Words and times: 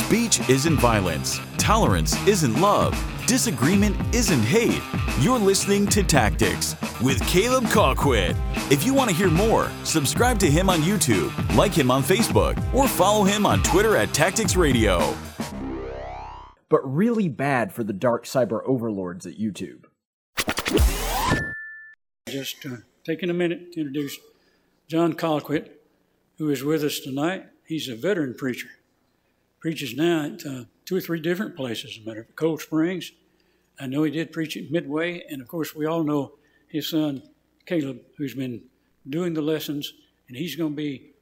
Speech 0.00 0.48
isn't 0.48 0.78
violence. 0.78 1.38
Tolerance 1.56 2.16
isn't 2.26 2.58
love. 2.60 2.92
Disagreement 3.26 3.96
isn't 4.12 4.42
hate. 4.42 4.82
You're 5.20 5.38
listening 5.38 5.86
to 5.88 6.02
Tactics 6.02 6.74
with 7.00 7.24
Caleb 7.28 7.64
Colquitt. 7.64 8.34
If 8.72 8.84
you 8.84 8.94
want 8.94 9.10
to 9.10 9.14
hear 9.14 9.30
more, 9.30 9.70
subscribe 9.84 10.38
to 10.40 10.50
him 10.50 10.68
on 10.68 10.80
YouTube, 10.80 11.30
like 11.54 11.72
him 11.72 11.90
on 11.90 12.02
Facebook, 12.02 12.56
or 12.74 12.88
follow 12.88 13.24
him 13.24 13.46
on 13.46 13.62
Twitter 13.62 13.94
at 13.94 14.12
Tactics 14.12 14.56
Radio. 14.56 15.14
But 16.68 16.80
really 16.82 17.28
bad 17.28 17.72
for 17.72 17.84
the 17.84 17.92
dark 17.92 18.24
cyber 18.24 18.62
overlords 18.64 19.26
at 19.26 19.38
YouTube. 19.38 19.84
Just 22.26 22.66
uh, 22.66 22.78
taking 23.04 23.30
a 23.30 23.34
minute 23.34 23.72
to 23.74 23.80
introduce 23.80 24.18
John 24.88 25.12
Colquitt, 25.12 25.68
who 26.38 26.48
is 26.48 26.64
with 26.64 26.82
us 26.82 26.98
tonight. 26.98 27.44
He's 27.66 27.86
a 27.88 27.94
veteran 27.94 28.34
preacher. 28.34 28.68
Preaches 29.60 29.94
now 29.94 30.24
at 30.24 30.46
uh, 30.46 30.64
two 30.84 30.96
or 30.96 31.00
three 31.00 31.20
different 31.20 31.54
places. 31.54 31.98
A 32.02 32.08
matter 32.08 32.22
of 32.22 32.34
Cold 32.34 32.60
Springs. 32.62 33.12
I 33.78 33.86
know 33.86 34.02
he 34.02 34.10
did 34.10 34.32
preach 34.32 34.56
at 34.56 34.70
Midway, 34.70 35.24
and 35.30 35.40
of 35.40 35.48
course, 35.48 35.74
we 35.74 35.86
all 35.86 36.02
know 36.02 36.32
his 36.68 36.88
son 36.90 37.22
Caleb, 37.66 38.00
who's 38.16 38.34
been 38.34 38.62
doing 39.08 39.34
the 39.34 39.42
lessons, 39.42 39.92
and 40.28 40.36
he's 40.36 40.56
going 40.56 40.72
to 40.72 40.76
be, 40.76 41.12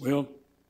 well, 0.00 0.28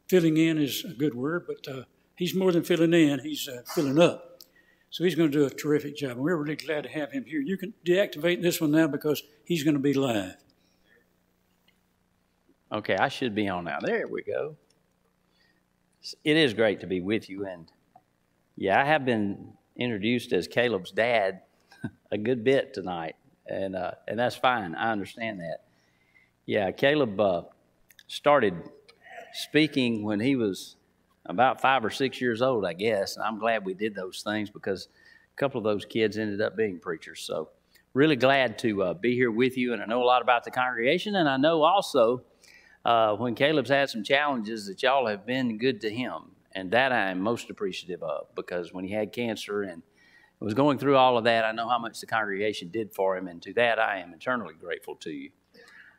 filling 0.08 0.36
in 0.36 0.58
is 0.58 0.84
a 0.84 0.92
good 0.92 1.14
word, 1.14 1.46
but 1.46 1.72
uh, 1.72 1.84
he's 2.16 2.34
more 2.34 2.50
than 2.50 2.64
filling 2.64 2.92
in, 2.92 3.20
he's 3.20 3.48
uh, 3.48 3.62
filling 3.74 4.00
up. 4.00 4.42
So 4.90 5.04
he's 5.04 5.14
going 5.14 5.30
to 5.30 5.38
do 5.38 5.46
a 5.46 5.50
terrific 5.50 5.96
job, 5.96 6.12
and 6.12 6.20
we're 6.20 6.36
really 6.36 6.56
glad 6.56 6.82
to 6.82 6.88
have 6.88 7.12
him 7.12 7.24
here. 7.24 7.40
You 7.40 7.56
can 7.56 7.72
deactivate 7.86 8.42
this 8.42 8.60
one 8.60 8.72
now 8.72 8.88
because 8.88 9.22
he's 9.44 9.62
going 9.62 9.74
to 9.74 9.80
be 9.80 9.94
live. 9.94 10.34
Okay, 12.72 12.96
I 12.96 13.08
should 13.08 13.34
be 13.34 13.48
on 13.48 13.64
now. 13.64 13.78
There 13.80 14.08
we 14.08 14.22
go. 14.22 14.56
It 16.24 16.36
is 16.36 16.54
great 16.54 16.80
to 16.80 16.86
be 16.86 17.00
with 17.00 17.28
you. 17.28 17.46
And 17.46 17.70
yeah, 18.56 18.80
I 18.80 18.84
have 18.84 19.04
been 19.04 19.52
introduced 19.76 20.32
as 20.32 20.48
Caleb's 20.48 20.92
dad 20.92 21.42
a 22.10 22.18
good 22.18 22.44
bit 22.44 22.72
tonight. 22.74 23.16
And, 23.46 23.76
uh, 23.76 23.92
and 24.08 24.18
that's 24.18 24.36
fine. 24.36 24.74
I 24.74 24.92
understand 24.92 25.40
that. 25.40 25.58
Yeah, 26.46 26.70
Caleb 26.70 27.20
uh, 27.20 27.42
started 28.06 28.54
speaking 29.32 30.02
when 30.04 30.20
he 30.20 30.36
was 30.36 30.76
about 31.26 31.60
five 31.60 31.84
or 31.84 31.90
six 31.90 32.20
years 32.20 32.42
old, 32.42 32.64
I 32.64 32.72
guess. 32.72 33.16
And 33.16 33.24
I'm 33.24 33.38
glad 33.38 33.64
we 33.64 33.74
did 33.74 33.94
those 33.94 34.22
things 34.22 34.50
because 34.50 34.88
a 35.34 35.36
couple 35.36 35.58
of 35.58 35.64
those 35.64 35.84
kids 35.84 36.16
ended 36.16 36.40
up 36.40 36.56
being 36.56 36.78
preachers. 36.78 37.20
So, 37.20 37.50
really 37.92 38.16
glad 38.16 38.58
to 38.60 38.82
uh, 38.84 38.94
be 38.94 39.14
here 39.14 39.30
with 39.30 39.56
you. 39.56 39.72
And 39.72 39.82
I 39.82 39.86
know 39.86 40.02
a 40.02 40.04
lot 40.04 40.22
about 40.22 40.44
the 40.44 40.50
congregation. 40.50 41.16
And 41.16 41.28
I 41.28 41.36
know 41.36 41.62
also 41.62 42.22
uh, 42.84 43.14
when 43.16 43.34
Caleb's 43.34 43.70
had 43.70 43.90
some 43.90 44.04
challenges 44.04 44.66
that 44.66 44.82
y'all 44.82 45.06
have 45.06 45.26
been 45.26 45.58
good 45.58 45.80
to 45.82 45.90
him. 45.90 46.32
And 46.52 46.72
that 46.72 46.90
I 46.90 47.10
am 47.10 47.20
most 47.20 47.48
appreciative 47.48 48.02
of 48.02 48.26
because 48.34 48.72
when 48.72 48.84
he 48.84 48.92
had 48.92 49.12
cancer 49.12 49.62
and 49.62 49.82
was 50.40 50.54
going 50.54 50.78
through 50.78 50.96
all 50.96 51.16
of 51.16 51.24
that, 51.24 51.44
I 51.44 51.52
know 51.52 51.68
how 51.68 51.78
much 51.78 52.00
the 52.00 52.06
congregation 52.06 52.70
did 52.70 52.92
for 52.92 53.16
him. 53.16 53.28
And 53.28 53.40
to 53.42 53.52
that, 53.54 53.78
I 53.78 53.98
am 53.98 54.12
eternally 54.14 54.54
grateful 54.58 54.96
to 54.96 55.10
you. 55.10 55.30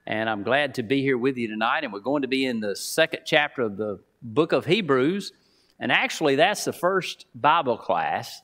And 0.05 0.29
I'm 0.29 0.43
glad 0.43 0.75
to 0.75 0.83
be 0.83 1.01
here 1.01 1.17
with 1.17 1.37
you 1.37 1.47
tonight. 1.47 1.83
And 1.83 1.93
we're 1.93 1.99
going 1.99 2.23
to 2.23 2.27
be 2.27 2.45
in 2.45 2.59
the 2.59 2.75
second 2.75 3.21
chapter 3.25 3.61
of 3.61 3.77
the 3.77 3.99
book 4.21 4.51
of 4.51 4.65
Hebrews. 4.65 5.31
And 5.79 5.91
actually, 5.91 6.35
that's 6.35 6.65
the 6.65 6.73
first 6.73 7.27
Bible 7.33 7.77
class 7.77 8.41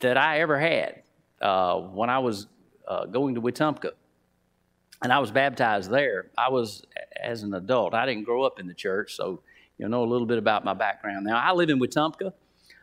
that 0.00 0.16
I 0.16 0.40
ever 0.40 0.58
had 0.58 1.02
uh, 1.40 1.76
when 1.76 2.10
I 2.10 2.18
was 2.18 2.48
uh, 2.88 3.04
going 3.06 3.34
to 3.36 3.42
Wetumpka 3.42 3.92
and 5.02 5.12
I 5.12 5.18
was 5.18 5.30
baptized 5.30 5.90
there. 5.90 6.30
I 6.36 6.50
was 6.50 6.84
as 7.22 7.42
an 7.42 7.54
adult. 7.54 7.94
I 7.94 8.06
didn't 8.06 8.24
grow 8.24 8.42
up 8.42 8.60
in 8.60 8.66
the 8.66 8.74
church, 8.74 9.14
so 9.14 9.42
you'll 9.78 9.88
know 9.88 10.04
a 10.04 10.06
little 10.06 10.26
bit 10.26 10.38
about 10.38 10.64
my 10.64 10.74
background. 10.74 11.24
Now 11.24 11.38
I 11.38 11.52
live 11.52 11.70
in 11.70 11.80
Wetumpka. 11.80 12.32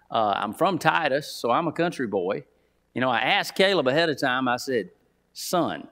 Uh, 0.09 0.33
I'm 0.35 0.53
from 0.53 0.79
Titus, 0.79 1.27
so 1.31 1.51
I'm 1.51 1.67
a 1.67 1.71
country 1.71 2.07
boy. 2.07 2.45
You 2.93 3.01
know, 3.01 3.09
I 3.09 3.19
asked 3.19 3.55
Caleb 3.55 3.87
ahead 3.87 4.09
of 4.09 4.19
time. 4.19 4.47
I 4.47 4.57
said, 4.57 4.89
"Son, 5.33 5.87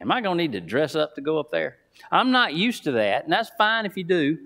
am 0.00 0.10
I 0.10 0.20
going 0.20 0.38
to 0.38 0.42
need 0.42 0.52
to 0.52 0.60
dress 0.60 0.94
up 0.94 1.14
to 1.14 1.20
go 1.20 1.38
up 1.38 1.50
there?" 1.50 1.76
I'm 2.10 2.30
not 2.30 2.54
used 2.54 2.84
to 2.84 2.92
that, 2.92 3.24
and 3.24 3.32
that's 3.32 3.50
fine 3.58 3.86
if 3.86 3.96
you 3.96 4.04
do. 4.04 4.38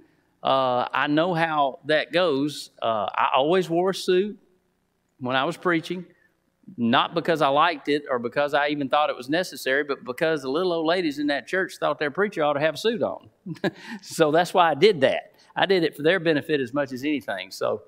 Uh, 0.42 0.86
I 0.92 1.06
know 1.06 1.32
how 1.32 1.78
that 1.86 2.12
goes. 2.12 2.70
Uh, 2.82 3.06
I 3.14 3.30
always 3.36 3.70
wore 3.70 3.90
a 3.90 3.94
suit 3.94 4.38
when 5.18 5.36
I 5.36 5.44
was 5.44 5.56
preaching 5.56 6.04
not 6.76 7.14
because 7.14 7.42
I 7.42 7.48
liked 7.48 7.88
it 7.88 8.04
or 8.10 8.18
because 8.18 8.54
I 8.54 8.68
even 8.68 8.88
thought 8.88 9.10
it 9.10 9.16
was 9.16 9.28
necessary, 9.28 9.84
but 9.84 10.04
because 10.04 10.42
the 10.42 10.48
little 10.48 10.72
old 10.72 10.86
ladies 10.86 11.18
in 11.18 11.26
that 11.28 11.46
church 11.46 11.74
thought 11.78 11.98
their 11.98 12.10
preacher 12.10 12.42
ought 12.42 12.54
to 12.54 12.60
have 12.60 12.74
a 12.74 12.78
suit 12.78 13.02
on. 13.02 13.28
so 14.02 14.30
that's 14.30 14.54
why 14.54 14.70
I 14.70 14.74
did 14.74 15.00
that. 15.02 15.34
I 15.56 15.66
did 15.66 15.84
it 15.84 15.94
for 15.94 16.02
their 16.02 16.18
benefit 16.18 16.60
as 16.60 16.72
much 16.72 16.92
as 16.92 17.04
anything. 17.04 17.50
So 17.50 17.82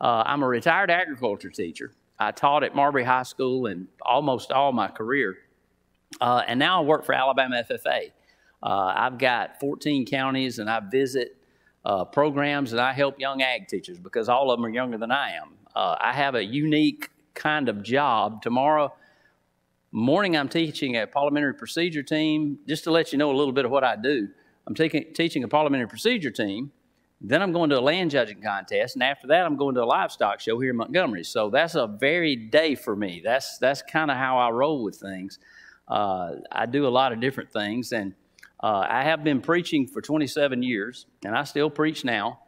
uh, 0.00 0.22
I'm 0.24 0.42
a 0.42 0.46
retired 0.48 0.90
agriculture 0.90 1.50
teacher. 1.50 1.92
I 2.18 2.30
taught 2.32 2.64
at 2.64 2.74
Marbury 2.74 3.04
High 3.04 3.24
School 3.24 3.66
and 3.66 3.88
almost 4.02 4.52
all 4.52 4.72
my 4.72 4.88
career. 4.88 5.36
Uh, 6.20 6.42
and 6.46 6.58
now 6.58 6.82
I 6.82 6.84
work 6.84 7.04
for 7.04 7.14
Alabama 7.14 7.62
FFA. 7.68 8.12
Uh, 8.62 8.92
I've 8.94 9.18
got 9.18 9.58
14 9.60 10.06
counties 10.06 10.58
and 10.58 10.68
I 10.68 10.80
visit 10.80 11.36
uh, 11.84 12.04
programs 12.04 12.72
and 12.72 12.80
I 12.80 12.92
help 12.92 13.18
young 13.18 13.42
ag 13.42 13.68
teachers 13.68 13.98
because 13.98 14.28
all 14.28 14.50
of 14.50 14.58
them 14.58 14.66
are 14.66 14.70
younger 14.70 14.98
than 14.98 15.10
I 15.10 15.32
am. 15.32 15.54
Uh, 15.74 15.96
I 15.98 16.12
have 16.12 16.34
a 16.34 16.44
unique 16.44 17.10
kind 17.34 17.68
of 17.68 17.82
job. 17.82 18.42
Tomorrow 18.42 18.92
morning, 19.92 20.36
I'm 20.36 20.48
teaching 20.48 20.96
a 20.96 21.06
parliamentary 21.06 21.54
procedure 21.54 22.02
team. 22.02 22.58
Just 22.66 22.84
to 22.84 22.90
let 22.90 23.12
you 23.12 23.18
know 23.18 23.30
a 23.30 23.36
little 23.36 23.52
bit 23.52 23.64
of 23.64 23.70
what 23.70 23.84
I 23.84 23.96
do, 23.96 24.28
I'm 24.66 24.74
taking, 24.74 25.12
teaching 25.14 25.44
a 25.44 25.48
parliamentary 25.48 25.88
procedure 25.88 26.30
team. 26.30 26.72
Then 27.20 27.42
I'm 27.42 27.52
going 27.52 27.68
to 27.70 27.78
a 27.78 27.80
land 27.80 28.10
judging 28.12 28.40
contest, 28.40 28.96
and 28.96 29.02
after 29.02 29.26
that, 29.26 29.44
I'm 29.44 29.56
going 29.56 29.74
to 29.74 29.82
a 29.82 29.84
livestock 29.84 30.40
show 30.40 30.58
here 30.58 30.70
in 30.70 30.76
Montgomery. 30.76 31.22
So 31.22 31.50
that's 31.50 31.74
a 31.74 31.86
varied 31.86 32.50
day 32.50 32.74
for 32.74 32.96
me. 32.96 33.20
That's 33.22 33.58
that's 33.58 33.82
kind 33.82 34.10
of 34.10 34.16
how 34.16 34.38
I 34.38 34.48
roll 34.50 34.82
with 34.82 34.96
things. 34.96 35.38
Uh, 35.86 36.36
I 36.50 36.64
do 36.64 36.86
a 36.86 36.88
lot 36.88 37.12
of 37.12 37.20
different 37.20 37.52
things, 37.52 37.92
and 37.92 38.14
uh, 38.62 38.86
I 38.88 39.02
have 39.02 39.22
been 39.22 39.42
preaching 39.42 39.86
for 39.86 40.00
27 40.00 40.62
years, 40.62 41.04
and 41.22 41.36
I 41.36 41.44
still 41.44 41.68
preach 41.68 42.06
now. 42.06 42.40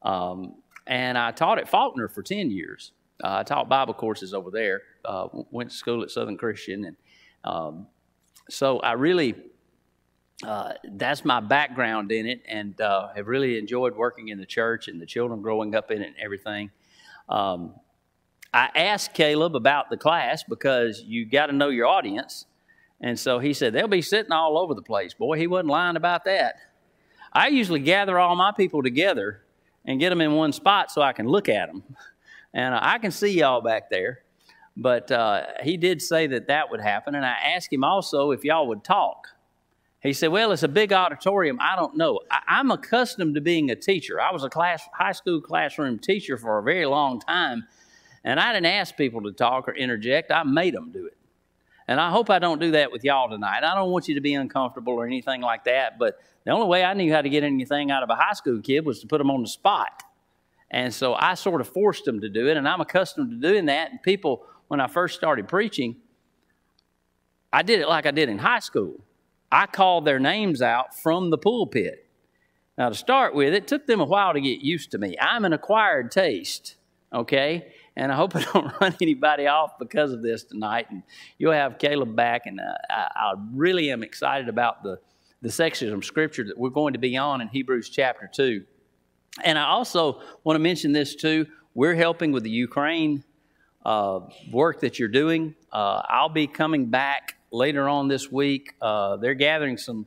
Um, 0.00 0.54
and 0.86 1.18
I 1.18 1.30
taught 1.30 1.58
at 1.58 1.68
Faulkner 1.68 2.08
for 2.08 2.22
10 2.22 2.50
years. 2.50 2.92
I 3.22 3.42
taught 3.42 3.68
Bible 3.68 3.94
courses 3.94 4.34
over 4.34 4.50
there. 4.50 4.82
Uh, 5.04 5.28
went 5.50 5.70
to 5.70 5.76
school 5.76 6.02
at 6.02 6.10
Southern 6.10 6.36
Christian, 6.36 6.84
and 6.84 6.96
um, 7.44 7.86
so 8.48 8.80
I 8.80 8.92
really 8.92 9.34
uh, 10.42 10.72
that's 10.84 11.24
my 11.24 11.40
background 11.40 12.10
in 12.10 12.26
it, 12.26 12.42
and 12.48 12.78
uh, 12.80 13.08
have 13.14 13.28
really 13.28 13.58
enjoyed 13.58 13.94
working 13.96 14.28
in 14.28 14.38
the 14.38 14.46
church 14.46 14.88
and 14.88 15.00
the 15.00 15.06
children 15.06 15.42
growing 15.42 15.74
up 15.74 15.90
in 15.90 16.02
it 16.02 16.08
and 16.08 16.16
everything. 16.18 16.70
Um, 17.28 17.74
I 18.52 18.70
asked 18.74 19.14
Caleb 19.14 19.56
about 19.56 19.90
the 19.90 19.96
class 19.96 20.44
because 20.44 21.02
you 21.06 21.24
got 21.24 21.46
to 21.46 21.52
know 21.52 21.68
your 21.68 21.86
audience, 21.86 22.46
and 23.00 23.18
so 23.18 23.38
he 23.38 23.52
said 23.52 23.72
they'll 23.72 23.88
be 23.88 24.02
sitting 24.02 24.32
all 24.32 24.58
over 24.58 24.74
the 24.74 24.82
place. 24.82 25.14
Boy, 25.14 25.38
he 25.38 25.46
wasn't 25.46 25.68
lying 25.68 25.96
about 25.96 26.24
that. 26.24 26.56
I 27.32 27.48
usually 27.48 27.80
gather 27.80 28.18
all 28.18 28.36
my 28.36 28.52
people 28.52 28.82
together 28.82 29.42
and 29.84 30.00
get 30.00 30.10
them 30.10 30.20
in 30.20 30.32
one 30.32 30.52
spot 30.52 30.90
so 30.90 31.02
I 31.02 31.12
can 31.12 31.26
look 31.26 31.48
at 31.48 31.66
them. 31.66 31.82
And 32.54 32.74
I 32.74 32.98
can 32.98 33.10
see 33.10 33.38
y'all 33.38 33.60
back 33.60 33.90
there. 33.90 34.20
But 34.76 35.10
uh, 35.10 35.46
he 35.62 35.76
did 35.76 36.00
say 36.00 36.28
that 36.28 36.46
that 36.46 36.70
would 36.70 36.80
happen. 36.80 37.14
And 37.14 37.26
I 37.26 37.36
asked 37.54 37.72
him 37.72 37.84
also 37.84 38.30
if 38.30 38.44
y'all 38.44 38.68
would 38.68 38.84
talk. 38.84 39.28
He 40.00 40.12
said, 40.12 40.28
Well, 40.28 40.52
it's 40.52 40.62
a 40.62 40.68
big 40.68 40.92
auditorium. 40.92 41.58
I 41.60 41.76
don't 41.76 41.96
know. 41.96 42.20
I, 42.30 42.60
am 42.60 42.70
accustomed 42.70 43.34
to 43.36 43.40
being 43.40 43.70
a 43.70 43.76
teacher. 43.76 44.20
I 44.20 44.32
was 44.32 44.44
a 44.44 44.50
class, 44.50 44.86
high 44.92 45.12
school 45.12 45.40
classroom 45.40 45.98
teacher 45.98 46.36
for 46.36 46.58
a 46.58 46.62
very 46.62 46.86
long 46.86 47.20
time. 47.20 47.64
And 48.22 48.38
I 48.38 48.52
didn't 48.52 48.66
ask 48.66 48.96
people 48.96 49.22
to 49.22 49.32
talk 49.32 49.68
or 49.68 49.74
interject, 49.74 50.30
I 50.30 50.42
made 50.44 50.74
them 50.74 50.92
do 50.92 51.06
it. 51.06 51.16
And 51.86 52.00
I 52.00 52.10
hope 52.10 52.30
I 52.30 52.38
don't 52.38 52.60
do 52.60 52.70
that 52.72 52.90
with 52.90 53.04
y'all 53.04 53.28
tonight. 53.28 53.62
I 53.62 53.74
don't 53.74 53.90
want 53.90 54.08
you 54.08 54.14
to 54.14 54.20
be 54.20 54.34
uncomfortable 54.34 54.94
or 54.94 55.06
anything 55.06 55.42
like 55.42 55.64
that. 55.64 55.98
But 55.98 56.18
the 56.44 56.50
only 56.50 56.66
way 56.66 56.84
I 56.84 56.94
knew 56.94 57.12
how 57.12 57.20
to 57.20 57.28
get 57.28 57.44
anything 57.44 57.90
out 57.90 58.02
of 58.02 58.08
a 58.08 58.14
high 58.14 58.32
school 58.32 58.60
kid 58.62 58.86
was 58.86 59.00
to 59.00 59.06
put 59.06 59.18
them 59.18 59.30
on 59.30 59.42
the 59.42 59.48
spot. 59.48 60.02
And 60.74 60.92
so 60.92 61.14
I 61.14 61.34
sort 61.34 61.60
of 61.60 61.68
forced 61.68 62.04
them 62.04 62.20
to 62.22 62.28
do 62.28 62.48
it, 62.48 62.56
and 62.56 62.68
I'm 62.68 62.80
accustomed 62.80 63.30
to 63.30 63.48
doing 63.48 63.66
that. 63.66 63.92
And 63.92 64.02
people, 64.02 64.44
when 64.66 64.80
I 64.80 64.88
first 64.88 65.14
started 65.14 65.46
preaching, 65.46 65.94
I 67.52 67.62
did 67.62 67.78
it 67.78 67.88
like 67.88 68.06
I 68.06 68.10
did 68.10 68.28
in 68.28 68.38
high 68.38 68.58
school. 68.58 68.96
I 69.52 69.66
called 69.66 70.04
their 70.04 70.18
names 70.18 70.62
out 70.62 70.98
from 70.98 71.30
the 71.30 71.38
pulpit. 71.38 72.08
Now, 72.76 72.88
to 72.88 72.96
start 72.96 73.36
with, 73.36 73.54
it 73.54 73.68
took 73.68 73.86
them 73.86 74.00
a 74.00 74.04
while 74.04 74.32
to 74.32 74.40
get 74.40 74.62
used 74.62 74.90
to 74.90 74.98
me. 74.98 75.14
I'm 75.20 75.44
an 75.44 75.52
acquired 75.52 76.10
taste, 76.10 76.74
okay? 77.12 77.72
And 77.94 78.10
I 78.10 78.16
hope 78.16 78.34
I 78.34 78.42
don't 78.42 78.72
run 78.80 78.96
anybody 79.00 79.46
off 79.46 79.78
because 79.78 80.10
of 80.10 80.22
this 80.22 80.42
tonight. 80.42 80.90
And 80.90 81.04
you'll 81.38 81.52
have 81.52 81.78
Caleb 81.78 82.16
back, 82.16 82.46
and 82.46 82.58
uh, 82.58 82.74
I, 82.90 83.08
I 83.14 83.34
really 83.52 83.92
am 83.92 84.02
excited 84.02 84.48
about 84.48 84.82
the, 84.82 84.98
the 85.40 85.92
of 85.94 86.04
Scripture 86.04 86.42
that 86.42 86.58
we're 86.58 86.70
going 86.70 86.94
to 86.94 86.98
be 86.98 87.16
on 87.16 87.40
in 87.40 87.46
Hebrews 87.46 87.90
chapter 87.90 88.28
2. 88.34 88.64
And 89.42 89.58
I 89.58 89.64
also 89.64 90.20
want 90.44 90.56
to 90.56 90.60
mention 90.60 90.92
this 90.92 91.14
too. 91.16 91.46
We're 91.74 91.94
helping 91.94 92.30
with 92.30 92.44
the 92.44 92.50
Ukraine 92.50 93.24
uh, 93.84 94.20
work 94.52 94.80
that 94.80 94.98
you're 94.98 95.08
doing. 95.08 95.54
Uh, 95.72 96.02
I'll 96.08 96.28
be 96.28 96.46
coming 96.46 96.86
back 96.86 97.36
later 97.50 97.88
on 97.88 98.08
this 98.08 98.30
week. 98.30 98.74
Uh, 98.80 99.16
they're 99.16 99.34
gathering 99.34 99.76
some 99.76 100.06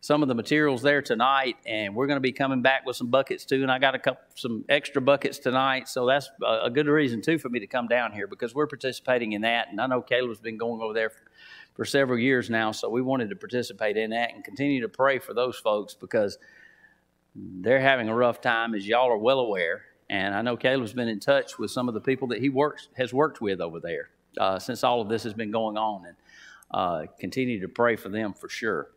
some 0.00 0.22
of 0.22 0.28
the 0.28 0.34
materials 0.34 0.80
there 0.80 1.02
tonight, 1.02 1.56
and 1.66 1.94
we're 1.94 2.06
going 2.06 2.16
to 2.16 2.20
be 2.20 2.32
coming 2.32 2.62
back 2.62 2.86
with 2.86 2.94
some 2.94 3.08
buckets 3.08 3.44
too. 3.44 3.62
And 3.62 3.70
I 3.70 3.80
got 3.80 3.96
a 3.96 3.98
couple 3.98 4.22
some 4.36 4.64
extra 4.68 5.02
buckets 5.02 5.38
tonight, 5.38 5.88
so 5.88 6.06
that's 6.06 6.30
a, 6.46 6.70
good 6.70 6.86
reason 6.86 7.20
too 7.20 7.38
for 7.38 7.48
me 7.48 7.58
to 7.58 7.66
come 7.66 7.88
down 7.88 8.12
here 8.12 8.28
because 8.28 8.54
we're 8.54 8.68
participating 8.68 9.32
in 9.32 9.42
that. 9.42 9.68
And 9.70 9.80
I 9.80 9.86
know 9.86 10.00
Caleb's 10.00 10.38
been 10.38 10.56
going 10.56 10.80
over 10.80 10.94
there 10.94 11.10
for, 11.10 11.22
for 11.74 11.84
several 11.84 12.18
years 12.18 12.48
now, 12.48 12.70
so 12.70 12.88
we 12.88 13.02
wanted 13.02 13.28
to 13.30 13.36
participate 13.36 13.96
in 13.96 14.10
that 14.10 14.32
and 14.32 14.44
continue 14.44 14.82
to 14.82 14.88
pray 14.88 15.18
for 15.18 15.34
those 15.34 15.56
folks 15.56 15.94
because 15.94 16.38
they're 17.60 17.80
having 17.80 18.08
a 18.08 18.14
rough 18.14 18.40
time, 18.40 18.74
as 18.74 18.86
y'all 18.86 19.10
are 19.10 19.18
well 19.18 19.40
aware. 19.40 19.82
And 20.10 20.34
I 20.34 20.42
know 20.42 20.56
Caleb's 20.56 20.92
been 20.92 21.08
in 21.08 21.20
touch 21.20 21.58
with 21.58 21.70
some 21.70 21.88
of 21.88 21.94
the 21.94 22.00
people 22.00 22.28
that 22.28 22.40
he 22.40 22.48
works 22.48 22.88
has 22.96 23.12
worked 23.12 23.40
with 23.40 23.60
over 23.60 23.78
there 23.78 24.10
uh, 24.38 24.58
since 24.58 24.82
all 24.84 25.00
of 25.00 25.08
this 25.08 25.22
has 25.22 25.34
been 25.34 25.50
going 25.50 25.76
on, 25.76 26.06
and 26.06 26.16
uh, 26.70 27.02
continue 27.18 27.60
to 27.60 27.68
pray 27.68 27.96
for 27.96 28.08
them 28.08 28.32
for 28.32 28.48
sure. 28.48 28.90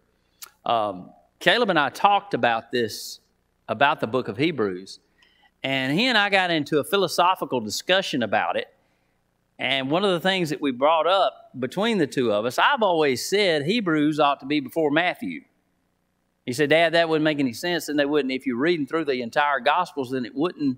Um, 0.66 1.12
Caleb 1.40 1.70
and 1.70 1.80
I 1.80 1.90
talked 1.90 2.34
about 2.34 2.72
this 2.72 3.20
about 3.68 4.00
the 4.00 4.08
book 4.08 4.28
of 4.28 4.38
Hebrews, 4.38 5.00
and 5.64 5.98
he 5.98 6.06
and 6.08 6.18
I 6.18 6.30
got 6.30 6.52
into 6.52 6.80
a 6.80 6.84
philosophical 6.84 7.60
discussion 7.60 8.24
about 8.24 8.56
it. 8.56 8.68
And 9.60 9.92
one 9.92 10.04
of 10.04 10.12
the 10.12 10.20
things 10.20 10.50
that 10.50 10.60
we 10.60 10.72
brought 10.72 11.08
up 11.08 11.52
between 11.60 12.00
the 12.00 12.08
two 12.08 12.32
of 12.32 12.46
us, 12.46 12.58
I've 12.58 12.82
always 12.82 13.24
said 13.24 13.64
Hebrews 13.64 14.20
ought 14.20 14.40
to 14.40 14.46
be 14.46 14.60
before 14.60 14.90
Matthew. 14.90 15.42
He 16.46 16.54
said, 16.54 16.70
Dad, 16.70 16.94
that 16.94 17.08
wouldn't 17.08 17.24
make 17.24 17.40
any 17.40 17.54
sense, 17.54 17.88
and 17.88 18.00
they 18.00 18.06
wouldn't. 18.06 18.34
If 18.34 18.48
you're 18.48 18.58
reading 18.58 18.88
through 18.88 19.06
the 19.06 19.22
entire 19.22 19.60
Gospels, 19.60 20.12
then 20.12 20.26
it 20.26 20.34
wouldn't 20.34 20.78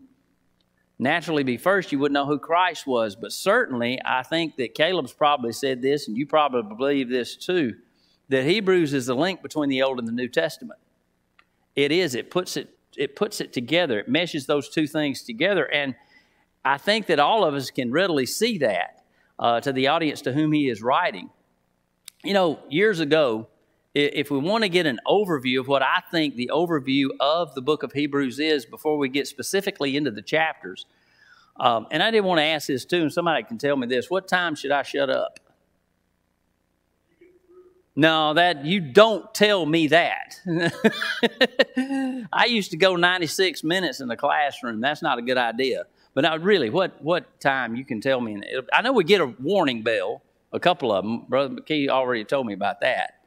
naturally 1.00 1.44
be 1.44 1.57
first. 1.57 1.92
You 1.92 2.00
wouldn't 2.00 2.13
know 2.13 2.25
who 2.25 2.39
Christ 2.39 2.86
was. 2.86 3.15
But 3.15 3.31
certainly, 3.31 4.00
I 4.04 4.24
think 4.24 4.57
that 4.57 4.75
Caleb's 4.75 5.13
probably 5.13 5.54
said 5.54 5.81
this, 5.81 6.07
and 6.07 6.18
you 6.18 6.25
probably 6.25 6.75
believe 6.75 7.10
this 7.10 7.36
too, 7.36 7.75
that 8.30 8.45
Hebrews 8.45 8.94
is 8.94 9.06
the 9.06 9.15
link 9.15 9.42
between 9.42 9.69
the 9.69 9.81
Old 9.83 10.00
and 10.00 10.07
the 10.07 10.12
New 10.12 10.27
Testament. 10.27 10.80
It 11.75 11.92
is. 11.92 12.13
It 12.13 12.30
puts 12.30 12.57
it. 12.57 12.69
It 12.95 13.16
puts 13.16 13.42
it 13.42 13.54
together. 13.54 14.00
It 14.00 14.07
meshes 14.07 14.45
those 14.45 14.69
two 14.69 14.86
things 14.86 15.24
together, 15.24 15.66
and 15.66 15.95
I 16.63 16.77
think 16.77 17.07
that 17.07 17.19
all 17.19 17.44
of 17.44 17.56
us 17.56 17.71
can 17.71 17.92
readily 17.92 18.25
see 18.25 18.59
that 18.59 19.04
uh, 19.39 19.59
to 19.62 19.74
the 19.74 19.88
audience 19.88 20.21
to 20.21 20.33
whom 20.33 20.51
he 20.51 20.69
is 20.69 20.81
writing. 20.81 21.30
You 22.24 22.33
know, 22.33 22.59
years 22.69 23.00
ago, 23.00 23.48
if 23.94 24.31
we 24.31 24.40
want 24.40 24.63
to 24.63 24.69
get 24.69 24.86
an 24.86 25.00
overview 25.07 25.60
of 25.60 25.68
what 25.68 25.84
I 25.84 26.01
think 26.12 26.36
the 26.36 26.50
overview 26.54 27.10
of 27.19 27.54
the 27.54 27.62
book 27.62 27.84
of 27.84 27.92
Hebrews 27.92 28.40
is 28.40 28.66
before 28.66 28.98
we 28.98 29.10
get 29.10 29.28
specifically 29.28 29.95
into 29.95 30.12
the 30.12 30.22
chapters, 30.22 30.86
um, 31.60 31.86
and 31.92 32.01
I 32.01 32.10
didn't 32.10 32.25
want 32.25 32.40
to 32.40 32.45
ask 32.45 32.68
this 32.68 32.86
too, 32.86 33.01
and 33.01 33.13
somebody 33.13 33.44
can 33.44 33.57
tell 33.57 33.78
me 33.78 33.88
this 33.88 34.10
what 34.10 34.28
time 34.28 34.56
should 34.56 34.72
I 34.72 34.84
shut 34.84 35.10
up? 35.10 35.40
No, 37.95 38.34
that 38.34 38.66
you 38.66 38.80
don't 38.80 39.31
tell 39.36 39.66
me 39.68 39.88
that. 39.88 40.40
I 42.34 42.45
used 42.45 42.72
to 42.72 42.78
go 42.78 42.95
96 42.95 43.63
minutes 43.63 44.00
in 44.00 44.07
the 44.07 44.18
classroom. 44.18 44.81
That's 44.81 45.04
not 45.04 45.19
a 45.19 45.22
good 45.22 45.38
idea. 45.38 45.84
But 46.16 46.22
now, 46.22 46.38
really, 46.38 46.69
what 46.69 47.01
what 47.04 47.40
time 47.40 47.75
you 47.75 47.86
can 47.86 48.01
tell 48.01 48.19
me? 48.19 48.42
I 48.72 48.81
know 48.81 48.94
we 48.94 49.04
get 49.04 49.22
a 49.22 49.28
warning 49.28 49.84
bell, 49.84 50.24
a 50.51 50.60
couple 50.60 50.92
of 50.92 51.04
them. 51.04 51.25
Brother 51.28 51.56
McKee 51.56 51.88
already 51.90 52.24
told 52.24 52.48
me 52.48 52.54
about 52.54 52.81
that. 52.81 53.22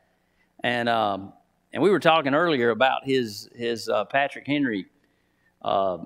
And 0.62 0.88
um, 0.88 1.32
and 1.72 1.82
we 1.82 1.90
were 1.90 2.00
talking 2.00 2.34
earlier 2.34 2.70
about 2.70 3.04
his 3.04 3.48
his 3.54 3.88
uh, 3.88 4.04
Patrick 4.06 4.46
Henry. 4.46 4.86
Uh, 5.62 5.98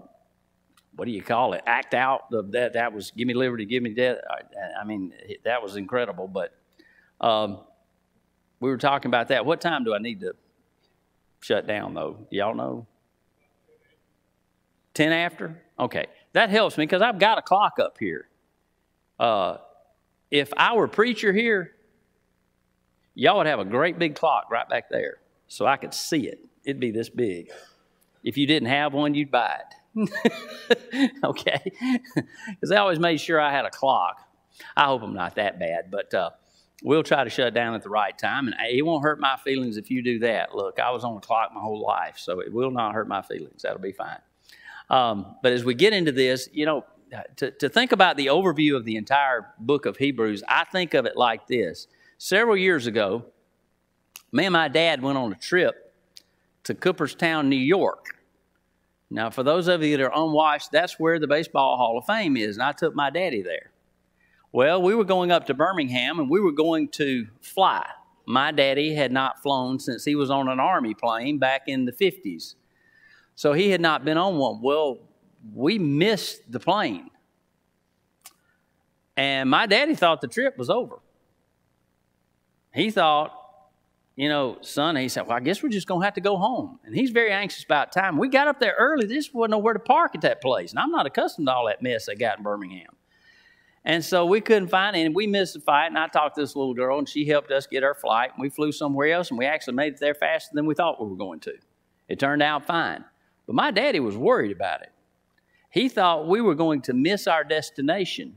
what 0.96 1.04
do 1.04 1.12
you 1.12 1.22
call 1.22 1.52
it? 1.52 1.62
Act 1.66 1.94
out. 1.94 2.30
That 2.30 2.72
that 2.74 2.92
was 2.92 3.10
give 3.12 3.26
me 3.26 3.34
liberty, 3.34 3.64
give 3.64 3.82
me 3.82 3.94
death. 3.94 4.18
I, 4.28 4.80
I 4.80 4.84
mean, 4.84 5.12
that 5.44 5.62
was 5.62 5.76
incredible. 5.76 6.28
But 6.28 6.52
um, 7.20 7.60
we 8.60 8.68
were 8.68 8.78
talking 8.78 9.08
about 9.08 9.28
that. 9.28 9.46
What 9.46 9.60
time 9.60 9.84
do 9.84 9.94
I 9.94 9.98
need 9.98 10.20
to 10.20 10.34
shut 11.40 11.66
down, 11.66 11.94
though? 11.94 12.26
Y'all 12.30 12.54
know? 12.54 12.86
10 14.94 15.12
after? 15.12 15.62
Okay. 15.78 16.06
That 16.32 16.50
helps 16.50 16.76
me 16.76 16.84
because 16.84 17.02
I've 17.02 17.18
got 17.18 17.38
a 17.38 17.42
clock 17.42 17.78
up 17.78 17.96
here. 17.98 18.28
Uh, 19.18 19.56
if 20.30 20.52
I 20.56 20.74
were 20.74 20.88
preacher 20.88 21.32
here, 21.32 21.72
y'all 23.14 23.38
would 23.38 23.46
have 23.46 23.60
a 23.60 23.64
great 23.64 23.98
big 23.98 24.14
clock 24.14 24.50
right 24.50 24.68
back 24.68 24.88
there 24.90 25.18
so 25.48 25.66
I 25.66 25.76
could 25.76 25.94
see 25.94 26.26
it. 26.26 26.44
It'd 26.64 26.80
be 26.80 26.90
this 26.90 27.08
big. 27.08 27.50
If 28.22 28.36
you 28.36 28.46
didn't 28.46 28.68
have 28.68 28.92
one, 28.92 29.14
you'd 29.14 29.30
buy 29.30 29.56
it. 29.60 31.12
okay? 31.24 31.72
Because 32.48 32.70
they 32.70 32.76
always 32.76 32.98
made 32.98 33.20
sure 33.20 33.40
I 33.40 33.50
had 33.50 33.64
a 33.64 33.70
clock. 33.70 34.20
I 34.76 34.84
hope 34.84 35.02
I'm 35.02 35.14
not 35.14 35.36
that 35.36 35.58
bad, 35.58 35.90
but 35.90 36.12
uh, 36.12 36.30
we'll 36.82 37.02
try 37.02 37.24
to 37.24 37.30
shut 37.30 37.54
down 37.54 37.74
at 37.74 37.82
the 37.82 37.88
right 37.88 38.16
time. 38.16 38.46
And 38.46 38.56
it 38.68 38.82
won't 38.82 39.02
hurt 39.02 39.18
my 39.18 39.36
feelings 39.42 39.76
if 39.76 39.90
you 39.90 40.02
do 40.02 40.18
that. 40.20 40.54
Look, 40.54 40.78
I 40.78 40.90
was 40.90 41.04
on 41.04 41.14
the 41.14 41.20
clock 41.20 41.52
my 41.54 41.60
whole 41.60 41.80
life, 41.80 42.18
so 42.18 42.40
it 42.40 42.52
will 42.52 42.70
not 42.70 42.94
hurt 42.94 43.08
my 43.08 43.22
feelings. 43.22 43.62
That'll 43.62 43.78
be 43.78 43.92
fine. 43.92 44.18
Um, 44.90 45.36
but 45.42 45.52
as 45.52 45.64
we 45.64 45.74
get 45.74 45.92
into 45.92 46.12
this, 46.12 46.48
you 46.52 46.66
know, 46.66 46.84
to, 47.36 47.50
to 47.50 47.68
think 47.68 47.92
about 47.92 48.16
the 48.16 48.26
overview 48.26 48.76
of 48.76 48.84
the 48.84 48.96
entire 48.96 49.54
book 49.58 49.86
of 49.86 49.96
Hebrews, 49.96 50.42
I 50.48 50.64
think 50.64 50.94
of 50.94 51.06
it 51.06 51.16
like 51.16 51.46
this. 51.46 51.86
Several 52.22 52.54
years 52.54 52.86
ago, 52.86 53.24
me 54.30 54.44
and 54.44 54.52
my 54.52 54.68
dad 54.68 55.00
went 55.00 55.16
on 55.16 55.32
a 55.32 55.36
trip 55.36 55.94
to 56.64 56.74
Cooperstown, 56.74 57.48
New 57.48 57.56
York. 57.56 58.08
Now, 59.08 59.30
for 59.30 59.42
those 59.42 59.68
of 59.68 59.82
you 59.82 59.96
that 59.96 60.04
are 60.04 60.12
unwashed, 60.14 60.70
that's 60.70 61.00
where 61.00 61.18
the 61.18 61.26
Baseball 61.26 61.78
Hall 61.78 61.96
of 61.96 62.04
Fame 62.04 62.36
is, 62.36 62.58
and 62.58 62.62
I 62.62 62.72
took 62.72 62.94
my 62.94 63.08
daddy 63.08 63.40
there. 63.40 63.70
Well, 64.52 64.82
we 64.82 64.94
were 64.94 65.04
going 65.04 65.32
up 65.32 65.46
to 65.46 65.54
Birmingham 65.54 66.18
and 66.20 66.28
we 66.28 66.42
were 66.42 66.52
going 66.52 66.88
to 66.88 67.26
fly. 67.40 67.86
My 68.26 68.52
daddy 68.52 68.94
had 68.94 69.12
not 69.12 69.40
flown 69.40 69.78
since 69.78 70.04
he 70.04 70.14
was 70.14 70.30
on 70.30 70.46
an 70.48 70.60
Army 70.60 70.92
plane 70.92 71.38
back 71.38 71.68
in 71.68 71.86
the 71.86 71.92
50s. 71.92 72.54
So 73.34 73.54
he 73.54 73.70
had 73.70 73.80
not 73.80 74.04
been 74.04 74.18
on 74.18 74.36
one. 74.36 74.60
Well, 74.60 74.98
we 75.54 75.78
missed 75.78 76.52
the 76.52 76.60
plane. 76.60 77.08
And 79.16 79.48
my 79.48 79.64
daddy 79.64 79.94
thought 79.94 80.20
the 80.20 80.28
trip 80.28 80.58
was 80.58 80.68
over. 80.68 80.98
He 82.72 82.90
thought, 82.90 83.36
you 84.16 84.28
know, 84.28 84.58
son, 84.60 84.96
he 84.96 85.08
said, 85.08 85.26
well, 85.26 85.36
I 85.36 85.40
guess 85.40 85.62
we're 85.62 85.70
just 85.70 85.86
going 85.86 86.02
to 86.02 86.04
have 86.04 86.14
to 86.14 86.20
go 86.20 86.36
home. 86.36 86.78
And 86.84 86.94
he's 86.94 87.10
very 87.10 87.32
anxious 87.32 87.64
about 87.64 87.92
time. 87.92 88.18
We 88.18 88.28
got 88.28 88.48
up 88.48 88.60
there 88.60 88.74
early. 88.78 89.06
Just 89.06 89.34
wasn't 89.34 89.52
nowhere 89.52 89.72
to 89.72 89.80
park 89.80 90.14
at 90.14 90.20
that 90.22 90.42
place. 90.42 90.70
And 90.70 90.78
I'm 90.78 90.90
not 90.90 91.06
accustomed 91.06 91.48
to 91.48 91.54
all 91.54 91.66
that 91.66 91.82
mess 91.82 92.06
they 92.06 92.14
got 92.14 92.38
in 92.38 92.44
Birmingham. 92.44 92.96
And 93.82 94.04
so 94.04 94.26
we 94.26 94.42
couldn't 94.42 94.68
find 94.68 94.94
it, 94.94 95.06
and 95.06 95.14
we 95.14 95.26
missed 95.26 95.54
the 95.54 95.60
flight. 95.60 95.86
And 95.86 95.98
I 95.98 96.06
talked 96.06 96.34
to 96.34 96.42
this 96.42 96.54
little 96.54 96.74
girl, 96.74 96.98
and 96.98 97.08
she 97.08 97.24
helped 97.24 97.50
us 97.50 97.66
get 97.66 97.82
our 97.82 97.94
flight. 97.94 98.32
And 98.34 98.42
we 98.42 98.50
flew 98.50 98.72
somewhere 98.72 99.10
else, 99.10 99.30
and 99.30 99.38
we 99.38 99.46
actually 99.46 99.74
made 99.74 99.94
it 99.94 100.00
there 100.00 100.14
faster 100.14 100.50
than 100.52 100.66
we 100.66 100.74
thought 100.74 101.02
we 101.02 101.08
were 101.08 101.16
going 101.16 101.40
to. 101.40 101.54
It 102.08 102.18
turned 102.18 102.42
out 102.42 102.66
fine. 102.66 103.04
But 103.46 103.54
my 103.54 103.70
daddy 103.70 104.00
was 104.00 104.18
worried 104.18 104.52
about 104.52 104.82
it. 104.82 104.92
He 105.70 105.88
thought 105.88 106.28
we 106.28 106.40
were 106.42 106.54
going 106.54 106.82
to 106.82 106.92
miss 106.92 107.26
our 107.26 107.42
destination. 107.42 108.36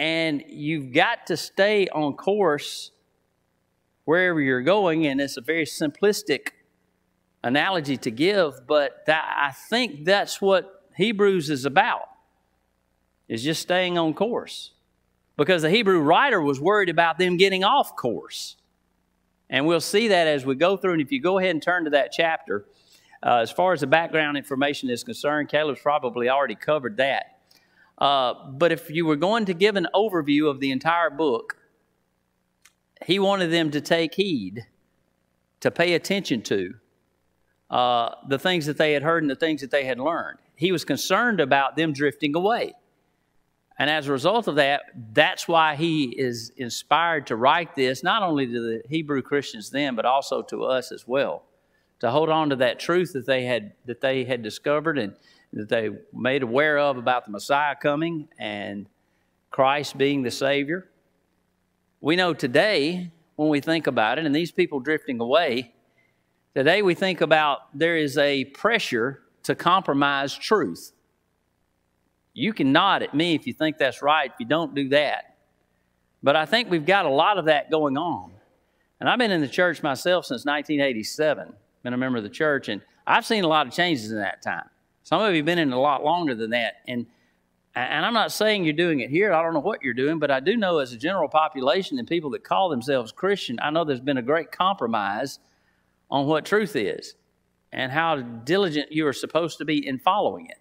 And 0.00 0.42
you've 0.48 0.94
got 0.94 1.26
to 1.26 1.36
stay 1.36 1.86
on 1.88 2.14
course 2.14 2.90
wherever 4.06 4.40
you're 4.40 4.62
going. 4.62 5.06
And 5.06 5.20
it's 5.20 5.36
a 5.36 5.42
very 5.42 5.66
simplistic 5.66 6.52
analogy 7.44 7.98
to 7.98 8.10
give, 8.10 8.66
but 8.66 9.04
that, 9.04 9.22
I 9.36 9.52
think 9.52 10.06
that's 10.06 10.40
what 10.40 10.86
Hebrews 10.96 11.50
is 11.50 11.66
about 11.66 12.08
is 13.28 13.44
just 13.44 13.60
staying 13.60 13.98
on 13.98 14.14
course. 14.14 14.72
Because 15.36 15.60
the 15.60 15.70
Hebrew 15.70 16.00
writer 16.00 16.40
was 16.40 16.58
worried 16.58 16.88
about 16.88 17.18
them 17.18 17.36
getting 17.36 17.62
off 17.62 17.94
course. 17.94 18.56
And 19.50 19.66
we'll 19.66 19.82
see 19.82 20.08
that 20.08 20.26
as 20.26 20.46
we 20.46 20.54
go 20.54 20.78
through. 20.78 20.94
And 20.94 21.02
if 21.02 21.12
you 21.12 21.20
go 21.20 21.38
ahead 21.38 21.50
and 21.50 21.62
turn 21.62 21.84
to 21.84 21.90
that 21.90 22.10
chapter, 22.10 22.64
uh, 23.22 23.36
as 23.36 23.50
far 23.50 23.74
as 23.74 23.80
the 23.80 23.86
background 23.86 24.38
information 24.38 24.88
is 24.88 25.04
concerned, 25.04 25.50
Caleb's 25.50 25.80
probably 25.82 26.30
already 26.30 26.54
covered 26.54 26.96
that. 26.96 27.39
Uh, 28.00 28.32
but 28.52 28.72
if 28.72 28.90
you 28.90 29.04
were 29.04 29.16
going 29.16 29.44
to 29.44 29.54
give 29.54 29.76
an 29.76 29.86
overview 29.94 30.48
of 30.48 30.60
the 30.60 30.70
entire 30.70 31.10
book, 31.10 31.58
he 33.04 33.18
wanted 33.18 33.48
them 33.48 33.70
to 33.70 33.80
take 33.80 34.14
heed, 34.14 34.66
to 35.60 35.70
pay 35.70 35.94
attention 35.94 36.42
to 36.42 36.74
uh, 37.70 38.14
the 38.28 38.38
things 38.38 38.66
that 38.66 38.78
they 38.78 38.92
had 38.92 39.02
heard 39.02 39.22
and 39.22 39.30
the 39.30 39.36
things 39.36 39.60
that 39.60 39.70
they 39.70 39.84
had 39.84 39.98
learned. 39.98 40.38
He 40.56 40.72
was 40.72 40.84
concerned 40.84 41.40
about 41.40 41.76
them 41.76 41.92
drifting 41.92 42.34
away. 42.34 42.74
And 43.78 43.88
as 43.88 44.08
a 44.08 44.12
result 44.12 44.46
of 44.46 44.56
that, 44.56 44.82
that's 45.14 45.48
why 45.48 45.74
he 45.74 46.04
is 46.04 46.52
inspired 46.56 47.26
to 47.28 47.36
write 47.36 47.74
this, 47.74 48.02
not 48.02 48.22
only 48.22 48.46
to 48.46 48.60
the 48.60 48.82
Hebrew 48.88 49.22
Christians 49.22 49.70
then, 49.70 49.94
but 49.94 50.04
also 50.04 50.42
to 50.42 50.64
us 50.64 50.92
as 50.92 51.06
well, 51.08 51.44
to 52.00 52.10
hold 52.10 52.28
on 52.28 52.50
to 52.50 52.56
that 52.56 52.78
truth 52.78 53.14
that 53.14 53.24
they 53.24 53.44
had, 53.44 53.72
that 53.86 54.02
they 54.02 54.24
had 54.24 54.42
discovered 54.42 54.98
and 54.98 55.14
that 55.52 55.68
they 55.68 55.90
made 56.12 56.42
aware 56.42 56.78
of 56.78 56.96
about 56.96 57.24
the 57.24 57.30
Messiah 57.30 57.74
coming 57.80 58.28
and 58.38 58.86
Christ 59.50 59.98
being 59.98 60.22
the 60.22 60.30
Savior. 60.30 60.88
We 62.00 62.16
know 62.16 62.34
today, 62.34 63.10
when 63.36 63.48
we 63.48 63.60
think 63.60 63.86
about 63.86 64.18
it, 64.18 64.26
and 64.26 64.34
these 64.34 64.52
people 64.52 64.80
drifting 64.80 65.20
away, 65.20 65.74
today 66.54 66.82
we 66.82 66.94
think 66.94 67.20
about 67.20 67.76
there 67.76 67.96
is 67.96 68.16
a 68.16 68.44
pressure 68.46 69.22
to 69.42 69.54
compromise 69.54 70.34
truth. 70.36 70.92
You 72.32 72.52
can 72.52 72.72
nod 72.72 73.02
at 73.02 73.14
me 73.14 73.34
if 73.34 73.46
you 73.46 73.52
think 73.52 73.78
that's 73.78 74.02
right. 74.02 74.30
If 74.30 74.38
you 74.38 74.46
don't, 74.46 74.74
do 74.74 74.88
that. 74.90 75.36
But 76.22 76.36
I 76.36 76.46
think 76.46 76.70
we've 76.70 76.86
got 76.86 77.06
a 77.06 77.10
lot 77.10 77.38
of 77.38 77.46
that 77.46 77.70
going 77.70 77.96
on. 77.96 78.32
And 79.00 79.08
I've 79.08 79.18
been 79.18 79.30
in 79.30 79.40
the 79.40 79.48
church 79.48 79.82
myself 79.82 80.26
since 80.26 80.44
1987, 80.44 81.52
been 81.82 81.92
a 81.92 81.96
member 81.96 82.18
of 82.18 82.24
the 82.24 82.30
church, 82.30 82.68
and 82.68 82.82
I've 83.06 83.24
seen 83.24 83.44
a 83.44 83.48
lot 83.48 83.66
of 83.66 83.72
changes 83.72 84.12
in 84.12 84.18
that 84.18 84.42
time. 84.42 84.68
Some 85.10 85.22
of 85.22 85.32
you 85.32 85.38
have 85.38 85.44
been 85.44 85.58
in 85.58 85.72
a 85.72 85.80
lot 85.80 86.04
longer 86.04 86.36
than 86.36 86.50
that. 86.50 86.74
And, 86.86 87.04
and 87.74 88.06
I'm 88.06 88.14
not 88.14 88.30
saying 88.30 88.62
you're 88.62 88.74
doing 88.74 89.00
it 89.00 89.10
here. 89.10 89.32
I 89.32 89.42
don't 89.42 89.52
know 89.52 89.58
what 89.58 89.82
you're 89.82 89.92
doing, 89.92 90.20
but 90.20 90.30
I 90.30 90.38
do 90.38 90.56
know 90.56 90.78
as 90.78 90.92
a 90.92 90.96
general 90.96 91.28
population 91.28 91.98
and 91.98 92.06
people 92.06 92.30
that 92.30 92.44
call 92.44 92.68
themselves 92.68 93.10
Christian, 93.10 93.58
I 93.60 93.70
know 93.70 93.82
there's 93.82 94.00
been 94.00 94.18
a 94.18 94.22
great 94.22 94.52
compromise 94.52 95.40
on 96.12 96.28
what 96.28 96.44
truth 96.44 96.76
is 96.76 97.16
and 97.72 97.90
how 97.90 98.20
diligent 98.20 98.92
you 98.92 99.04
are 99.08 99.12
supposed 99.12 99.58
to 99.58 99.64
be 99.64 99.84
in 99.84 99.98
following 99.98 100.46
it. 100.46 100.58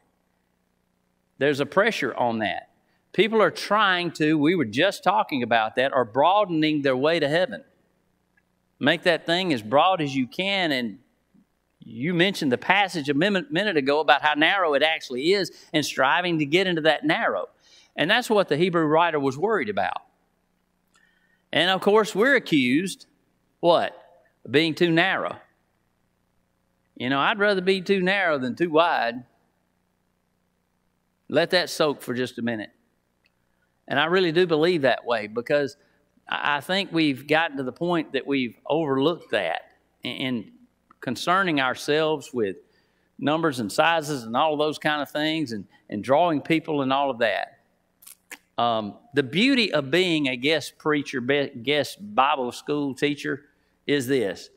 There's 1.38 1.60
a 1.60 1.66
pressure 1.68 2.16
on 2.16 2.40
that. 2.40 2.72
People 3.14 3.44
are 3.44 3.52
trying 3.52 4.12
to, 4.14 4.36
we 4.36 4.56
were 4.56 4.66
just 4.66 5.04
talking 5.04 5.44
about 5.44 5.76
that, 5.76 5.94
are 5.94 6.06
broadening 6.06 6.82
their 6.82 6.98
way 6.98 7.20
to 7.20 7.30
heaven. 7.30 7.64
Make 8.80 9.04
that 9.04 9.28
thing 9.28 9.54
as 9.54 9.62
broad 9.62 10.02
as 10.02 10.16
you 10.16 10.26
can. 10.26 10.72
And 10.72 10.98
you 11.90 12.14
mentioned 12.14 12.52
the 12.52 12.58
passage 12.58 13.10
a 13.10 13.14
minute 13.14 13.78
ago 13.78 14.00
about 14.00 14.22
how 14.22 14.34
narrow 14.36 14.74
it 14.76 14.84
actually 14.84 15.34
is 15.34 15.52
and 15.74 15.86
striving 15.86 16.40
to 16.40 16.46
get 16.46 16.68
into 16.68 16.82
that 16.82 17.04
narrow. 17.04 17.50
And 17.96 18.10
that's 18.10 18.30
what 18.30 18.48
the 18.48 18.58
Hebrew 18.58 18.86
writer 18.86 19.20
was 19.20 19.38
worried 19.38 19.70
about. 19.70 20.04
And 21.52 21.70
of 21.72 21.82
course, 21.82 22.14
we're 22.14 22.36
accused, 22.36 23.08
what? 23.60 23.96
Of 24.46 24.52
being 24.52 24.76
too 24.76 24.92
narrow. 24.92 25.38
You 26.96 27.10
know, 27.10 27.20
I'd 27.20 27.40
rather 27.40 27.62
be 27.62 27.82
too 27.82 28.02
narrow 28.02 28.38
than 28.38 28.56
too 28.56 28.70
wide. 28.70 29.24
Let 31.28 31.50
that 31.52 31.70
soak 31.70 32.02
for 32.02 32.14
just 32.14 32.38
a 32.38 32.42
minute. 32.42 32.72
And 33.88 34.00
I 34.00 34.06
really 34.06 34.32
do 34.32 34.46
believe 34.46 34.84
that 34.84 35.06
way 35.06 35.28
because 35.28 35.76
I 36.28 36.62
think 36.62 36.92
we've 36.92 37.28
gotten 37.28 37.58
to 37.58 37.64
the 37.64 37.72
point 37.72 38.14
that 38.14 38.28
we've 38.28 38.56
overlooked 38.68 39.32
that 39.32 39.62
and 40.04 40.52
concerning 41.02 41.60
ourselves 41.60 42.32
with 42.34 42.58
numbers 43.18 43.60
and 43.60 43.72
sizes 43.72 44.24
and 44.24 44.36
all 44.36 44.58
those 44.58 44.78
kind 44.78 45.02
of 45.02 45.10
things 45.10 45.52
and, 45.52 45.66
and 45.90 46.04
drawing 46.04 46.42
people 46.42 46.82
and 46.82 46.94
all 46.94 47.10
of 47.10 47.20
that. 47.20 47.60
Um, 48.58 48.98
the 49.14 49.24
beauty 49.24 49.72
of 49.72 49.90
being 49.90 50.28
a 50.28 50.36
guest 50.36 50.78
preacher, 50.78 51.22
guest 51.22 51.98
Bible 52.14 52.52
school 52.52 52.94
teacher 52.94 53.46
is 53.88 54.08
this 54.08 54.50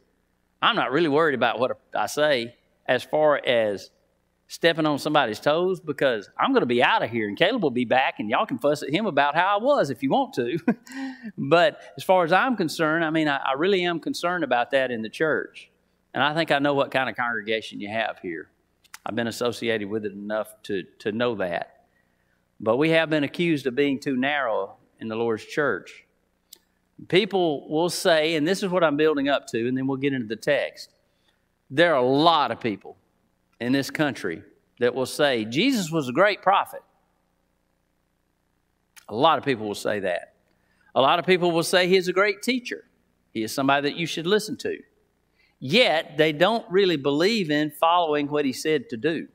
I'm 0.61 0.76
not 0.76 0.92
really 0.92 1.08
worried 1.08 1.34
about 1.34 1.58
what 1.58 1.80
I 1.94 2.06
say 2.06 2.54
as 2.87 3.02
far 3.02 3.40
as 3.44 3.90
stepping 4.52 4.84
on 4.84 4.99
somebody's 4.99 5.40
toes 5.40 5.80
because 5.80 6.28
I'm 6.38 6.52
going 6.52 6.61
to 6.61 6.66
be 6.66 6.82
out 6.82 7.02
of 7.02 7.11
here 7.11 7.26
and 7.26 7.38
Caleb 7.38 7.62
will 7.62 7.70
be 7.70 7.87
back 7.87 8.16
and 8.18 8.28
y'all 8.28 8.44
can 8.44 8.58
fuss 8.58 8.82
at 8.82 8.90
him 8.90 9.06
about 9.06 9.34
how 9.34 9.58
I 9.58 9.62
was 9.62 9.88
if 9.88 10.02
you 10.02 10.11
want 10.11 10.34
to. 10.34 10.58
but 11.38 11.80
as 11.96 12.04
far 12.04 12.22
as 12.25 12.32
I'm 12.32 12.56
concerned, 12.56 13.02
I 13.04 13.08
mean, 13.08 13.28
I, 13.28 13.38
I, 13.38 13.52
really 13.56 13.82
am 13.82 13.99
concerned 13.99 14.44
about 14.44 14.70
that 14.72 14.90
in 14.90 15.00
the 15.00 15.08
church. 15.08 15.72
And 16.14 16.23
I 16.23 16.35
think 16.35 16.50
I 16.50 16.59
know 16.59 16.75
what 16.75 16.90
kind 16.90 17.09
of 17.09 17.16
congregation 17.16 17.81
you 17.81 17.88
have 17.88 18.19
here. 18.21 18.49
I've 19.04 19.14
been 19.14 19.26
associated 19.26 19.88
with 19.88 20.04
it 20.04 20.12
enough 20.12 20.54
to, 20.64 20.85
to 21.00 21.12
know 21.12 21.35
that. 21.37 21.87
But 22.61 22.76
we 22.76 22.90
have 22.90 23.11
been 23.11 23.25
accused 23.25 23.66
of 23.66 23.75
being 23.75 23.99
too 23.99 24.16
narrow 24.16 24.76
in 25.00 25.09
the 25.09 25.16
Lord's 25.16 25.45
church. 25.45 26.04
People 27.09 27.69
will 27.69 27.90
say, 27.90 28.37
and 28.37 28.47
this 28.47 28.62
is 28.62 28.69
what 28.69 28.85
I'm 28.85 28.97
building 28.97 29.28
up 29.28 29.49
to, 29.49 29.66
and 29.66 29.76
then 29.76 29.87
we'll 29.87 29.97
get 29.97 30.12
into 30.12 30.28
the 30.28 30.37
text. 30.37 30.90
There 31.71 31.92
are 31.95 32.02
a 32.02 32.07
lot 32.07 32.52
of 32.52 32.61
people 32.61 32.97
in 33.61 33.73
this 33.73 33.90
country 33.90 34.42
that 34.78 34.95
will 34.95 35.07
say 35.07 35.45
Jesus 35.45 35.90
was 35.90 36.09
a 36.09 36.12
great 36.12 36.42
prophet. 36.42 36.83
A 39.09 39.14
lot 39.14 39.38
of 39.38 39.45
people 39.45 39.66
will 39.66 39.75
say 39.75 40.00
that. 40.00 40.35
A 40.95 41.00
lot 41.00 41.19
of 41.19 41.26
people 41.26 41.50
will 41.50 41.62
say 41.62 41.88
he 41.88 41.97
is 41.97 42.09
a 42.09 42.12
great 42.12 42.42
teacher. 42.42 42.85
He 43.33 43.42
is 43.42 43.52
somebody 43.52 43.88
that 43.88 43.97
you 43.97 44.07
should 44.07 44.26
listen 44.26 44.57
to. 44.59 44.78
Yet 45.64 46.16
they 46.19 46.33
don't 46.33 46.69
really 46.73 46.97
believe 46.97 47.49
in 47.49 47.71
following 47.71 48.26
what 48.26 48.45
he 48.45 48.52
said 48.52 48.88
to 48.88 48.97
do. 48.97 49.28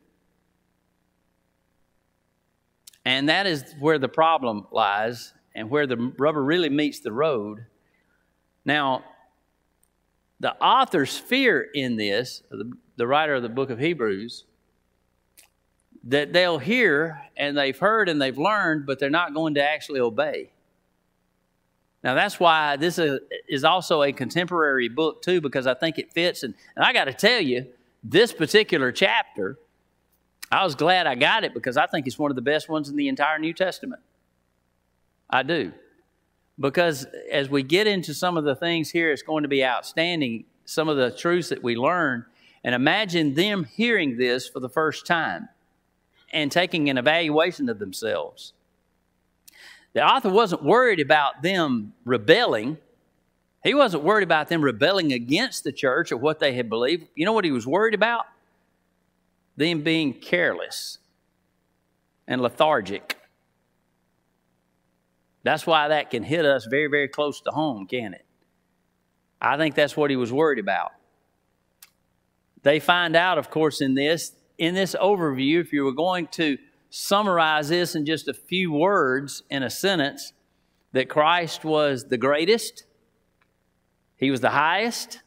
And 3.06 3.30
that 3.30 3.48
is 3.48 3.64
where 3.80 3.98
the 3.98 4.10
problem 4.10 4.68
lies 4.70 5.34
and 5.56 5.70
where 5.70 5.88
the 5.88 6.12
rubber 6.18 6.44
really 6.44 6.68
meets 6.68 7.00
the 7.00 7.14
road. 7.14 7.66
Now, 8.66 9.06
the 10.42 10.54
author's 10.62 11.18
fear 11.18 11.66
in 11.74 11.96
this, 11.96 12.44
the, 12.52 12.74
the 12.98 13.08
writer 13.08 13.36
of 13.36 13.42
the 13.42 13.48
book 13.48 13.70
of 13.70 13.80
Hebrews, 13.80 14.44
that 16.04 16.34
they'll 16.34 16.60
hear 16.60 17.22
and 17.38 17.58
they've 17.58 17.80
heard 17.80 18.10
and 18.10 18.22
they've 18.22 18.38
learned, 18.38 18.86
but 18.86 19.00
they're 19.00 19.10
not 19.10 19.34
going 19.34 19.54
to 19.54 19.64
actually 19.64 20.02
obey. 20.02 20.52
Now, 22.04 22.14
that's 22.14 22.40
why 22.40 22.76
this 22.78 23.00
is 23.50 23.64
also 23.64 24.04
a 24.04 24.14
contemporary 24.14 24.88
book, 24.88 25.22
too, 25.22 25.42
because 25.42 25.68
I 25.68 25.74
think 25.74 25.98
it 25.98 26.14
fits. 26.14 26.44
And, 26.44 26.54
and 26.76 26.86
I 26.86 26.94
got 26.94 27.06
to 27.06 27.14
tell 27.14 27.42
you, 27.42 27.66
this 28.04 28.32
particular 28.32 28.92
chapter, 28.92 29.58
I 30.52 30.64
was 30.64 30.76
glad 30.76 31.08
I 31.08 31.16
got 31.16 31.44
it 31.44 31.54
because 31.54 31.76
I 31.76 31.88
think 31.88 32.08
it's 32.08 32.20
one 32.20 32.32
of 32.32 32.36
the 32.36 32.42
best 32.42 32.70
ones 32.70 32.88
in 32.90 32.96
the 32.96 33.08
entire 33.08 33.40
New 33.40 33.54
Testament. 33.54 34.02
I 35.30 35.44
do. 35.44 35.74
Because 36.60 37.06
as 37.32 37.50
we 37.50 37.64
get 37.64 37.88
into 37.88 38.14
some 38.14 38.38
of 38.38 38.44
the 38.44 38.56
things 38.56 38.90
here, 38.90 39.12
it's 39.12 39.22
going 39.22 39.44
to 39.44 39.50
be 39.50 39.66
outstanding, 39.66 40.46
some 40.66 40.90
of 40.90 40.98
the 40.98 41.12
truths 41.12 41.50
that 41.50 41.62
we 41.62 41.76
learn. 41.76 42.26
And 42.64 42.74
imagine 42.74 43.34
them 43.34 43.66
hearing 43.66 44.18
this 44.18 44.48
for 44.48 44.60
the 44.60 44.70
first 44.70 45.06
time 45.06 45.50
and 46.32 46.52
taking 46.52 46.90
an 46.90 46.98
evaluation 46.98 47.70
of 47.70 47.80
themselves. 47.80 48.54
The 49.98 50.06
author 50.06 50.30
wasn't 50.30 50.62
worried 50.62 51.00
about 51.00 51.42
them 51.42 51.94
rebelling. 52.06 52.78
He 53.64 53.74
wasn't 53.74 54.04
worried 54.04 54.22
about 54.22 54.48
them 54.48 54.62
rebelling 54.62 55.12
against 55.12 55.64
the 55.64 55.72
church 55.72 56.12
or 56.12 56.18
what 56.18 56.38
they 56.38 56.54
had 56.54 56.70
believed. 56.70 57.08
You 57.16 57.26
know 57.26 57.34
what 57.34 57.46
he 57.46 57.50
was 57.50 57.66
worried 57.66 57.96
about? 57.96 58.28
Them 59.56 59.82
being 59.82 60.14
careless 60.14 61.00
and 62.28 62.42
lethargic. 62.42 63.18
That's 65.42 65.66
why 65.66 65.88
that 65.88 66.12
can 66.12 66.22
hit 66.22 66.46
us 66.46 66.68
very, 66.68 66.86
very 66.86 67.08
close 67.08 67.42
to 67.42 67.50
home, 67.50 67.88
can 67.88 68.14
it? 68.14 68.26
I 69.42 69.58
think 69.58 69.74
that's 69.74 69.98
what 69.98 70.12
he 70.12 70.16
was 70.16 70.32
worried 70.32 70.60
about. 70.60 70.92
They 72.62 72.80
find 72.80 73.16
out, 73.16 73.40
of 73.40 73.50
course, 73.50 73.82
in 73.82 73.96
this, 73.96 74.34
in 74.60 74.76
this 74.76 74.94
overview, 74.94 75.60
if 75.60 75.74
you 75.74 75.86
were 75.86 75.92
going 75.92 76.28
to 76.34 76.60
summarize 76.90 77.70
this 77.70 77.96
in 77.96 78.06
just 78.06 78.28
a 78.28 78.34
few 78.34 78.72
words 78.72 79.44
in 79.50 79.64
a 79.64 79.70
sentence, 79.70 80.34
that 80.94 81.10
Christ 81.10 81.66
was 81.66 82.06
the 82.06 82.18
greatest, 82.18 82.86
He 84.16 84.32
was 84.32 84.42
the 84.42 84.52
highest, 84.52 85.22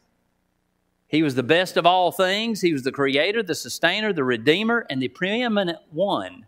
He 1.07 1.23
was 1.23 1.35
the 1.35 1.43
best 1.43 1.77
of 1.77 1.85
all 1.85 2.11
things, 2.11 2.61
He 2.61 2.73
was 2.73 2.83
the 2.83 2.91
creator, 2.91 3.43
the 3.43 3.55
sustainer, 3.55 4.11
the 4.11 4.23
redeemer, 4.23 4.85
and 4.89 5.01
the 5.01 5.07
preeminent 5.07 5.79
one. 5.91 6.45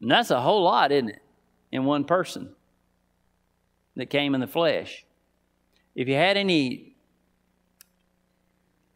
And 0.00 0.10
that's 0.10 0.30
a 0.30 0.40
whole 0.40 0.62
lot, 0.62 0.92
isn't 0.92 1.08
it, 1.08 1.22
in 1.72 1.84
one 1.84 2.04
person? 2.04 2.54
that 3.96 4.10
came 4.10 4.34
in 4.34 4.40
the 4.40 4.46
flesh. 4.46 5.04
If 5.94 6.06
you 6.06 6.14
had 6.14 6.36
any 6.36 6.94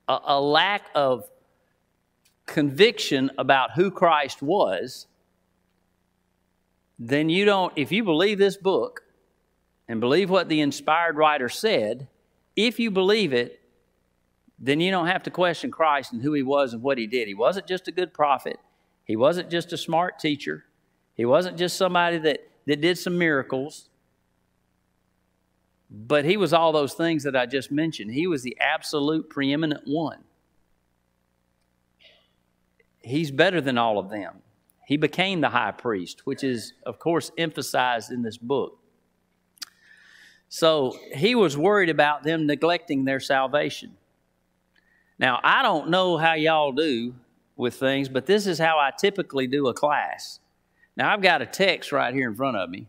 a, 0.07 0.19
a 0.25 0.41
lack 0.41 0.83
of 0.95 1.25
conviction 2.51 3.31
about 3.39 3.71
who 3.77 3.91
Christ 3.91 4.43
was, 4.43 5.07
then 6.99 7.31
you 7.31 7.45
don't, 7.45 7.73
if 7.77 7.93
you 7.93 8.05
believe 8.05 8.39
this 8.39 8.57
book 8.57 9.03
and 9.89 10.01
believe 10.01 10.29
what 10.29 10.49
the 10.49 10.61
inspired 10.61 11.17
writer 11.17 11.49
said, 11.49 12.09
if 12.57 12.79
you 12.79 12.91
believe 12.91 13.33
it, 13.33 13.61
then 14.59 14.81
you 14.81 14.91
don't 14.91 15.07
have 15.07 15.23
to 15.23 15.31
question 15.31 15.71
Christ 15.71 16.13
and 16.13 16.23
who 16.23 16.35
he 16.35 16.43
was 16.43 16.75
and 16.75 16.83
what 16.83 16.99
he 16.99 17.07
did. 17.07 17.29
He 17.29 17.35
wasn't 17.35 17.67
just 17.67 17.89
a 17.89 17.93
good 17.93 18.13
prophet, 18.13 18.59
he 19.05 19.17
wasn't 19.17 19.49
just 19.49 19.73
a 19.73 19.79
smart 19.79 20.19
teacher, 20.19 20.65
he 21.15 21.25
wasn't 21.25 21.57
just 21.57 21.77
somebody 21.77 22.19
that, 22.19 22.41
that 22.67 22.81
did 22.81 22.99
some 22.99 23.17
miracles. 23.17 23.89
But 25.93 26.25
he 26.25 26.37
was 26.37 26.53
all 26.53 26.71
those 26.71 26.95
things 26.95 27.25
that 27.25 27.35
I 27.35 27.47
just 27.47 27.73
mentioned. 27.73 28.13
He 28.13 28.29
was 28.29 28.45
the 28.45 28.57
absolute 28.61 29.29
preeminent 29.29 29.83
one. 29.87 30.23
He's 33.03 33.31
better 33.31 33.61
than 33.61 33.79
all 33.79 33.99
of 33.99 34.11
them. 34.11 34.43
He 34.87 34.97
became 34.97 35.41
the 35.41 35.49
high 35.49 35.71
priest, 35.71 36.27
which 36.27 36.43
is, 36.43 36.73
of 36.85 36.99
course, 36.99 37.31
emphasized 37.39 38.11
in 38.11 38.23
this 38.23 38.37
book. 38.37 38.79
So 40.49 40.99
he 41.15 41.35
was 41.35 41.57
worried 41.57 41.91
about 41.91 42.25
them 42.25 42.47
neglecting 42.47 43.05
their 43.05 43.21
salvation. 43.21 43.97
Now, 45.19 45.39
I 45.45 45.63
don't 45.63 45.91
know 45.91 46.17
how 46.17 46.35
y'all 46.35 46.73
do 46.73 47.15
with 47.57 47.75
things, 47.75 48.09
but 48.09 48.27
this 48.27 48.47
is 48.47 48.59
how 48.59 48.79
I 48.79 48.91
typically 48.99 49.47
do 49.47 49.69
a 49.69 49.75
class. 49.75 50.41
Now, 50.97 51.13
I've 51.13 51.23
got 51.23 51.41
a 51.41 51.47
text 51.47 51.93
right 51.93 52.13
here 52.13 52.29
in 52.29 52.35
front 52.35 52.57
of 52.57 52.69
me. 52.69 52.89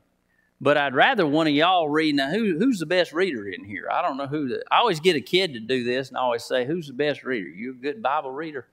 But 0.62 0.78
I'd 0.78 0.94
rather 0.94 1.26
one 1.26 1.48
of 1.48 1.54
y'all 1.54 1.90
read. 1.90 2.16
Now, 2.16 2.30
who, 2.30 2.60
who's 2.60 2.78
the 2.78 2.86
best 2.86 3.14
reader 3.14 3.48
in 3.48 3.66
here? 3.66 3.88
I 3.92 4.04
don't 4.04 4.16
know 4.16 4.28
who. 4.28 4.48
The, 4.48 4.64
I 4.70 4.78
always 4.78 5.00
get 5.00 5.16
a 5.16 5.22
kid 5.22 5.54
to 5.54 5.60
do 5.60 5.84
this, 5.84 6.10
and 6.10 6.18
I 6.18 6.22
always 6.22 6.44
say, 6.44 6.66
"Who's 6.66 6.86
the 6.86 6.94
best 6.94 7.24
reader? 7.24 7.50
You 7.50 7.72
a 7.72 7.74
good 7.74 8.04
Bible 8.04 8.30
reader? 8.30 8.68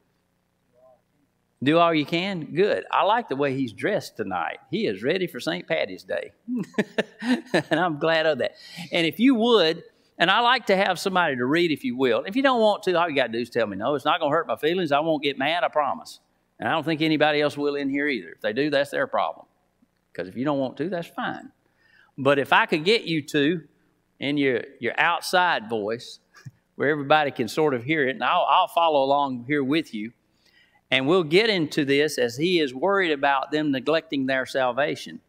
Do 1.62 1.78
all 1.78 1.92
you 1.92 2.06
can. 2.06 2.54
Good. 2.54 2.84
I 2.90 3.04
like 3.04 3.28
the 3.28 3.36
way 3.36 3.54
he's 3.54 3.72
dressed 3.72 4.16
tonight. 4.16 4.58
He 4.70 4.86
is 4.86 5.02
ready 5.02 5.26
for 5.26 5.40
St. 5.40 5.66
Patty's 5.66 6.04
Day, 6.04 6.32
and 7.20 7.80
I'm 7.80 7.98
glad 7.98 8.26
of 8.26 8.38
that. 8.38 8.52
And 8.92 9.06
if 9.06 9.18
you 9.18 9.34
would, 9.34 9.82
And 10.20 10.30
I 10.32 10.40
like 10.40 10.66
to 10.66 10.76
have 10.76 10.98
somebody 10.98 11.36
to 11.36 11.44
read 11.44 11.70
if 11.70 11.84
you 11.84 11.96
will. 11.96 12.24
If 12.26 12.34
you 12.34 12.42
don't 12.42 12.60
want 12.60 12.82
to, 12.84 12.94
all 12.94 13.08
you 13.08 13.14
got 13.14 13.28
to 13.28 13.32
do 13.32 13.38
is 13.38 13.50
tell 13.50 13.66
me 13.68 13.76
no. 13.76 13.94
It's 13.94 14.04
not 14.04 14.18
going 14.18 14.32
to 14.32 14.36
hurt 14.36 14.48
my 14.48 14.56
feelings. 14.56 14.90
I 14.90 14.98
won't 14.98 15.22
get 15.22 15.38
mad, 15.38 15.62
I 15.62 15.68
promise. 15.68 16.18
And 16.58 16.68
I 16.68 16.72
don't 16.72 16.84
think 16.84 17.00
anybody 17.00 17.40
else 17.40 17.56
will 17.56 17.76
in 17.76 17.88
here 17.88 18.08
either. 18.08 18.30
If 18.30 18.40
they 18.40 18.52
do, 18.52 18.68
that's 18.68 18.90
their 18.90 19.06
problem. 19.06 19.46
Because 20.12 20.26
if 20.28 20.36
you 20.36 20.44
don't 20.44 20.58
want 20.58 20.76
to, 20.78 20.88
that's 20.88 21.06
fine. 21.06 21.52
But 22.16 22.40
if 22.40 22.52
I 22.52 22.66
could 22.66 22.84
get 22.84 23.04
you 23.04 23.22
to, 23.28 23.62
in 24.18 24.36
your, 24.36 24.62
your 24.80 24.98
outside 24.98 25.68
voice, 25.68 26.18
where 26.74 26.90
everybody 26.90 27.30
can 27.30 27.46
sort 27.46 27.74
of 27.74 27.84
hear 27.84 28.08
it, 28.08 28.16
and 28.16 28.24
I'll, 28.24 28.46
I'll 28.50 28.66
follow 28.66 29.04
along 29.04 29.44
here 29.46 29.62
with 29.62 29.94
you, 29.94 30.12
and 30.90 31.06
we'll 31.06 31.24
get 31.24 31.50
into 31.50 31.84
this 31.84 32.18
as 32.18 32.36
he 32.36 32.60
is 32.60 32.74
worried 32.74 33.12
about 33.12 33.50
them 33.50 33.70
neglecting 33.70 34.26
their 34.26 34.46
salvation, 34.46 35.20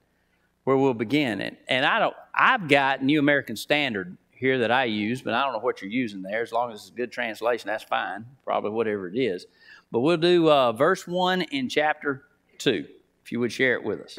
where 0.63 0.77
we'll 0.77 0.93
begin. 0.93 1.41
it. 1.41 1.57
and 1.67 1.85
I 1.85 1.99
don't, 1.99 2.15
I've 2.33 2.67
got 2.67 3.03
New 3.03 3.19
American 3.19 3.55
Standard 3.55 4.17
here 4.31 4.59
that 4.59 4.71
I 4.71 4.85
use, 4.85 5.21
but 5.21 5.33
I 5.33 5.43
don't 5.43 5.51
know 5.51 5.59
what 5.59 5.81
you're 5.81 5.91
using 5.91 6.21
there. 6.21 6.41
As 6.41 6.53
long 6.53 6.71
as 6.71 6.79
it's 6.79 6.89
a 6.89 6.93
good 6.93 7.11
translation, 7.11 7.67
that's 7.67 7.83
fine. 7.83 8.25
Probably 8.45 8.71
whatever 8.71 9.09
it 9.09 9.17
is. 9.17 9.45
But 9.91 9.99
we'll 9.99 10.17
do 10.17 10.49
uh, 10.49 10.71
verse 10.71 11.05
1 11.05 11.41
in 11.41 11.67
chapter 11.67 12.23
2, 12.59 12.85
if 13.23 13.31
you 13.33 13.41
would 13.41 13.51
share 13.51 13.73
it 13.73 13.83
with 13.83 13.99
us. 13.99 14.17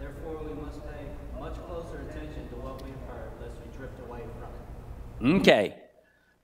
Therefore, 0.00 0.42
we 0.42 0.60
must 0.60 0.80
pay 0.82 1.06
much 1.38 1.54
closer 1.68 2.00
attention 2.00 2.48
to 2.48 2.56
what 2.56 2.82
we've 2.82 2.94
heard, 3.06 3.30
lest 3.40 3.60
we 3.64 3.76
drift 3.76 4.00
away 4.08 4.22
from 5.20 5.30
it. 5.30 5.40
Okay. 5.40 5.76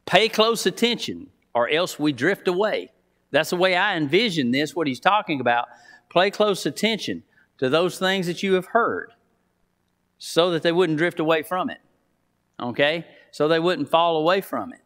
Pay 0.07 0.29
close 0.29 0.65
attention, 0.65 1.31
or 1.55 1.69
else 1.69 1.99
we 1.99 2.13
drift 2.13 2.47
away. 2.47 2.92
That's 3.33 3.51
the 3.51 3.57
way 3.57 3.75
I 3.75 3.97
envision 3.97 4.53
this, 4.53 4.77
what 4.77 4.87
he's 4.87 5.01
talking 5.01 5.41
about. 5.41 5.67
Pay 6.11 6.31
close 6.31 6.65
attention 6.65 7.25
to 7.59 7.69
those 7.69 7.99
things 7.99 8.27
that 8.29 8.43
you 8.43 8.55
have 8.55 8.67
heard 8.67 9.13
so 10.19 10.51
that 10.53 10.63
they 10.63 10.71
wouldn't 10.71 10.99
drift 10.99 11.19
away 11.19 11.43
from 11.43 11.69
it. 11.69 11.79
Okay? 12.61 13.07
So 13.33 13.49
they 13.49 13.59
wouldn't 13.59 13.89
fall 13.89 14.19
away 14.19 14.41
from 14.41 14.73
it. 14.73 14.81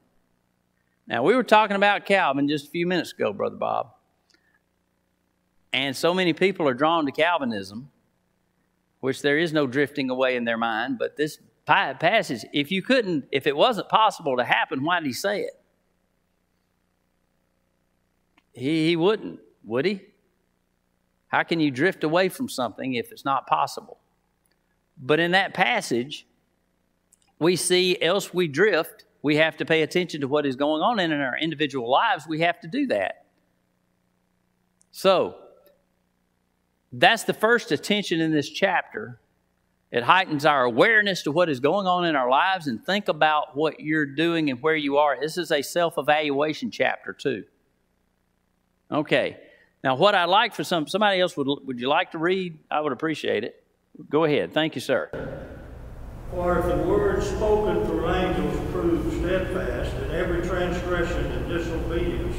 Now, 1.07 1.23
we 1.23 1.35
were 1.35 1.43
talking 1.43 1.77
about 1.77 2.07
Calvin 2.07 2.49
just 2.49 2.69
a 2.69 2.71
few 2.71 2.87
minutes 2.87 3.13
ago, 3.13 3.33
Brother 3.33 3.57
Bob. 3.57 3.93
And 5.73 5.95
so 5.95 6.15
many 6.15 6.33
people 6.33 6.67
are 6.69 6.75
drawn 6.75 7.05
to 7.07 7.13
Calvinism, 7.13 7.91
which 9.01 9.23
there 9.23 9.39
is 9.39 9.53
no 9.53 9.67
drifting 9.67 10.09
away 10.09 10.37
in 10.37 10.45
their 10.45 10.57
mind. 10.57 10.99
But 10.99 11.17
this 11.17 11.39
passage, 11.67 12.45
if 12.53 12.71
you 12.71 12.83
couldn't, 12.83 13.27
if 13.31 13.47
it 13.47 13.57
wasn't 13.57 13.89
possible 13.89 14.37
to 14.37 14.45
happen, 14.45 14.85
why 14.85 15.01
did 15.01 15.07
he 15.07 15.13
say 15.13 15.43
it? 15.43 15.61
He, 18.57 18.89
he 18.89 18.97
wouldn't, 18.97 19.39
would 19.65 19.85
he? 19.85 20.01
How 21.29 21.43
can 21.43 21.61
you 21.61 21.71
drift 21.71 22.03
away 22.05 22.29
from 22.31 22.49
something 22.49 22.95
if 22.95 23.13
it's 23.13 23.25
not 23.25 23.47
possible? 23.47 23.99
But 24.97 25.21
in 25.21 25.33
that 25.33 25.53
passage, 25.53 26.27
we 27.39 27.57
see, 27.57 28.01
else 28.01 28.33
we 28.33 28.49
drift, 28.49 29.05
we 29.23 29.37
have 29.37 29.59
to 29.59 29.67
pay 29.67 29.83
attention 29.83 30.23
to 30.23 30.29
what 30.29 30.47
is 30.47 30.57
going 30.57 30.81
on 30.83 30.99
in 30.99 31.13
our 31.13 31.37
individual 31.37 31.91
lives. 31.91 32.27
We 32.27 32.41
have 32.41 32.59
to 32.61 32.69
do 32.69 32.87
that. 32.87 33.27
So, 34.91 35.37
that's 36.93 37.25
the 37.25 37.35
first 37.35 37.73
attention 37.73 38.23
in 38.23 38.33
this 38.33 38.49
chapter. 38.49 39.21
It 39.91 40.03
heightens 40.03 40.47
our 40.47 40.65
awareness 40.65 41.23
to 41.25 41.33
what 41.33 41.51
is 41.51 41.61
going 41.61 41.87
on 41.87 42.07
in 42.07 42.17
our 42.17 42.31
lives 42.31 42.69
and 42.69 42.83
think 42.83 43.09
about 43.09 43.55
what 43.55 43.81
you're 43.81 44.07
doing 44.07 44.49
and 44.49 44.63
where 44.63 44.77
you 44.77 44.97
are. 44.97 45.21
This 45.21 45.37
is 45.37 45.53
a 45.53 45.61
self 45.61 45.99
evaluation 45.99 46.71
chapter, 46.71 47.13
too. 47.13 47.45
Okay. 48.91 49.39
Now, 49.83 49.97
what 49.97 50.15
I'd 50.15 50.25
like 50.25 50.55
for 50.55 50.65
some 50.65 50.89
somebody 50.89 51.21
else 51.21 51.37
would 51.37 51.47
would 51.65 51.81
you 51.81 51.89
like 51.89 52.13
to 52.13 52.19
read? 52.19 52.59
I 52.71 52.81
would 52.81 52.93
appreciate 52.93 53.45
it. 53.45 53.63
Go 54.11 54.25
ahead. 54.25 54.53
Thank 54.53 54.75
you, 54.75 54.81
sir. 54.81 55.11
For 56.31 56.59
if 56.59 56.67
the 56.67 56.77
word 56.77 57.23
spoken 57.23 57.85
through 57.87 58.13
angels 58.13 58.73
proved 58.73 59.21
steadfast, 59.21 59.95
and 59.97 60.13
every 60.13 60.43
transgression 60.47 61.25
and 61.33 61.49
disobedience 61.49 62.37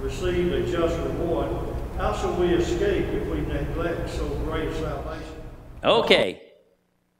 received 0.00 0.52
a 0.52 0.70
just 0.70 0.96
reward, 0.98 1.48
how 1.96 2.14
shall 2.14 2.34
we 2.34 2.48
escape 2.54 3.06
if 3.06 3.26
we 3.28 3.40
neglect 3.40 4.10
so 4.10 4.28
great 4.44 4.72
salvation? 4.74 5.34
Okay. 5.82 6.42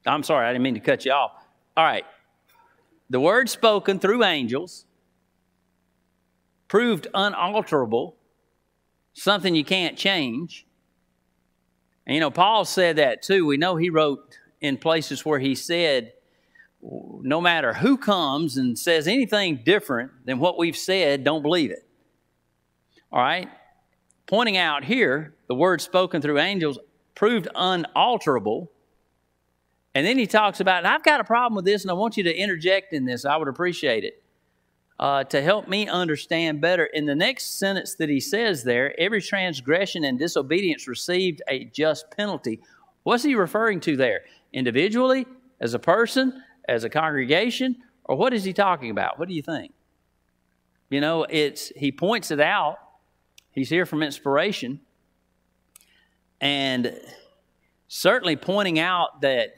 I'm 0.06 0.22
sorry, 0.22 0.46
I 0.46 0.52
didn't 0.52 0.62
mean 0.62 0.74
to 0.74 0.80
cut 0.80 1.04
you 1.04 1.12
off. 1.12 1.32
All 1.76 1.84
right. 1.84 2.04
The 3.08 3.20
word 3.20 3.48
spoken 3.48 3.98
through 3.98 4.24
angels 4.24 4.84
proved 6.68 7.06
unalterable 7.14 8.16
something 9.14 9.54
you 9.54 9.64
can't 9.64 9.96
change. 9.96 10.66
And 12.06 12.14
you 12.14 12.20
know, 12.20 12.30
Paul 12.30 12.64
said 12.64 12.96
that 12.96 13.22
too. 13.22 13.46
We 13.46 13.56
know 13.56 13.76
he 13.76 13.88
wrote 13.88 14.38
in 14.60 14.76
places 14.76 15.24
where 15.24 15.38
he 15.38 15.54
said, 15.54 16.12
no 16.82 17.40
matter 17.40 17.72
who 17.72 17.96
comes 17.96 18.58
and 18.58 18.78
says 18.78 19.08
anything 19.08 19.62
different 19.64 20.10
than 20.26 20.38
what 20.38 20.58
we've 20.58 20.76
said, 20.76 21.24
don't 21.24 21.40
believe 21.40 21.70
it. 21.70 21.88
All 23.10 23.22
right? 23.22 23.48
Pointing 24.26 24.58
out 24.58 24.84
here, 24.84 25.34
the 25.48 25.54
word 25.54 25.80
spoken 25.80 26.20
through 26.20 26.40
angels 26.40 26.78
proved 27.14 27.48
unalterable. 27.54 28.70
And 29.94 30.04
then 30.04 30.18
he 30.18 30.26
talks 30.26 30.60
about, 30.60 30.84
I've 30.84 31.04
got 31.04 31.20
a 31.20 31.24
problem 31.24 31.54
with 31.54 31.64
this, 31.64 31.82
and 31.82 31.90
I 31.90 31.94
want 31.94 32.16
you 32.16 32.24
to 32.24 32.34
interject 32.34 32.92
in 32.92 33.04
this. 33.04 33.24
I 33.24 33.36
would 33.36 33.48
appreciate 33.48 34.04
it 34.04 34.23
uh, 34.98 35.24
to 35.24 35.42
help 35.42 35.68
me 35.68 35.88
understand 35.88 36.60
better. 36.60 36.84
In 36.84 37.06
the 37.06 37.14
next 37.14 37.58
sentence 37.58 37.94
that 37.96 38.08
he 38.08 38.20
says 38.20 38.62
there, 38.62 38.98
every 38.98 39.20
transgression 39.20 40.04
and 40.04 40.18
disobedience 40.18 40.86
received 40.86 41.42
a 41.48 41.64
just 41.64 42.10
penalty. 42.16 42.60
What's 43.02 43.24
he 43.24 43.34
referring 43.34 43.80
to 43.80 43.96
there? 43.96 44.22
Individually, 44.52 45.26
as 45.60 45.74
a 45.74 45.78
person, 45.78 46.42
as 46.68 46.84
a 46.84 46.88
congregation, 46.88 47.76
or 48.04 48.16
what 48.16 48.32
is 48.32 48.44
he 48.44 48.52
talking 48.52 48.90
about? 48.90 49.18
What 49.18 49.28
do 49.28 49.34
you 49.34 49.42
think? 49.42 49.72
You 50.90 51.00
know, 51.00 51.26
it's 51.28 51.72
he 51.76 51.90
points 51.90 52.30
it 52.30 52.40
out. 52.40 52.78
He's 53.50 53.68
here 53.68 53.86
from 53.86 54.02
inspiration. 54.02 54.80
And 56.40 56.98
certainly 57.88 58.36
pointing 58.36 58.78
out 58.78 59.22
that, 59.22 59.54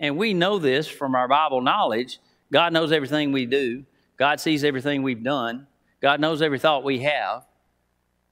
and 0.00 0.16
we 0.16 0.34
know 0.34 0.58
this 0.58 0.88
from 0.88 1.14
our 1.14 1.28
Bible 1.28 1.60
knowledge, 1.60 2.18
God 2.52 2.72
knows 2.72 2.92
everything 2.92 3.32
we 3.32 3.46
do. 3.46 3.84
God 4.18 4.40
sees 4.40 4.64
everything 4.64 5.02
we've 5.02 5.22
done. 5.22 5.66
God 6.02 6.20
knows 6.20 6.42
every 6.42 6.58
thought 6.58 6.84
we 6.84 7.00
have. 7.00 7.46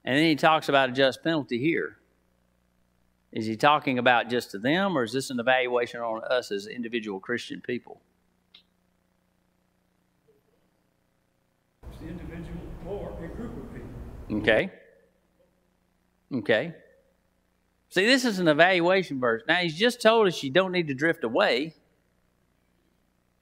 And 0.03 0.17
then 0.17 0.25
he 0.25 0.35
talks 0.35 0.69
about 0.69 0.89
a 0.89 0.91
just 0.91 1.23
penalty 1.23 1.57
here. 1.57 1.97
Is 3.31 3.45
he 3.45 3.57
talking 3.57 3.99
about 3.99 4.29
just 4.29 4.51
to 4.51 4.59
them, 4.59 4.97
or 4.97 5.03
is 5.03 5.11
this 5.11 5.29
an 5.29 5.39
evaluation 5.39 5.99
on 5.99 6.23
us 6.23 6.51
as 6.51 6.67
individual 6.67 7.19
Christian 7.19 7.61
people? 7.61 8.01
It's 11.91 11.99
the 11.99 12.07
individual 12.07 12.57
or 12.87 13.13
a 13.23 13.27
group 13.27 13.51
of 13.57 13.73
people. 13.73 14.39
Okay. 14.39 14.71
Okay. 16.33 16.75
See, 17.89 18.05
this 18.05 18.25
is 18.25 18.39
an 18.39 18.47
evaluation 18.47 19.19
verse. 19.19 19.43
Now, 19.47 19.55
he's 19.55 19.77
just 19.77 20.01
told 20.01 20.27
us 20.27 20.41
you 20.43 20.51
don't 20.51 20.71
need 20.71 20.87
to 20.87 20.93
drift 20.93 21.23
away. 21.23 21.75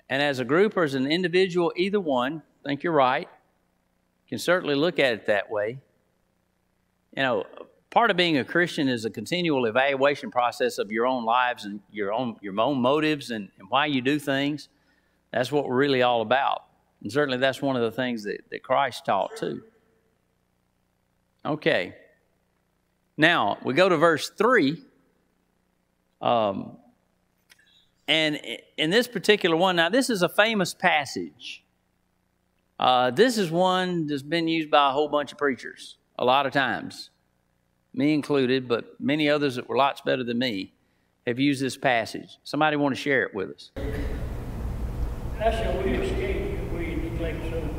And 0.10 0.22
as 0.22 0.40
a 0.40 0.46
group 0.46 0.78
or 0.78 0.84
as 0.84 0.94
an 0.94 1.08
individual, 1.08 1.74
either 1.76 2.00
one, 2.00 2.44
I 2.64 2.70
think 2.70 2.84
you're 2.84 2.94
right. 2.94 3.28
You 4.26 4.30
can 4.30 4.40
certainly 4.40 4.76
look 4.76 5.00
at 5.00 5.14
it 5.14 5.26
that 5.28 5.50
way. 5.50 5.80
You 7.16 7.24
know, 7.24 7.44
part 7.90 8.12
of 8.12 8.18
being 8.18 8.38
a 8.38 8.44
Christian 8.44 8.88
is 8.90 9.06
a 9.06 9.10
continual 9.10 9.66
evaluation 9.66 10.30
process 10.30 10.78
of 10.78 10.92
your 10.92 11.08
own 11.08 11.26
lives 11.26 11.66
and 11.66 11.80
your 11.92 12.12
own 12.12 12.36
your 12.42 12.60
own 12.60 12.82
motives 12.82 13.32
and, 13.32 13.50
and 13.58 13.70
why 13.70 13.86
you 13.86 14.02
do 14.02 14.20
things. 14.20 14.70
That's 15.32 15.52
what 15.52 15.68
we're 15.68 15.76
really 15.76 16.02
all 16.02 16.22
about. 16.22 16.66
And 17.02 17.12
certainly 17.12 17.38
that's 17.38 17.62
one 17.62 17.76
of 17.76 17.82
the 17.82 17.92
things 17.92 18.24
that, 18.24 18.42
that 18.52 18.64
Christ 18.64 19.06
taught 19.06 19.36
too. 19.38 19.64
Okay. 21.46 21.96
Now 23.18 23.58
we 23.64 23.74
go 23.74 23.88
to 23.88 23.98
verse 23.98 24.30
3. 24.30 24.82
Um, 26.22 26.78
and 28.08 28.40
in 28.78 28.90
this 28.90 29.08
particular 29.08 29.56
one, 29.56 29.76
now 29.76 29.90
this 29.90 30.10
is 30.10 30.22
a 30.22 30.30
famous 30.30 30.74
passage. 30.74 31.64
Uh, 32.80 33.10
this 33.12 33.38
is 33.38 33.50
one 33.50 34.08
that's 34.08 34.22
been 34.22 34.48
used 34.48 34.70
by 34.70 34.90
a 34.90 34.92
whole 34.92 35.08
bunch 35.08 35.32
of 35.32 35.38
preachers 35.38 35.98
a 36.18 36.26
lot 36.26 36.46
of 36.46 36.54
times, 36.54 37.10
me 37.94 38.14
included, 38.14 38.68
but 38.68 39.00
many 39.00 39.30
others 39.30 39.56
that 39.56 39.68
were 39.68 39.78
lots 39.78 40.02
better 40.02 40.24
than 40.24 40.40
me 40.40 40.74
have 41.28 41.40
used 41.40 41.62
this 41.62 41.78
passage. 41.78 42.38
Somebody 42.44 42.78
want 42.78 42.96
to 42.96 43.02
share 43.02 43.24
it 43.24 43.34
with 43.34 43.50
us? 43.50 43.72
How 45.40 45.52
shall 45.52 45.82
we 45.82 45.92
escape 45.92 46.60
if 46.60 46.72
we 46.72 46.96
neglect 46.96 47.44
so, 47.50 47.70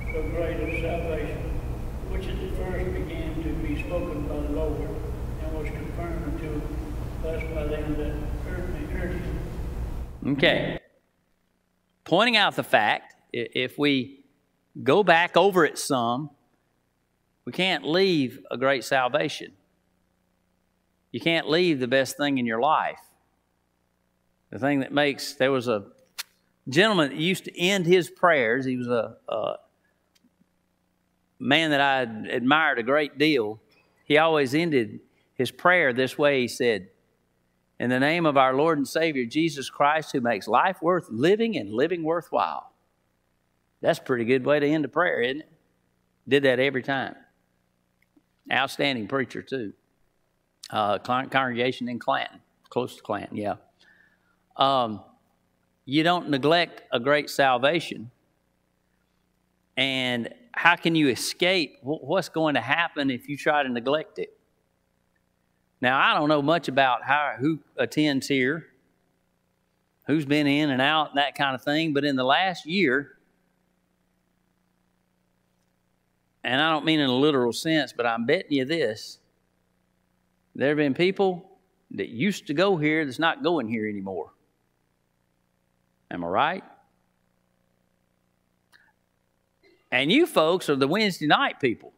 so 0.00 0.22
great 0.30 0.56
a 0.60 0.82
salvation, 0.82 1.38
which 2.10 2.26
at 2.26 2.40
the 2.40 2.48
first 2.56 2.92
began 2.92 3.42
to 3.42 3.48
be 3.66 3.82
spoken 3.82 4.26
by 4.28 4.40
the 4.40 4.50
Lord, 4.50 4.90
and 5.42 5.52
was 5.56 5.68
confirmed 5.68 6.38
to 6.40 7.28
us 7.28 7.42
by 7.54 7.66
them 7.66 7.96
that 7.96 8.50
heard 8.50 8.74
me, 8.74 8.86
heard 8.94 9.12
him? 9.12 9.38
Okay. 10.26 10.80
Pointing 12.04 12.36
out 12.36 12.56
the 12.56 12.64
fact, 12.64 13.14
if 13.32 13.78
we 13.78 14.24
go 14.82 15.04
back 15.04 15.36
over 15.36 15.64
it 15.64 15.78
some, 15.78 16.30
we 17.44 17.52
can't 17.52 17.86
leave 17.86 18.40
a 18.50 18.56
great 18.56 18.82
salvation. 18.82 19.52
You 21.12 21.20
can't 21.20 21.48
leave 21.48 21.78
the 21.78 21.86
best 21.86 22.16
thing 22.16 22.38
in 22.38 22.46
your 22.46 22.60
life. 22.60 22.98
The 24.50 24.58
thing 24.58 24.80
that 24.80 24.92
makes, 24.92 25.34
there 25.34 25.52
was 25.52 25.68
a 25.68 25.86
gentleman 26.68 27.10
that 27.10 27.18
used 27.18 27.44
to 27.44 27.58
end 27.58 27.86
his 27.86 28.10
prayers. 28.10 28.64
He 28.64 28.76
was 28.76 28.88
a, 28.88 29.16
a 29.28 29.56
man 31.38 31.70
that 31.70 31.80
I 31.80 32.00
admired 32.30 32.80
a 32.80 32.82
great 32.82 33.16
deal. 33.16 33.60
He 34.04 34.18
always 34.18 34.54
ended 34.54 35.00
his 35.34 35.52
prayer 35.52 35.92
this 35.92 36.18
way. 36.18 36.40
He 36.42 36.48
said, 36.48 36.88
In 37.78 37.90
the 37.90 38.00
name 38.00 38.24
of 38.24 38.36
our 38.36 38.54
Lord 38.54 38.78
and 38.78 38.88
Savior 38.88 39.26
Jesus 39.26 39.68
Christ, 39.68 40.12
who 40.12 40.20
makes 40.20 40.48
life 40.48 40.80
worth 40.80 41.08
living 41.10 41.56
and 41.56 41.72
living 41.72 42.02
worthwhile. 42.02 42.72
That's 43.82 43.98
a 43.98 44.02
pretty 44.02 44.24
good 44.24 44.44
way 44.44 44.58
to 44.58 44.66
end 44.66 44.84
a 44.84 44.88
prayer, 44.88 45.20
isn't 45.20 45.40
it? 45.40 45.52
Did 46.26 46.44
that 46.44 46.58
every 46.58 46.82
time. 46.82 47.14
Outstanding 48.50 49.08
preacher, 49.08 49.42
too. 49.42 49.74
Uh, 50.70 50.98
congregation 50.98 51.88
in 51.88 51.98
Clanton, 51.98 52.40
close 52.70 52.96
to 52.96 53.02
Clanton, 53.02 53.36
yeah. 53.36 53.56
Um, 54.56 55.02
you 55.84 56.02
don't 56.02 56.30
neglect 56.30 56.82
a 56.90 56.98
great 56.98 57.30
salvation. 57.30 58.10
And 59.76 60.34
how 60.52 60.74
can 60.76 60.94
you 60.94 61.08
escape 61.08 61.76
what's 61.82 62.30
going 62.30 62.54
to 62.54 62.60
happen 62.60 63.10
if 63.10 63.28
you 63.28 63.36
try 63.36 63.62
to 63.62 63.68
neglect 63.68 64.18
it? 64.18 64.35
Now, 65.86 66.00
I 66.00 66.18
don't 66.18 66.28
know 66.28 66.42
much 66.42 66.66
about 66.66 67.04
how, 67.04 67.36
who 67.38 67.60
attends 67.76 68.26
here, 68.26 68.66
who's 70.08 70.24
been 70.24 70.48
in 70.48 70.70
and 70.70 70.82
out, 70.82 71.10
and 71.10 71.18
that 71.18 71.36
kind 71.36 71.54
of 71.54 71.62
thing, 71.62 71.92
but 71.92 72.04
in 72.04 72.16
the 72.16 72.24
last 72.24 72.66
year, 72.66 73.12
and 76.42 76.60
I 76.60 76.72
don't 76.72 76.84
mean 76.84 76.98
in 76.98 77.08
a 77.08 77.14
literal 77.14 77.52
sense, 77.52 77.92
but 77.92 78.04
I'm 78.04 78.26
betting 78.26 78.50
you 78.50 78.64
this 78.64 79.20
there 80.56 80.70
have 80.70 80.76
been 80.76 80.92
people 80.92 81.48
that 81.92 82.08
used 82.08 82.48
to 82.48 82.54
go 82.54 82.76
here 82.76 83.04
that's 83.04 83.20
not 83.20 83.44
going 83.44 83.68
here 83.68 83.88
anymore. 83.88 84.32
Am 86.10 86.24
I 86.24 86.26
right? 86.26 86.64
And 89.92 90.10
you 90.10 90.26
folks 90.26 90.68
are 90.68 90.74
the 90.74 90.88
Wednesday 90.88 91.28
night 91.28 91.60
people. 91.60 91.92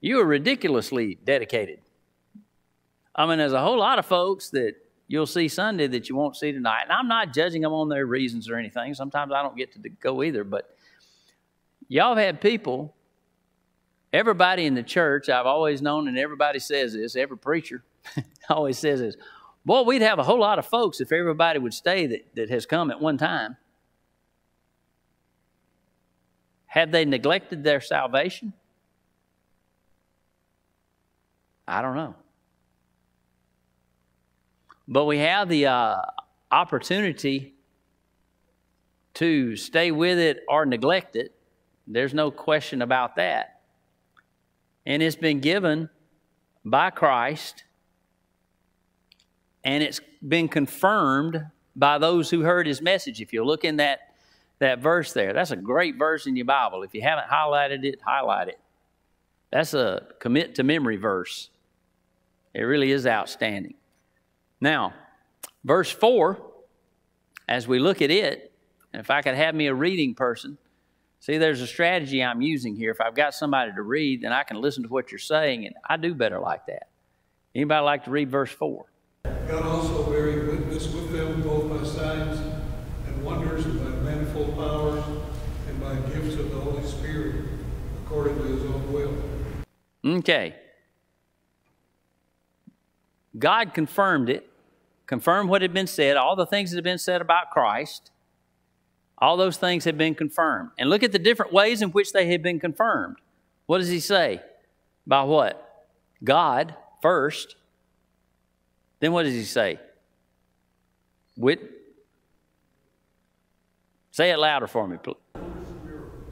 You 0.00 0.18
are 0.18 0.26
ridiculously 0.26 1.16
dedicated. 1.24 1.78
I 3.14 3.26
mean, 3.26 3.38
there's 3.38 3.52
a 3.52 3.60
whole 3.60 3.78
lot 3.78 3.98
of 3.98 4.06
folks 4.06 4.50
that 4.50 4.74
you'll 5.08 5.26
see 5.26 5.48
Sunday 5.48 5.88
that 5.88 6.08
you 6.08 6.14
won't 6.14 6.36
see 6.36 6.52
tonight. 6.52 6.82
And 6.84 6.92
I'm 6.92 7.08
not 7.08 7.34
judging 7.34 7.62
them 7.62 7.72
on 7.72 7.88
their 7.88 8.06
reasons 8.06 8.48
or 8.48 8.56
anything. 8.56 8.94
Sometimes 8.94 9.32
I 9.32 9.42
don't 9.42 9.56
get 9.56 9.72
to 9.72 9.88
go 9.88 10.22
either. 10.22 10.44
But 10.44 10.74
y'all 11.88 12.14
have 12.14 12.24
had 12.24 12.40
people, 12.40 12.94
everybody 14.12 14.66
in 14.66 14.74
the 14.74 14.84
church, 14.84 15.28
I've 15.28 15.46
always 15.46 15.82
known, 15.82 16.06
and 16.06 16.16
everybody 16.16 16.60
says 16.60 16.92
this, 16.92 17.16
every 17.16 17.36
preacher 17.36 17.82
always 18.48 18.78
says 18.78 19.00
this. 19.00 19.16
Boy, 19.64 19.82
we'd 19.82 20.02
have 20.02 20.18
a 20.18 20.22
whole 20.22 20.38
lot 20.38 20.58
of 20.58 20.66
folks 20.66 21.00
if 21.00 21.12
everybody 21.12 21.58
would 21.58 21.74
stay 21.74 22.06
that, 22.06 22.34
that 22.36 22.48
has 22.48 22.64
come 22.64 22.90
at 22.90 23.00
one 23.00 23.18
time. 23.18 23.56
Have 26.66 26.92
they 26.92 27.04
neglected 27.04 27.64
their 27.64 27.80
salvation? 27.80 28.52
I 31.66 31.82
don't 31.82 31.96
know. 31.96 32.14
But 34.90 35.04
we 35.04 35.18
have 35.18 35.48
the 35.48 35.66
uh, 35.66 36.02
opportunity 36.50 37.54
to 39.14 39.56
stay 39.56 39.92
with 39.92 40.18
it 40.18 40.42
or 40.48 40.66
neglect 40.66 41.16
it. 41.16 41.32
There's 41.86 42.12
no 42.12 42.30
question 42.30 42.82
about 42.82 43.16
that. 43.16 43.60
And 44.84 45.02
it's 45.02 45.16
been 45.16 45.40
given 45.40 45.88
by 46.64 46.90
Christ, 46.90 47.64
and 49.64 49.82
it's 49.82 50.00
been 50.26 50.48
confirmed 50.48 51.46
by 51.76 51.98
those 51.98 52.28
who 52.28 52.40
heard 52.40 52.66
his 52.66 52.82
message. 52.82 53.20
If 53.20 53.32
you 53.32 53.44
look 53.44 53.64
in 53.64 53.76
that 53.76 54.00
that 54.60 54.78
verse 54.80 55.12
there. 55.12 55.32
That's 55.32 55.50
a 55.50 55.56
great 55.56 55.96
verse 55.96 56.26
in 56.26 56.36
your 56.36 56.44
Bible. 56.44 56.82
If 56.82 56.94
you 56.94 57.02
haven't 57.02 57.28
highlighted 57.28 57.82
it, 57.82 57.98
highlight 58.04 58.48
it. 58.48 58.60
That's 59.50 59.74
a 59.74 60.06
commit 60.20 60.54
to 60.56 60.62
memory 60.62 60.96
verse. 60.96 61.48
It 62.54 62.62
really 62.62 62.92
is 62.92 63.06
outstanding. 63.06 63.74
Now, 64.60 64.92
verse 65.64 65.90
4, 65.90 66.38
as 67.48 67.66
we 67.66 67.78
look 67.78 68.02
at 68.02 68.10
it, 68.10 68.52
and 68.92 69.00
if 69.00 69.10
I 69.10 69.22
could 69.22 69.34
have 69.34 69.54
me 69.54 69.66
a 69.66 69.74
reading 69.74 70.14
person, 70.14 70.58
see, 71.20 71.38
there's 71.38 71.60
a 71.60 71.66
strategy 71.66 72.22
I'm 72.22 72.42
using 72.42 72.76
here. 72.76 72.90
If 72.90 73.00
I've 73.00 73.14
got 73.14 73.34
somebody 73.34 73.72
to 73.72 73.82
read, 73.82 74.22
then 74.22 74.32
I 74.32 74.42
can 74.42 74.60
listen 74.60 74.82
to 74.82 74.88
what 74.88 75.10
you're 75.10 75.18
saying, 75.18 75.66
and 75.66 75.74
I 75.88 75.96
do 75.96 76.14
better 76.14 76.38
like 76.38 76.66
that. 76.66 76.88
Anybody 77.54 77.84
like 77.84 78.04
to 78.04 78.10
read 78.10 78.30
verse 78.30 78.50
4? 78.50 78.84
God 79.24 79.62
also 79.64 80.10
bearing 80.10 80.46
witness 80.46 80.92
with 80.92 81.12
them 81.12 81.42
both 81.42 81.70
by 81.70 81.84
signs 81.86 82.40
and 83.06 83.24
wonders 83.24 83.64
and 83.64 83.80
by 83.80 84.10
manifold 84.10 84.56
powers 84.56 85.04
and 85.68 85.80
by 85.80 85.94
gifts 86.10 86.34
of 86.36 86.50
the 86.50 86.60
Holy 86.60 86.86
Spirit 86.86 87.46
according 88.04 88.36
to 88.36 88.44
his 88.44 88.62
own 88.64 88.92
will. 88.92 89.14
Okay. 90.04 90.56
God 93.38 93.72
confirmed 93.74 94.28
it, 94.28 94.49
confirmed 95.10 95.50
what 95.50 95.60
had 95.60 95.74
been 95.74 95.88
said, 95.88 96.16
all 96.16 96.36
the 96.36 96.46
things 96.46 96.70
that 96.70 96.76
had 96.76 96.84
been 96.84 96.96
said 96.96 97.20
about 97.20 97.50
Christ. 97.50 98.12
All 99.18 99.36
those 99.36 99.56
things 99.56 99.84
had 99.84 99.98
been 99.98 100.14
confirmed. 100.14 100.70
And 100.78 100.88
look 100.88 101.02
at 101.02 101.10
the 101.10 101.18
different 101.18 101.52
ways 101.52 101.82
in 101.82 101.90
which 101.90 102.12
they 102.12 102.28
had 102.28 102.44
been 102.44 102.60
confirmed. 102.60 103.16
What 103.66 103.78
does 103.78 103.88
he 103.88 103.98
say? 103.98 104.40
By 105.04 105.24
what? 105.24 105.88
God 106.22 106.76
first. 107.02 107.56
Then 109.00 109.10
what 109.10 109.24
does 109.24 109.34
he 109.34 109.42
say? 109.42 109.80
With 111.36 111.58
Say 114.12 114.30
it 114.30 114.38
louder 114.38 114.68
for 114.68 114.86
me, 114.86 114.96
please. 114.96 115.16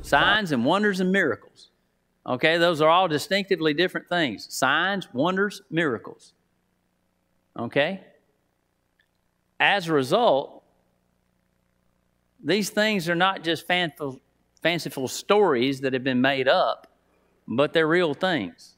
Signs 0.02 0.52
and 0.52 0.64
wonders 0.64 1.00
and 1.00 1.10
miracles. 1.10 1.70
Okay, 2.24 2.58
those 2.58 2.80
are 2.80 2.88
all 2.88 3.08
distinctively 3.08 3.74
different 3.74 4.08
things. 4.08 4.46
Signs, 4.54 5.08
wonders, 5.12 5.62
miracles. 5.68 6.32
Okay? 7.58 8.04
As 9.60 9.88
a 9.88 9.92
result, 9.92 10.62
these 12.42 12.70
things 12.70 13.08
are 13.08 13.14
not 13.14 13.42
just 13.42 13.66
fanciful, 13.66 14.20
fanciful 14.62 15.08
stories 15.08 15.80
that 15.80 15.92
have 15.92 16.04
been 16.04 16.20
made 16.20 16.48
up, 16.48 16.86
but 17.46 17.72
they're 17.72 17.88
real 17.88 18.14
things. 18.14 18.74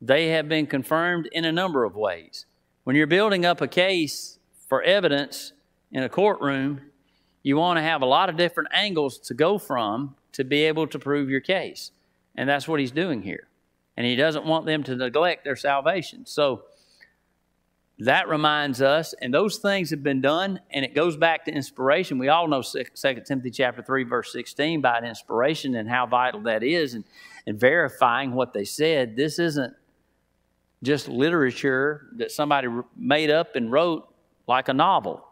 They 0.00 0.28
have 0.28 0.48
been 0.48 0.66
confirmed 0.66 1.28
in 1.32 1.44
a 1.44 1.52
number 1.52 1.84
of 1.84 1.94
ways. 1.94 2.46
When 2.84 2.96
you're 2.96 3.06
building 3.06 3.44
up 3.44 3.60
a 3.60 3.68
case 3.68 4.38
for 4.68 4.82
evidence 4.82 5.52
in 5.92 6.02
a 6.02 6.08
courtroom, 6.08 6.80
you 7.42 7.56
want 7.56 7.76
to 7.78 7.82
have 7.82 8.02
a 8.02 8.06
lot 8.06 8.28
of 8.28 8.36
different 8.36 8.70
angles 8.72 9.18
to 9.18 9.34
go 9.34 9.58
from 9.58 10.14
to 10.32 10.44
be 10.44 10.64
able 10.64 10.86
to 10.86 10.98
prove 10.98 11.28
your 11.28 11.40
case. 11.40 11.90
And 12.36 12.48
that's 12.48 12.66
what 12.66 12.80
he's 12.80 12.92
doing 12.92 13.22
here. 13.22 13.48
And 13.96 14.06
he 14.06 14.16
doesn't 14.16 14.46
want 14.46 14.64
them 14.64 14.82
to 14.84 14.96
neglect 14.96 15.44
their 15.44 15.56
salvation. 15.56 16.24
So 16.24 16.62
that 18.00 18.28
reminds 18.28 18.80
us, 18.80 19.14
and 19.20 19.32
those 19.32 19.58
things 19.58 19.90
have 19.90 20.02
been 20.02 20.22
done, 20.22 20.60
and 20.70 20.84
it 20.84 20.94
goes 20.94 21.16
back 21.16 21.44
to 21.44 21.52
inspiration. 21.52 22.18
We 22.18 22.28
all 22.28 22.48
know 22.48 22.62
2 22.62 22.84
Timothy 23.26 23.50
chapter 23.50 23.82
3, 23.82 24.04
verse 24.04 24.32
16 24.32 24.78
about 24.78 25.04
inspiration 25.04 25.74
and 25.74 25.88
how 25.88 26.06
vital 26.06 26.40
that 26.42 26.62
is 26.62 26.94
and, 26.94 27.04
and 27.46 27.60
verifying 27.60 28.32
what 28.32 28.54
they 28.54 28.64
said. 28.64 29.16
This 29.16 29.38
isn't 29.38 29.74
just 30.82 31.08
literature 31.08 32.06
that 32.16 32.30
somebody 32.30 32.68
made 32.96 33.30
up 33.30 33.54
and 33.54 33.70
wrote 33.70 34.08
like 34.46 34.68
a 34.68 34.74
novel. 34.74 35.22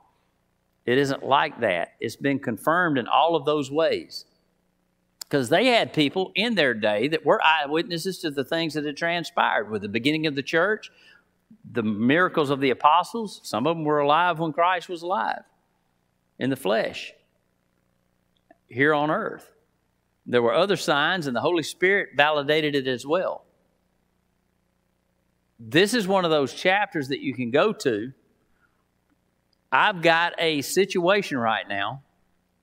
It 0.85 0.99
isn't 0.99 1.25
like 1.25 1.61
that. 1.61 1.95
It's 2.01 2.17
been 2.17 2.39
confirmed 2.39 2.99
in 2.99 3.09
all 3.09 3.35
of 3.35 3.47
those 3.47 3.71
ways. 3.71 4.27
Because 5.21 5.49
they 5.49 5.67
had 5.67 5.93
people 5.93 6.33
in 6.35 6.55
their 6.55 6.73
day 6.73 7.09
that 7.09 7.25
were 7.25 7.41
eyewitnesses 7.43 8.19
to 8.21 8.31
the 8.31 8.45
things 8.45 8.75
that 8.75 8.85
had 8.85 8.97
transpired 8.97 9.71
with 9.71 9.83
the 9.83 9.89
beginning 9.89 10.27
of 10.27 10.35
the 10.35 10.43
church, 10.43 10.91
the 11.71 11.83
miracles 11.83 12.51
of 12.51 12.61
the 12.61 12.71
apostles. 12.71 13.41
Some 13.45 13.67
of 13.67 13.77
them 13.77 13.85
were 13.85 14.01
alive 14.01 14.39
when 14.39 14.53
Christ 14.53 14.89
was 14.89 15.03
alive 15.03 15.43
in 16.39 16.51
the 16.51 16.57
flesh 16.57 17.13
here 18.69 18.95
on 18.95 19.11
earth. 19.11 19.51
There 20.27 20.43
were 20.43 20.55
other 20.55 20.77
signs, 20.77 21.27
and 21.27 21.35
the 21.35 21.41
Holy 21.41 21.63
Spirit 21.63 22.11
validated 22.17 22.75
it 22.75 22.87
as 22.87 23.07
well. 23.07 23.45
This 25.59 25.95
is 25.95 26.07
one 26.07 26.25
of 26.25 26.31
those 26.31 26.53
chapters 26.53 27.09
that 27.09 27.21
you 27.21 27.35
can 27.35 27.51
go 27.51 27.73
to 27.73 28.13
I've 29.71 30.01
got 30.01 30.35
a 30.39 30.63
situation 30.63 31.37
right 31.39 31.69
now 31.69 32.03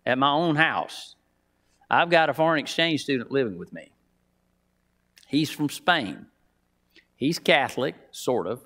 at 0.06 0.18
my 0.18 0.32
own 0.32 0.56
house. 0.56 1.16
I've 1.90 2.10
got 2.10 2.30
a 2.30 2.34
foreign 2.34 2.60
exchange 2.60 3.04
student 3.04 3.32
living 3.32 3.60
with 3.60 3.72
me. 3.72 3.92
He's 5.28 5.52
from 5.52 5.70
Spain. 5.70 6.26
He's 7.16 7.38
Catholic, 7.38 7.96
sort 8.12 8.48
of. 8.48 8.66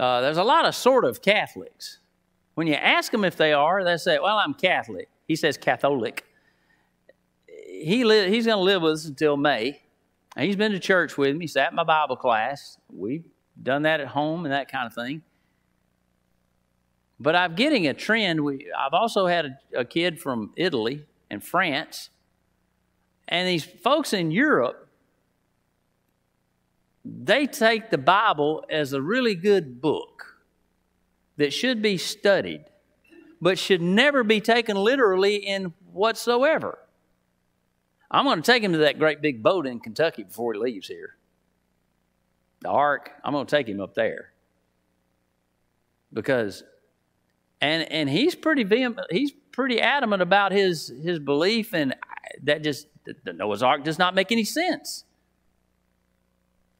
Uh, 0.00 0.22
there's 0.22 0.38
a 0.38 0.44
lot 0.44 0.64
of 0.64 0.74
sort 0.74 1.04
of 1.04 1.20
Catholics. 1.20 1.98
When 2.54 2.66
you 2.66 2.72
ask 2.72 3.12
them 3.12 3.22
if 3.22 3.36
they 3.36 3.52
are, 3.52 3.84
they 3.84 3.98
say, 3.98 4.18
Well, 4.18 4.38
I'm 4.38 4.54
Catholic. 4.54 5.10
He 5.28 5.36
says 5.36 5.58
Catholic. 5.58 6.24
He 7.46 7.98
he's 8.30 8.46
going 8.46 8.56
to 8.56 8.62
live 8.62 8.80
with 8.80 8.94
us 8.94 9.04
until 9.04 9.36
May. 9.36 9.82
And 10.36 10.46
he's 10.46 10.56
been 10.56 10.72
to 10.72 10.78
church 10.78 11.18
with 11.18 11.36
me, 11.36 11.46
sat 11.46 11.72
in 11.72 11.76
my 11.76 11.84
Bible 11.84 12.16
class. 12.16 12.78
We've 12.90 13.26
done 13.62 13.82
that 13.82 14.00
at 14.00 14.06
home 14.08 14.46
and 14.46 14.54
that 14.54 14.72
kind 14.72 14.86
of 14.86 14.94
thing. 14.94 15.22
But 17.18 17.36
I'm 17.36 17.54
getting 17.54 17.86
a 17.86 17.92
trend. 17.92 18.42
We, 18.42 18.72
I've 18.76 18.94
also 18.94 19.26
had 19.26 19.58
a, 19.74 19.80
a 19.80 19.84
kid 19.84 20.18
from 20.18 20.54
Italy 20.56 21.04
and 21.28 21.44
France, 21.44 22.08
and 23.28 23.46
these 23.46 23.64
folks 23.64 24.14
in 24.14 24.30
Europe, 24.30 24.88
they 27.04 27.46
take 27.46 27.90
the 27.90 27.98
Bible 27.98 28.64
as 28.70 28.92
a 28.92 29.00
really 29.00 29.34
good 29.34 29.80
book 29.80 30.38
that 31.36 31.52
should 31.52 31.80
be 31.80 31.96
studied, 31.96 32.64
but 33.40 33.58
should 33.58 33.80
never 33.80 34.22
be 34.22 34.40
taken 34.40 34.76
literally 34.76 35.36
in 35.36 35.72
whatsoever. 35.92 36.78
I'm 38.10 38.24
going 38.24 38.42
to 38.42 38.52
take 38.52 38.62
him 38.62 38.72
to 38.72 38.78
that 38.78 38.98
great 38.98 39.22
big 39.22 39.42
boat 39.42 39.66
in 39.66 39.80
Kentucky 39.80 40.24
before 40.24 40.52
he 40.52 40.60
leaves 40.60 40.88
here. 40.88 41.16
The 42.60 42.68
ark, 42.68 43.12
I'm 43.24 43.32
going 43.32 43.46
to 43.46 43.56
take 43.56 43.68
him 43.68 43.80
up 43.80 43.94
there. 43.94 44.32
Because 46.12 46.64
and 47.60 47.90
and 47.90 48.10
he's 48.10 48.34
pretty 48.34 48.64
vehement, 48.64 49.06
he's 49.10 49.32
pretty 49.52 49.80
adamant 49.80 50.22
about 50.22 50.50
his 50.50 50.92
his 51.02 51.18
belief 51.18 51.72
and 51.72 51.94
that 52.42 52.62
just 52.62 52.88
the 53.24 53.32
Noah's 53.32 53.62
ark 53.62 53.84
does 53.84 53.98
not 53.98 54.14
make 54.14 54.32
any 54.32 54.44
sense. 54.44 55.04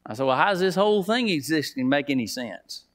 I 0.05 0.13
said, 0.13 0.25
well, 0.25 0.35
how 0.35 0.49
does 0.49 0.59
this 0.59 0.75
whole 0.75 1.03
thing 1.03 1.29
existing 1.29 1.87
make 1.87 2.09
any 2.09 2.27
sense? 2.27 2.85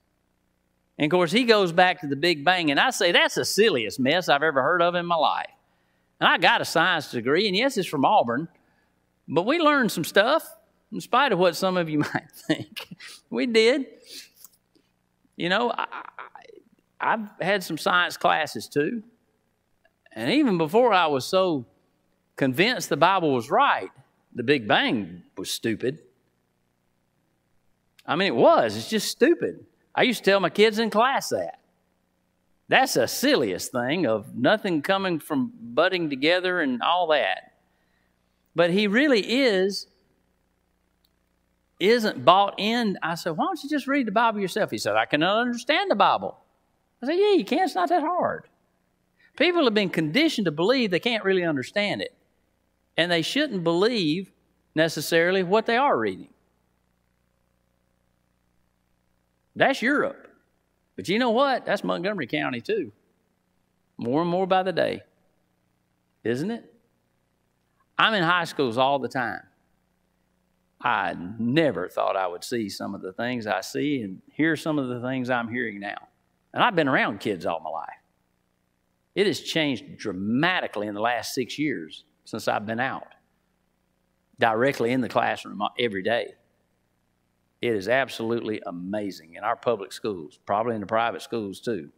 And 0.99 1.07
of 1.07 1.11
course, 1.11 1.31
he 1.31 1.45
goes 1.45 1.73
back 1.73 2.01
to 2.01 2.07
the 2.07 2.17
Big 2.17 2.45
Bang, 2.45 2.71
and 2.71 2.81
I 2.81 2.91
say 2.91 3.13
that's 3.13 3.35
the 3.35 3.45
silliest 3.45 4.01
mess 4.01 4.29
I've 4.29 4.43
ever 4.43 4.63
heard 4.63 4.83
of 4.83 4.95
in 4.95 5.07
my 5.07 5.17
life. 5.17 5.51
And 6.21 6.29
I 6.29 6.39
got 6.39 6.61
a 6.61 6.65
science 6.65 7.11
degree, 7.11 7.47
and 7.47 7.57
yes, 7.57 7.77
it's 7.77 7.87
from 7.87 8.05
Auburn, 8.05 8.49
but 9.29 9.45
we 9.45 9.59
learned 9.59 9.93
some 9.93 10.05
stuff, 10.05 10.47
in 10.93 11.01
spite 11.01 11.33
of 11.33 11.39
what 11.39 11.57
some 11.57 11.77
of 11.77 11.89
you 11.89 11.99
might 12.15 12.31
think. 12.33 12.97
we 13.31 13.47
did. 13.47 13.87
You 15.37 15.51
know, 15.51 15.71
I, 15.71 15.87
I've 16.99 17.29
had 17.41 17.63
some 17.63 17.77
science 17.77 18.17
classes 18.17 18.69
too. 18.69 19.03
And 20.13 20.31
even 20.33 20.57
before 20.57 20.95
I 20.95 21.07
was 21.07 21.27
so 21.27 21.67
convinced 22.37 22.89
the 22.89 22.97
Bible 22.97 23.35
was 23.35 23.51
right, 23.51 23.91
the 24.35 24.43
Big 24.43 24.67
Bang 24.67 25.23
was 25.37 25.51
stupid. 25.51 25.99
I 28.07 28.17
mean, 28.17 28.29
it 28.29 28.37
was. 28.37 28.77
It's 28.77 28.89
just 28.89 29.09
stupid. 29.09 29.67
I 29.95 30.03
used 30.03 30.25
to 30.25 30.31
tell 30.31 30.41
my 30.41 30.51
kids 30.51 30.79
in 30.79 30.91
class 30.91 31.31
that. 31.31 31.61
That's 32.69 32.95
the 32.95 33.07
silliest 33.07 33.73
thing 33.73 34.07
of 34.07 34.37
nothing 34.37 34.83
coming 34.83 35.19
from 35.19 35.53
budding 35.61 36.11
together 36.11 36.61
and 36.61 36.83
all 36.83 37.09
that. 37.09 37.53
But 38.55 38.71
he 38.71 38.87
really 38.87 39.21
is, 39.21 39.87
isn't 41.79 42.25
bought 42.25 42.55
in. 42.59 42.99
I 43.03 43.15
said, 43.15 43.37
why 43.37 43.47
don't 43.47 43.63
you 43.63 43.69
just 43.69 43.87
read 43.87 44.07
the 44.07 44.13
Bible 44.13 44.41
yourself? 44.41 44.71
He 44.71 44.79
said, 44.79 44.97
I 44.97 45.05
cannot 45.05 45.41
understand 45.41 45.91
the 45.91 45.97
Bible. 45.97 46.39
I 47.03 47.07
said, 47.07 47.19
yeah, 47.19 47.33
you 47.33 47.45
can. 47.45 47.65
It's 47.65 47.75
not 47.75 47.91
that 47.91 48.03
hard. 48.03 48.45
People 49.37 49.65
have 49.65 49.75
been 49.75 49.91
conditioned 49.91 50.47
to 50.47 50.51
believe 50.51 50.91
they 50.91 50.99
can't 50.99 51.25
really 51.25 51.45
understand 51.45 52.01
it. 52.01 52.15
And 52.97 53.13
they 53.13 53.23
shouldn't 53.23 53.63
believe 53.63 54.33
necessarily 54.75 55.43
what 55.43 55.67
they 55.67 55.77
are 55.77 55.97
reading. 55.97 56.29
That's 59.57 59.81
Europe. 59.83 60.29
But 60.95 61.09
you 61.09 61.19
know 61.19 61.31
what? 61.31 61.65
That's 61.65 61.83
Montgomery 61.83 62.27
County 62.27 62.61
too. 62.61 62.93
More 63.99 64.21
and 64.21 64.31
more 64.31 64.47
by 64.47 64.63
the 64.63 64.73
day. 64.73 65.01
Isn't 66.23 66.51
it? 66.51 66.73
I'm 67.99 68.15
in 68.15 68.23
high 68.23 68.45
schools 68.45 68.77
all 68.77 68.99
the 68.99 69.09
time. 69.09 69.41
I 70.81 71.15
never 71.39 71.89
thought 71.89 72.17
I 72.17 72.27
would 72.27 72.45
see 72.45 72.69
some 72.69 72.95
of 72.95 73.01
the 73.01 73.13
things 73.13 73.47
I 73.47 73.63
see 73.63 74.03
and 74.03 74.21
hear 74.31 74.57
some 74.57 74.79
of 74.79 74.89
the 74.89 75.01
things 75.01 75.31
I'm 75.31 75.49
hearing 75.49 75.81
now. 75.81 75.97
And 76.53 76.63
I've 76.63 76.77
been 76.77 76.89
around 76.89 77.21
kids 77.21 77.47
all 77.47 77.61
my 77.61 77.71
life. 77.71 77.89
It 79.15 79.27
has 79.27 79.41
changed 79.41 79.97
dramatically 79.97 80.87
in 80.87 80.95
the 80.95 81.01
last 81.01 81.35
six 81.35 81.59
years 81.59 82.05
since 82.25 82.49
I've 82.49 82.67
been 82.67 82.81
out, 82.81 83.07
directly 84.39 84.93
in 84.93 85.01
the 85.01 85.09
classroom 85.09 85.63
every 85.79 86.03
day. 86.03 86.35
It 87.67 87.75
is 87.75 87.89
absolutely 87.89 88.63
amazing 88.65 89.35
in 89.35 89.43
our 89.43 89.57
public 89.57 89.93
schools, 89.93 90.39
probably 90.47 90.77
in 90.77 90.81
the 90.81 90.87
private 90.87 91.21
schools 91.21 91.59
too. 91.59 91.91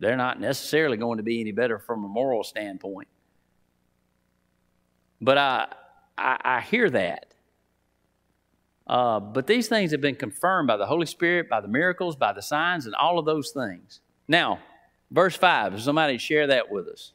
They're 0.00 0.18
not 0.18 0.38
necessarily 0.38 0.98
going 0.98 1.16
to 1.16 1.22
be 1.22 1.40
any 1.40 1.52
better 1.52 1.78
from 1.78 2.04
a 2.04 2.08
moral 2.08 2.44
standpoint. 2.44 3.08
But 5.18 5.38
I, 5.38 5.68
I, 6.18 6.36
I 6.44 6.60
hear 6.60 6.90
that. 6.90 7.32
Uh, 8.86 9.18
but 9.18 9.46
these 9.46 9.68
things 9.68 9.92
have 9.92 10.02
been 10.02 10.14
confirmed 10.14 10.66
by 10.66 10.76
the 10.76 10.84
Holy 10.84 11.06
Spirit, 11.06 11.48
by 11.48 11.62
the 11.62 11.68
miracles, 11.68 12.14
by 12.14 12.34
the 12.34 12.42
signs, 12.42 12.84
and 12.84 12.94
all 12.96 13.18
of 13.18 13.24
those 13.24 13.50
things. 13.50 14.00
Now, 14.28 14.58
verse 15.10 15.36
5, 15.36 15.80
somebody 15.80 16.18
share 16.18 16.48
that 16.48 16.70
with 16.70 16.86
us. 16.88 17.12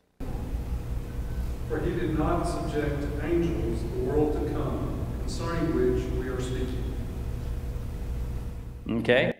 For 1.67 1.79
he 1.79 1.91
did 1.91 2.17
not 2.17 2.47
subject 2.47 3.03
angels 3.21 3.83
the 3.83 3.99
world 3.99 4.33
to 4.33 4.51
come, 4.51 5.05
concerning 5.19 5.75
which 5.75 6.03
we 6.13 6.27
are 6.27 6.41
speaking. 6.41 6.89
Okay. 8.89 9.35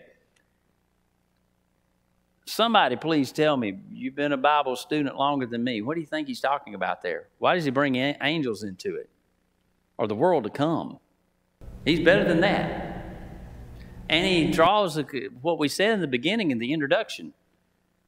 Somebody 2.44 2.96
please 2.96 3.32
tell 3.32 3.56
me, 3.56 3.78
you've 3.90 4.14
been 4.14 4.32
a 4.32 4.36
Bible 4.36 4.76
student 4.76 5.16
longer 5.16 5.46
than 5.46 5.64
me. 5.64 5.82
What 5.82 5.94
do 5.94 6.00
you 6.00 6.06
think 6.06 6.28
he's 6.28 6.40
talking 6.40 6.74
about 6.74 7.02
there? 7.02 7.28
Why 7.38 7.54
does 7.54 7.64
he 7.64 7.70
bring 7.70 7.96
angels 7.96 8.62
into 8.62 8.96
it? 8.96 9.08
Or 9.98 10.06
the 10.06 10.14
world 10.14 10.44
to 10.44 10.50
come? 10.50 10.98
He's 11.84 12.00
better 12.00 12.24
than 12.24 12.40
that. 12.40 13.04
And 14.08 14.26
he 14.26 14.50
draws 14.50 15.00
what 15.40 15.58
we 15.58 15.68
said 15.68 15.92
in 15.92 16.00
the 16.00 16.08
beginning 16.08 16.50
in 16.50 16.58
the 16.58 16.72
introduction 16.72 17.32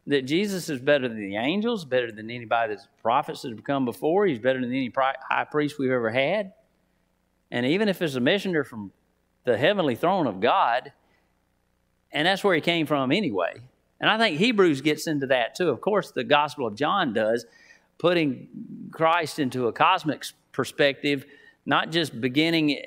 that 0.06 0.22
Jesus 0.22 0.68
is 0.68 0.80
better 0.80 1.08
than 1.08 1.20
the 1.20 1.36
angels, 1.36 1.84
better 1.84 2.10
than 2.10 2.28
anybody 2.30 2.74
that's 2.74 2.88
prophets 3.00 3.42
that 3.42 3.50
have 3.50 3.62
come 3.62 3.84
before. 3.84 4.26
He's 4.26 4.40
better 4.40 4.60
than 4.60 4.70
any 4.70 4.92
high 4.96 5.44
priest 5.44 5.78
we've 5.78 5.92
ever 5.92 6.10
had. 6.10 6.52
And 7.50 7.64
even 7.66 7.88
if 7.88 8.02
it's 8.02 8.16
a 8.16 8.20
messenger 8.20 8.64
from 8.64 8.90
the 9.44 9.56
heavenly 9.56 9.94
throne 9.94 10.26
of 10.26 10.40
God, 10.40 10.92
and 12.12 12.26
that's 12.26 12.44
where 12.44 12.54
he 12.54 12.60
came 12.60 12.86
from 12.86 13.12
anyway. 13.12 13.54
And 14.00 14.10
I 14.10 14.18
think 14.18 14.38
Hebrews 14.38 14.80
gets 14.80 15.06
into 15.06 15.26
that 15.28 15.54
too. 15.54 15.68
Of 15.68 15.80
course, 15.80 16.10
the 16.10 16.24
Gospel 16.24 16.66
of 16.66 16.74
John 16.74 17.12
does, 17.12 17.46
putting 17.98 18.48
Christ 18.90 19.38
into 19.38 19.68
a 19.68 19.72
cosmic 19.72 20.24
perspective, 20.50 21.24
not 21.64 21.90
just 21.90 22.20
beginning 22.20 22.80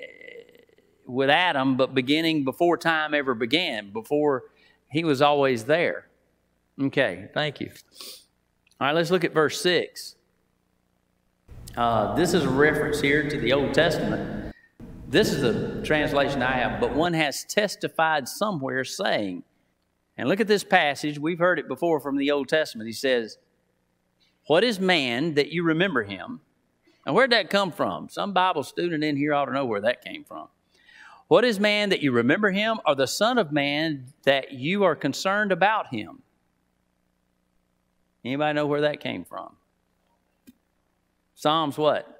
with 1.05 1.29
Adam, 1.29 1.77
but 1.77 1.93
beginning 1.93 2.43
before 2.43 2.77
time 2.77 3.13
ever 3.13 3.33
began, 3.33 3.91
before 3.91 4.43
he 4.89 5.03
was 5.03 5.21
always 5.21 5.65
there. 5.65 6.07
Okay, 6.81 7.29
thank 7.33 7.61
you. 7.61 7.71
All 8.79 8.87
right, 8.87 8.95
let's 8.95 9.11
look 9.11 9.23
at 9.23 9.33
verse 9.33 9.61
6. 9.61 10.15
Uh, 11.77 12.13
this 12.15 12.33
is 12.33 12.43
a 12.43 12.49
reference 12.49 12.99
here 12.99 13.29
to 13.29 13.39
the 13.39 13.53
Old 13.53 13.73
Testament. 13.73 14.34
This 15.07 15.31
is 15.31 15.43
a 15.43 15.83
translation 15.83 16.41
I 16.41 16.53
have, 16.53 16.79
but 16.79 16.95
one 16.95 17.13
has 17.13 17.45
testified 17.45 18.27
somewhere 18.27 18.83
saying, 18.83 19.43
and 20.17 20.27
look 20.27 20.39
at 20.39 20.47
this 20.47 20.63
passage. 20.63 21.19
We've 21.19 21.39
heard 21.39 21.59
it 21.59 21.67
before 21.67 21.99
from 21.99 22.17
the 22.17 22.31
Old 22.31 22.47
Testament. 22.47 22.87
He 22.87 22.93
says, 22.93 23.37
What 24.47 24.63
is 24.63 24.79
man 24.79 25.35
that 25.35 25.51
you 25.51 25.63
remember 25.63 26.03
him? 26.03 26.41
And 27.05 27.13
where'd 27.13 27.31
that 27.31 27.49
come 27.49 27.71
from? 27.71 28.09
Some 28.09 28.33
Bible 28.33 28.63
student 28.63 29.03
in 29.03 29.15
here 29.15 29.33
ought 29.33 29.45
to 29.45 29.53
know 29.53 29.65
where 29.65 29.81
that 29.81 30.03
came 30.03 30.23
from. 30.23 30.47
What 31.27 31.45
is 31.45 31.59
man 31.59 31.89
that 31.89 32.01
you 32.01 32.11
remember 32.11 32.51
him, 32.51 32.79
or 32.85 32.95
the 32.95 33.07
Son 33.07 33.37
of 33.37 33.51
Man 33.51 34.05
that 34.23 34.53
you 34.53 34.83
are 34.83 34.95
concerned 34.95 35.51
about 35.51 35.93
him? 35.93 36.21
Anybody 38.23 38.55
know 38.55 38.65
where 38.65 38.81
that 38.81 39.01
came 39.01 39.23
from? 39.23 39.55
Psalms 41.35 41.77
what? 41.77 42.14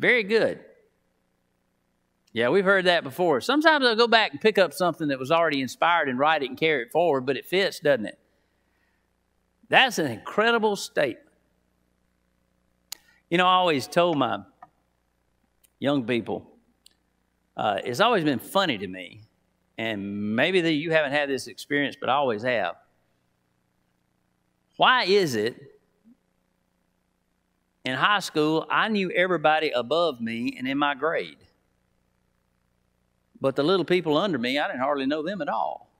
Very 0.00 0.22
good. 0.22 0.58
Yeah, 2.32 2.48
we've 2.48 2.64
heard 2.64 2.86
that 2.86 3.04
before. 3.04 3.42
Sometimes 3.42 3.84
I'll 3.84 3.94
go 3.96 4.06
back 4.06 4.30
and 4.32 4.40
pick 4.40 4.56
up 4.56 4.72
something 4.72 5.08
that 5.08 5.18
was 5.18 5.30
already 5.30 5.60
inspired 5.60 6.08
and 6.08 6.18
write 6.18 6.42
it 6.42 6.48
and 6.48 6.58
carry 6.58 6.84
it 6.84 6.90
forward, 6.90 7.26
but 7.26 7.36
it 7.36 7.44
fits, 7.44 7.80
doesn't 7.80 8.06
it? 8.06 8.18
That's 9.68 9.98
an 9.98 10.10
incredible 10.10 10.74
statement. 10.76 11.26
You 13.28 13.36
know, 13.36 13.46
I 13.46 13.52
always 13.52 13.86
told 13.86 14.16
my 14.16 14.38
young 15.78 16.06
people 16.06 16.46
uh, 17.56 17.80
it's 17.84 18.00
always 18.00 18.24
been 18.24 18.38
funny 18.38 18.78
to 18.78 18.86
me, 18.86 19.20
and 19.76 20.34
maybe 20.34 20.62
that 20.62 20.72
you 20.72 20.92
haven't 20.92 21.12
had 21.12 21.28
this 21.28 21.46
experience, 21.46 21.94
but 22.00 22.08
I 22.08 22.14
always 22.14 22.42
have. 22.42 22.76
Why 24.78 25.04
is 25.04 25.34
it 25.34 25.79
in 27.84 27.94
high 27.94 28.20
school 28.20 28.66
I 28.70 28.88
knew 28.88 29.10
everybody 29.10 29.70
above 29.70 30.20
me 30.20 30.54
and 30.58 30.68
in 30.68 30.78
my 30.78 30.94
grade? 30.94 31.38
But 33.40 33.56
the 33.56 33.62
little 33.62 33.86
people 33.86 34.18
under 34.18 34.38
me, 34.38 34.58
I 34.58 34.66
didn't 34.66 34.82
hardly 34.82 35.06
know 35.06 35.22
them 35.22 35.40
at 35.40 35.48
all. 35.48 35.90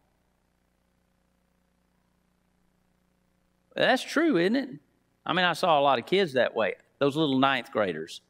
That's 3.75 4.03
true, 4.03 4.37
isn't 4.37 4.57
it? 4.57 4.69
I 5.25 5.33
mean, 5.33 5.45
I 5.45 5.55
saw 5.55 5.79
a 5.79 5.83
lot 5.83 5.99
of 5.99 6.07
kids 6.07 6.35
that 6.35 6.55
way, 6.55 6.75
those 6.99 7.17
little 7.17 7.39
ninth 7.39 7.71
graders 7.71 8.21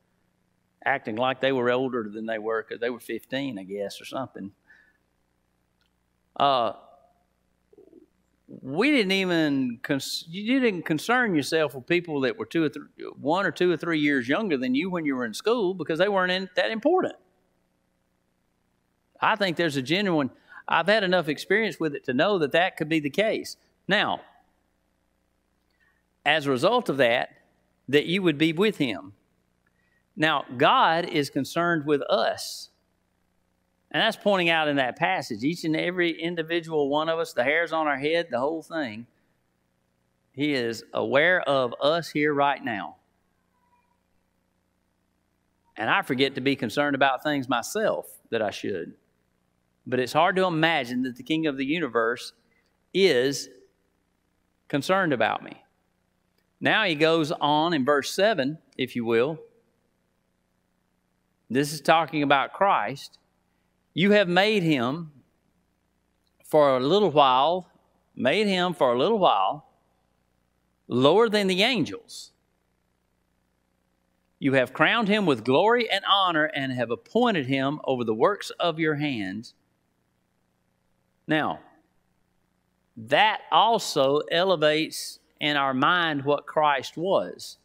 acting 0.84 1.16
like 1.16 1.40
they 1.40 1.52
were 1.52 1.70
older 1.70 2.08
than 2.08 2.26
they 2.26 2.38
were 2.38 2.62
because 2.62 2.80
they 2.80 2.90
were 2.90 3.00
15, 3.00 3.58
I 3.58 3.62
guess, 3.64 4.00
or 4.00 4.04
something. 4.04 4.52
Uh, 6.36 6.72
we 8.50 8.90
didn't 8.90 9.12
even 9.12 9.78
cons- 9.82 10.24
you 10.28 10.58
didn't 10.58 10.82
concern 10.82 11.36
yourself 11.36 11.74
with 11.74 11.86
people 11.86 12.20
that 12.22 12.36
were 12.36 12.44
two 12.44 12.64
or 12.64 12.68
th- 12.68 12.84
one 13.20 13.46
or 13.46 13.52
two 13.52 13.70
or 13.70 13.76
three 13.76 14.00
years 14.00 14.28
younger 14.28 14.56
than 14.56 14.74
you 14.74 14.90
when 14.90 15.04
you 15.04 15.14
were 15.14 15.24
in 15.24 15.32
school 15.32 15.72
because 15.72 16.00
they 16.00 16.08
weren't 16.08 16.32
in, 16.32 16.48
that 16.56 16.72
important. 16.72 17.14
I 19.20 19.36
think 19.36 19.56
there's 19.56 19.76
a 19.76 19.82
genuine. 19.82 20.30
I've 20.66 20.88
had 20.88 21.04
enough 21.04 21.28
experience 21.28 21.78
with 21.78 21.94
it 21.94 22.04
to 22.06 22.12
know 22.12 22.38
that 22.38 22.52
that 22.52 22.76
could 22.76 22.88
be 22.88 22.98
the 22.98 23.10
case. 23.10 23.56
Now, 23.86 24.22
as 26.26 26.46
a 26.46 26.50
result 26.50 26.88
of 26.88 26.96
that, 26.96 27.30
that 27.88 28.06
you 28.06 28.22
would 28.22 28.38
be 28.38 28.52
with 28.52 28.78
Him. 28.78 29.12
Now, 30.16 30.44
God 30.56 31.04
is 31.08 31.30
concerned 31.30 31.86
with 31.86 32.02
us. 32.02 32.69
And 33.90 34.00
that's 34.00 34.16
pointing 34.16 34.50
out 34.50 34.68
in 34.68 34.76
that 34.76 34.96
passage. 34.96 35.42
Each 35.42 35.64
and 35.64 35.74
every 35.74 36.10
individual 36.10 36.88
one 36.88 37.08
of 37.08 37.18
us, 37.18 37.32
the 37.32 37.42
hairs 37.42 37.72
on 37.72 37.86
our 37.86 37.98
head, 37.98 38.28
the 38.30 38.38
whole 38.38 38.62
thing, 38.62 39.06
He 40.32 40.54
is 40.54 40.84
aware 40.94 41.40
of 41.42 41.74
us 41.82 42.10
here 42.10 42.32
right 42.32 42.62
now. 42.64 42.96
And 45.76 45.90
I 45.90 46.02
forget 46.02 46.34
to 46.34 46.40
be 46.40 46.56
concerned 46.56 46.94
about 46.94 47.22
things 47.22 47.48
myself 47.48 48.06
that 48.30 48.42
I 48.42 48.50
should. 48.50 48.94
But 49.86 49.98
it's 49.98 50.12
hard 50.12 50.36
to 50.36 50.44
imagine 50.44 51.02
that 51.02 51.16
the 51.16 51.22
King 51.22 51.46
of 51.46 51.56
the 51.56 51.64
universe 51.64 52.32
is 52.92 53.48
concerned 54.68 55.12
about 55.12 55.42
me. 55.42 55.64
Now 56.60 56.84
he 56.84 56.94
goes 56.94 57.32
on 57.32 57.72
in 57.72 57.84
verse 57.84 58.14
7, 58.14 58.58
if 58.76 58.94
you 58.94 59.04
will. 59.04 59.38
This 61.48 61.72
is 61.72 61.80
talking 61.80 62.22
about 62.22 62.52
Christ. 62.52 63.18
You 64.00 64.12
have 64.12 64.28
made 64.28 64.62
him 64.62 65.12
for 66.42 66.74
a 66.74 66.80
little 66.80 67.10
while, 67.10 67.68
made 68.16 68.46
him 68.46 68.72
for 68.72 68.94
a 68.94 68.98
little 68.98 69.18
while 69.18 69.66
lower 70.88 71.28
than 71.28 71.48
the 71.48 71.62
angels. 71.62 72.32
You 74.38 74.54
have 74.54 74.72
crowned 74.72 75.08
him 75.08 75.26
with 75.26 75.44
glory 75.44 75.86
and 75.90 76.02
honor 76.10 76.46
and 76.46 76.72
have 76.72 76.90
appointed 76.90 77.44
him 77.44 77.78
over 77.84 78.02
the 78.02 78.14
works 78.14 78.48
of 78.58 78.78
your 78.78 78.94
hands. 78.94 79.52
Now, 81.26 81.60
that 82.96 83.42
also 83.52 84.20
elevates 84.32 85.18
in 85.40 85.58
our 85.58 85.74
mind 85.74 86.24
what 86.24 86.46
Christ 86.46 86.96
was. 86.96 87.58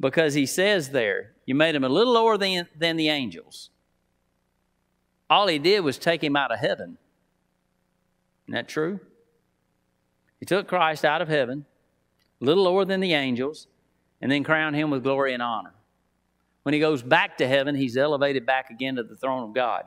Because 0.00 0.32
he 0.32 0.46
says 0.46 0.88
there, 0.88 1.32
you 1.44 1.54
made 1.54 1.74
him 1.74 1.84
a 1.84 1.90
little 1.90 2.14
lower 2.14 2.38
than, 2.38 2.66
than 2.78 2.96
the 2.96 3.10
angels. 3.10 3.68
All 5.28 5.46
he 5.46 5.58
did 5.58 5.80
was 5.80 5.98
take 5.98 6.22
him 6.22 6.36
out 6.36 6.52
of 6.52 6.58
heaven. 6.58 6.98
Isn't 8.46 8.54
that 8.54 8.68
true? 8.68 9.00
He 10.38 10.46
took 10.46 10.68
Christ 10.68 11.04
out 11.04 11.22
of 11.22 11.28
heaven, 11.28 11.64
a 12.40 12.44
little 12.44 12.64
lower 12.64 12.84
than 12.84 13.00
the 13.00 13.14
angels, 13.14 13.66
and 14.20 14.30
then 14.30 14.44
crowned 14.44 14.76
him 14.76 14.90
with 14.90 15.02
glory 15.02 15.32
and 15.32 15.42
honor. 15.42 15.72
When 16.62 16.74
he 16.74 16.80
goes 16.80 17.02
back 17.02 17.38
to 17.38 17.46
heaven, 17.46 17.74
he's 17.74 17.96
elevated 17.96 18.46
back 18.46 18.70
again 18.70 18.96
to 18.96 19.02
the 19.02 19.16
throne 19.16 19.42
of 19.42 19.54
God. 19.54 19.84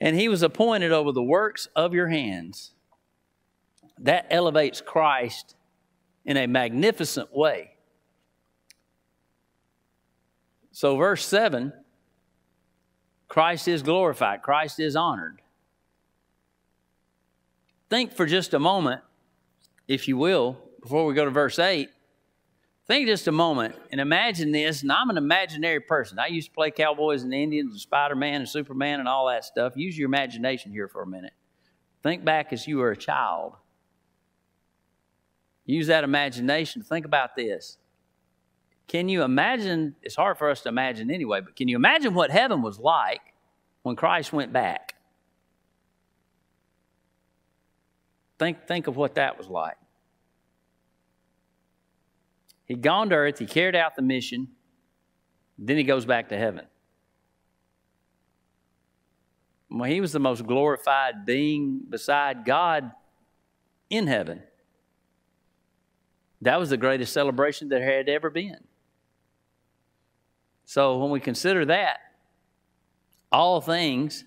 And 0.00 0.16
he 0.16 0.28
was 0.28 0.42
appointed 0.42 0.92
over 0.92 1.12
the 1.12 1.22
works 1.22 1.68
of 1.76 1.92
your 1.92 2.08
hands 2.08 2.72
that 3.98 4.26
elevates 4.30 4.80
Christ 4.80 5.54
in 6.24 6.36
a 6.36 6.46
magnificent 6.46 7.34
way. 7.34 7.72
So, 10.72 10.96
verse 10.96 11.26
7 11.26 11.72
Christ 13.30 13.66
is 13.66 13.82
glorified, 13.82 14.42
Christ 14.42 14.78
is 14.78 14.94
honored. 14.94 15.40
Think 17.88 18.12
for 18.12 18.26
just 18.26 18.52
a 18.52 18.58
moment, 18.58 19.00
if 19.88 20.06
you 20.06 20.18
will, 20.18 20.58
before 20.82 21.06
we 21.06 21.14
go 21.14 21.24
to 21.24 21.30
verse 21.30 21.58
8. 21.58 21.88
Think 22.86 23.06
just 23.06 23.26
a 23.26 23.32
moment 23.32 23.74
and 23.90 24.00
imagine 24.00 24.52
this. 24.52 24.82
And 24.82 24.92
I'm 24.92 25.08
an 25.08 25.16
imaginary 25.16 25.80
person. 25.80 26.18
I 26.18 26.26
used 26.26 26.48
to 26.48 26.54
play 26.54 26.70
cowboys 26.70 27.22
and 27.22 27.32
Indians 27.32 27.72
and 27.72 27.80
Spider 27.80 28.14
Man 28.14 28.40
and 28.40 28.48
Superman 28.48 29.00
and 29.00 29.08
all 29.08 29.28
that 29.28 29.44
stuff. 29.44 29.72
Use 29.76 29.96
your 29.96 30.06
imagination 30.06 30.72
here 30.72 30.88
for 30.88 31.02
a 31.02 31.06
minute. 31.06 31.32
Think 32.02 32.24
back 32.24 32.52
as 32.52 32.66
you 32.66 32.76
were 32.76 32.90
a 32.90 32.96
child 32.96 33.54
Use 35.70 35.86
that 35.86 36.04
imagination. 36.04 36.82
Think 36.82 37.06
about 37.06 37.36
this. 37.36 37.78
Can 38.90 39.08
you 39.08 39.22
imagine? 39.22 39.94
It's 40.02 40.16
hard 40.16 40.36
for 40.36 40.50
us 40.50 40.62
to 40.62 40.68
imagine 40.68 41.12
anyway, 41.12 41.42
but 41.42 41.54
can 41.54 41.68
you 41.68 41.76
imagine 41.76 42.12
what 42.12 42.32
heaven 42.32 42.60
was 42.60 42.80
like 42.80 43.20
when 43.82 43.94
Christ 43.94 44.32
went 44.32 44.52
back? 44.52 44.96
Think, 48.40 48.66
think 48.66 48.88
of 48.88 48.96
what 48.96 49.14
that 49.14 49.38
was 49.38 49.46
like. 49.46 49.76
He'd 52.64 52.82
gone 52.82 53.10
to 53.10 53.14
earth, 53.14 53.38
he 53.38 53.46
carried 53.46 53.76
out 53.76 53.94
the 53.94 54.02
mission, 54.02 54.48
then 55.56 55.76
he 55.76 55.84
goes 55.84 56.04
back 56.04 56.30
to 56.30 56.36
heaven. 56.36 56.66
Well, 59.70 59.88
he 59.88 60.00
was 60.00 60.10
the 60.10 60.18
most 60.18 60.44
glorified 60.44 61.24
being 61.24 61.82
beside 61.88 62.44
God 62.44 62.90
in 63.88 64.08
heaven. 64.08 64.42
That 66.42 66.58
was 66.58 66.70
the 66.70 66.76
greatest 66.76 67.12
celebration 67.12 67.68
there 67.68 67.84
had 67.84 68.08
ever 68.08 68.30
been. 68.30 68.64
So 70.70 70.98
when 70.98 71.10
we 71.10 71.18
consider 71.18 71.64
that, 71.64 71.98
all 73.32 73.60
things 73.60 74.22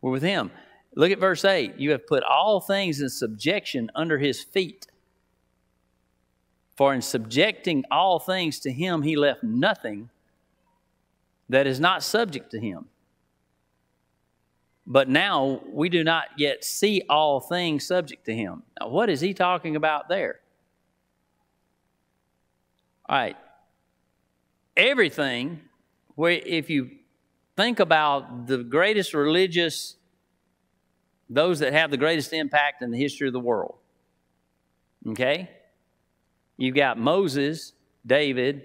were 0.00 0.10
with 0.10 0.22
him. 0.22 0.50
Look 0.96 1.12
at 1.12 1.18
verse 1.18 1.44
8. 1.44 1.74
You 1.76 1.90
have 1.90 2.06
put 2.06 2.22
all 2.22 2.58
things 2.58 3.02
in 3.02 3.10
subjection 3.10 3.90
under 3.94 4.16
his 4.16 4.42
feet. 4.42 4.86
For 6.74 6.94
in 6.94 7.02
subjecting 7.02 7.84
all 7.90 8.18
things 8.18 8.60
to 8.60 8.72
him, 8.72 9.02
he 9.02 9.14
left 9.14 9.42
nothing 9.42 10.08
that 11.50 11.66
is 11.66 11.78
not 11.78 12.02
subject 12.02 12.50
to 12.52 12.58
him. 12.58 12.86
But 14.86 15.10
now 15.10 15.60
we 15.70 15.90
do 15.90 16.02
not 16.02 16.28
yet 16.38 16.64
see 16.64 17.02
all 17.10 17.40
things 17.40 17.86
subject 17.86 18.24
to 18.24 18.34
him. 18.34 18.62
Now, 18.80 18.88
what 18.88 19.10
is 19.10 19.20
he 19.20 19.34
talking 19.34 19.76
about 19.76 20.08
there? 20.08 20.40
All 23.06 23.18
right. 23.18 23.36
Everything, 24.76 25.60
where 26.14 26.32
if 26.32 26.70
you 26.70 26.90
think 27.56 27.80
about 27.80 28.46
the 28.46 28.58
greatest 28.58 29.12
religious, 29.12 29.96
those 31.28 31.58
that 31.58 31.72
have 31.72 31.90
the 31.90 31.96
greatest 31.96 32.32
impact 32.32 32.82
in 32.82 32.90
the 32.90 32.98
history 32.98 33.26
of 33.26 33.32
the 33.32 33.40
world, 33.40 33.76
okay? 35.08 35.50
You've 36.56 36.74
got 36.74 36.98
Moses, 36.98 37.72
David, 38.06 38.62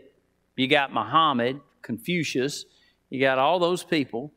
you 0.56 0.68
got 0.68 0.94
Muhammad, 0.94 1.60
Confucius, 1.82 2.66
you 3.10 3.20
got 3.20 3.38
all 3.38 3.60
those 3.60 3.84
people. 3.84 4.32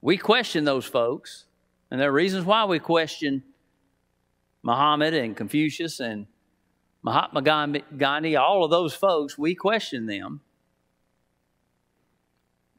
We 0.00 0.16
question 0.16 0.64
those 0.64 0.84
folks, 0.84 1.46
and 1.90 2.00
there 2.00 2.08
are 2.08 2.12
reasons 2.12 2.44
why 2.44 2.64
we 2.64 2.78
question 2.78 3.44
Muhammad 4.62 5.14
and 5.14 5.36
Confucius 5.36 6.00
and 6.00 6.26
Mahatma 7.02 7.42
Gandhi, 7.42 8.36
all 8.36 8.64
of 8.64 8.70
those 8.70 8.94
folks, 8.94 9.36
we 9.36 9.54
question 9.54 10.06
them 10.06 10.40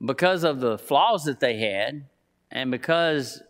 because 0.04 0.44
of 0.44 0.60
the 0.60 0.78
flaws 0.78 1.24
that 1.26 1.40
they 1.40 1.58
had 1.58 2.06
and 2.52 2.72
because 2.72 3.42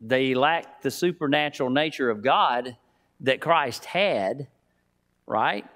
they 0.00 0.34
lacked 0.34 0.82
the 0.82 0.90
supernatural 0.90 1.70
nature 1.70 2.10
of 2.10 2.22
God 2.22 2.76
that 3.20 3.40
Christ 3.40 3.84
had, 3.84 4.48
right? 5.26 5.66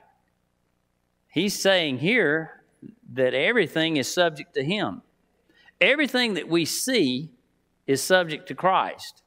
He's 1.28 1.60
saying 1.60 1.98
here 1.98 2.62
that 3.12 3.34
everything 3.34 3.96
is 3.96 4.12
subject 4.12 4.54
to 4.54 4.64
Him. 4.64 5.02
Everything 5.80 6.34
that 6.34 6.48
we 6.48 6.64
see 6.64 7.30
is 7.86 8.02
subject 8.02 8.48
to 8.48 8.54
Christ. 8.54 9.22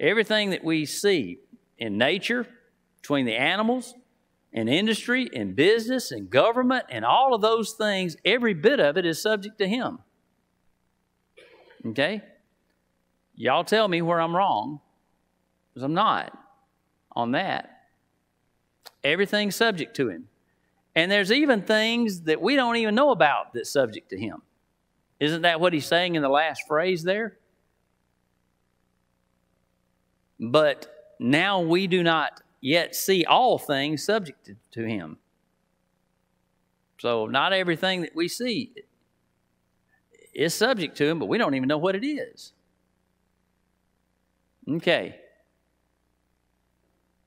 Everything 0.00 0.50
that 0.50 0.64
we 0.64 0.84
see 0.84 1.38
in 1.78 1.96
nature, 1.96 2.46
between 3.00 3.26
the 3.26 3.36
animals 3.36 3.94
and 4.52 4.68
industry 4.68 5.30
and 5.34 5.56
business 5.56 6.10
and 6.10 6.28
government 6.28 6.84
and 6.90 7.04
all 7.04 7.34
of 7.34 7.40
those 7.40 7.72
things, 7.72 8.16
every 8.24 8.54
bit 8.54 8.80
of 8.80 8.96
it 8.96 9.06
is 9.06 9.20
subject 9.20 9.58
to 9.58 9.68
Him. 9.68 9.98
Okay? 11.86 12.22
Y'all 13.34 13.64
tell 13.64 13.88
me 13.88 14.02
where 14.02 14.20
I'm 14.20 14.36
wrong, 14.36 14.80
because 15.72 15.82
I'm 15.82 15.94
not 15.94 16.36
on 17.12 17.32
that. 17.32 17.70
Everything's 19.02 19.56
subject 19.56 19.96
to 19.96 20.08
Him. 20.08 20.28
And 20.94 21.10
there's 21.10 21.32
even 21.32 21.62
things 21.62 22.22
that 22.22 22.42
we 22.42 22.54
don't 22.54 22.76
even 22.76 22.94
know 22.94 23.10
about 23.10 23.54
that's 23.54 23.72
subject 23.72 24.10
to 24.10 24.18
Him. 24.18 24.42
Isn't 25.18 25.42
that 25.42 25.60
what 25.60 25.72
He's 25.72 25.86
saying 25.86 26.14
in 26.14 26.22
the 26.22 26.28
last 26.28 26.64
phrase 26.68 27.02
there? 27.02 27.38
But 30.38 31.14
now 31.18 31.60
we 31.60 31.86
do 31.86 32.02
not 32.02 32.42
yet 32.62 32.94
see 32.94 33.26
all 33.26 33.58
things 33.58 34.02
subject 34.02 34.50
to 34.70 34.84
him. 34.84 35.18
So, 36.98 37.26
not 37.26 37.52
everything 37.52 38.02
that 38.02 38.14
we 38.14 38.28
see 38.28 38.72
is 40.32 40.54
subject 40.54 40.96
to 40.98 41.06
him, 41.06 41.18
but 41.18 41.26
we 41.26 41.36
don't 41.36 41.54
even 41.54 41.68
know 41.68 41.76
what 41.76 41.96
it 41.96 42.06
is. 42.06 42.52
Okay. 44.70 45.16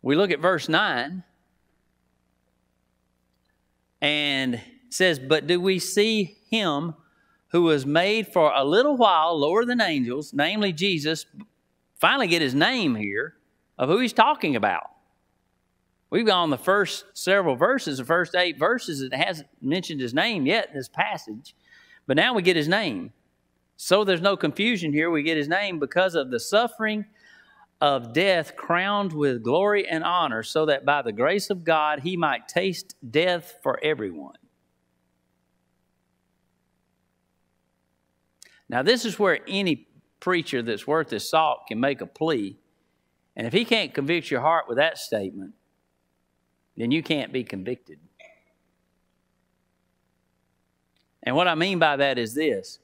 We 0.01 0.15
look 0.15 0.31
at 0.31 0.39
verse 0.39 0.69
9 0.69 1.23
and 4.01 4.61
says, 4.89 5.19
But 5.19 5.45
do 5.45 5.59
we 5.59 5.79
see 5.79 6.37
him 6.49 6.95
who 7.49 7.63
was 7.63 7.85
made 7.85 8.27
for 8.27 8.53
a 8.55 8.63
little 8.63 8.95
while 8.95 9.37
lower 9.37 9.65
than 9.65 9.81
angels, 9.81 10.33
namely 10.33 10.71
Jesus, 10.71 11.25
finally 11.95 12.27
get 12.27 12.41
his 12.41 12.55
name 12.55 12.95
here 12.95 13.35
of 13.77 13.89
who 13.89 13.99
he's 13.99 14.13
talking 14.13 14.55
about? 14.55 14.94
We've 16.15 16.25
gone 16.25 16.49
the 16.49 16.57
first 16.57 17.03
several 17.13 17.57
verses, 17.57 17.97
the 17.97 18.05
first 18.05 18.35
eight 18.35 18.57
verses, 18.57 19.01
it 19.01 19.13
hasn't 19.13 19.49
mentioned 19.61 19.99
his 19.99 20.13
name 20.13 20.45
yet 20.45 20.69
in 20.69 20.77
this 20.77 20.87
passage, 20.87 21.53
but 22.07 22.15
now 22.15 22.33
we 22.33 22.41
get 22.41 22.55
his 22.55 22.69
name. 22.69 23.11
So 23.75 24.05
there's 24.05 24.21
no 24.21 24.37
confusion 24.37 24.93
here. 24.93 25.11
We 25.11 25.23
get 25.23 25.35
his 25.35 25.49
name 25.49 25.77
because 25.77 26.15
of 26.15 26.31
the 26.31 26.39
suffering 26.39 27.03
of 27.81 28.13
death 28.13 28.55
crowned 28.55 29.11
with 29.11 29.43
glory 29.43 29.89
and 29.89 30.05
honor, 30.05 30.41
so 30.41 30.65
that 30.67 30.85
by 30.85 31.01
the 31.01 31.11
grace 31.11 31.49
of 31.49 31.65
God 31.65 31.99
he 31.99 32.15
might 32.15 32.47
taste 32.47 32.95
death 33.11 33.55
for 33.61 33.77
everyone. 33.83 34.37
Now, 38.69 38.83
this 38.83 39.03
is 39.03 39.19
where 39.19 39.41
any 39.49 39.89
preacher 40.21 40.61
that's 40.61 40.87
worth 40.87 41.09
his 41.09 41.29
salt 41.29 41.67
can 41.67 41.81
make 41.81 41.99
a 41.99 42.07
plea. 42.07 42.57
And 43.35 43.45
if 43.45 43.51
he 43.51 43.65
can't 43.65 43.93
convict 43.93 44.31
your 44.31 44.39
heart 44.39 44.69
with 44.69 44.77
that 44.77 44.97
statement, 44.97 45.55
then 46.77 46.91
you 46.91 47.01
can't 47.03 47.31
be 47.31 47.43
convicted. 47.43 47.99
And 51.23 51.35
what 51.35 51.47
I 51.47 51.55
mean 51.55 51.79
by 51.79 51.97
that 51.97 52.17
is 52.17 52.33
this. 52.33 52.79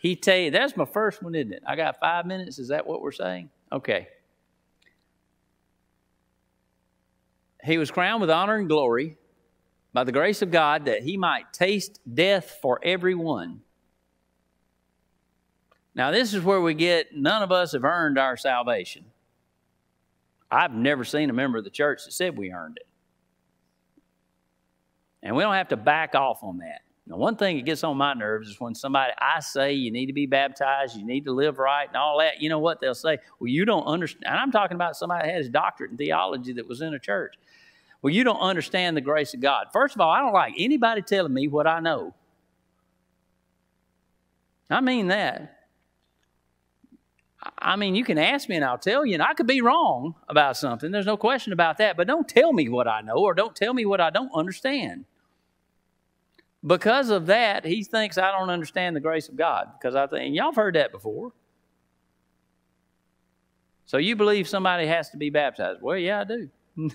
He 0.00 0.14
tell 0.14 0.36
you, 0.36 0.50
that's 0.50 0.76
my 0.76 0.84
first 0.84 1.22
one, 1.22 1.34
isn't 1.34 1.52
it? 1.52 1.62
I 1.66 1.74
got 1.74 1.98
five 1.98 2.26
minutes. 2.26 2.58
Is 2.58 2.68
that 2.68 2.86
what 2.86 3.02
we're 3.02 3.10
saying? 3.12 3.50
Okay. 3.72 4.08
He 7.64 7.78
was 7.78 7.90
crowned 7.90 8.20
with 8.20 8.30
honor 8.30 8.56
and 8.56 8.68
glory 8.68 9.16
by 9.92 10.04
the 10.04 10.12
grace 10.12 10.42
of 10.42 10.50
God 10.50 10.84
that 10.84 11.02
he 11.02 11.16
might 11.16 11.52
taste 11.52 12.00
death 12.12 12.58
for 12.62 12.78
everyone. 12.82 13.62
Now, 15.94 16.12
this 16.12 16.32
is 16.32 16.44
where 16.44 16.60
we 16.60 16.74
get 16.74 17.16
none 17.16 17.42
of 17.42 17.50
us 17.50 17.72
have 17.72 17.84
earned 17.84 18.18
our 18.18 18.36
salvation. 18.36 19.06
I've 20.50 20.72
never 20.72 21.04
seen 21.04 21.28
a 21.28 21.32
member 21.32 21.58
of 21.58 21.64
the 21.64 21.70
church 21.70 22.04
that 22.04 22.12
said 22.12 22.38
we 22.38 22.52
earned 22.52 22.76
it. 22.76 22.87
And 25.22 25.34
we 25.34 25.42
don't 25.42 25.54
have 25.54 25.68
to 25.68 25.76
back 25.76 26.14
off 26.14 26.42
on 26.42 26.58
that. 26.58 26.82
Now, 27.06 27.16
one 27.16 27.36
thing 27.36 27.56
that 27.56 27.64
gets 27.64 27.82
on 27.84 27.96
my 27.96 28.12
nerves 28.12 28.50
is 28.50 28.60
when 28.60 28.74
somebody, 28.74 29.12
I 29.18 29.40
say 29.40 29.72
you 29.72 29.90
need 29.90 30.06
to 30.06 30.12
be 30.12 30.26
baptized, 30.26 30.94
you 30.94 31.04
need 31.04 31.24
to 31.24 31.32
live 31.32 31.58
right, 31.58 31.88
and 31.88 31.96
all 31.96 32.18
that. 32.18 32.42
You 32.42 32.50
know 32.50 32.58
what 32.58 32.80
they'll 32.80 32.94
say? 32.94 33.18
Well, 33.40 33.48
you 33.48 33.64
don't 33.64 33.84
understand. 33.84 34.24
And 34.26 34.36
I'm 34.36 34.52
talking 34.52 34.74
about 34.74 34.94
somebody 34.94 35.26
that 35.26 35.32
had 35.32 35.38
his 35.38 35.48
doctorate 35.48 35.90
in 35.90 35.96
theology 35.96 36.52
that 36.52 36.68
was 36.68 36.82
in 36.82 36.92
a 36.92 36.98
church. 36.98 37.34
Well, 38.02 38.12
you 38.12 38.24
don't 38.24 38.40
understand 38.40 38.96
the 38.96 39.00
grace 39.00 39.32
of 39.32 39.40
God. 39.40 39.68
First 39.72 39.94
of 39.94 40.02
all, 40.02 40.10
I 40.10 40.20
don't 40.20 40.34
like 40.34 40.54
anybody 40.58 41.00
telling 41.00 41.32
me 41.32 41.48
what 41.48 41.66
I 41.66 41.80
know. 41.80 42.14
I 44.70 44.82
mean 44.82 45.08
that. 45.08 45.57
I 47.60 47.76
mean, 47.76 47.94
you 47.94 48.04
can 48.04 48.18
ask 48.18 48.48
me 48.48 48.56
and 48.56 48.64
I'll 48.64 48.78
tell 48.78 49.04
you, 49.04 49.14
and 49.14 49.22
I 49.22 49.34
could 49.34 49.46
be 49.46 49.60
wrong 49.60 50.14
about 50.28 50.56
something. 50.56 50.90
There's 50.90 51.06
no 51.06 51.16
question 51.16 51.52
about 51.52 51.78
that. 51.78 51.96
But 51.96 52.06
don't 52.06 52.28
tell 52.28 52.52
me 52.52 52.68
what 52.68 52.86
I 52.86 53.00
know 53.00 53.16
or 53.16 53.34
don't 53.34 53.54
tell 53.54 53.74
me 53.74 53.84
what 53.84 54.00
I 54.00 54.10
don't 54.10 54.30
understand. 54.34 55.04
Because 56.64 57.10
of 57.10 57.26
that, 57.26 57.64
he 57.64 57.84
thinks 57.84 58.18
I 58.18 58.32
don't 58.32 58.50
understand 58.50 58.94
the 58.96 59.00
grace 59.00 59.28
of 59.28 59.36
God. 59.36 59.68
Because 59.78 59.94
I 59.94 60.06
think, 60.06 60.34
y'all 60.34 60.46
have 60.46 60.56
heard 60.56 60.74
that 60.74 60.92
before. 60.92 61.32
So 63.86 63.96
you 63.96 64.16
believe 64.16 64.48
somebody 64.48 64.86
has 64.86 65.10
to 65.10 65.16
be 65.16 65.30
baptized? 65.30 65.80
Well, 65.80 65.96
yeah, 65.96 66.20
I 66.20 66.24
do. 66.24 66.50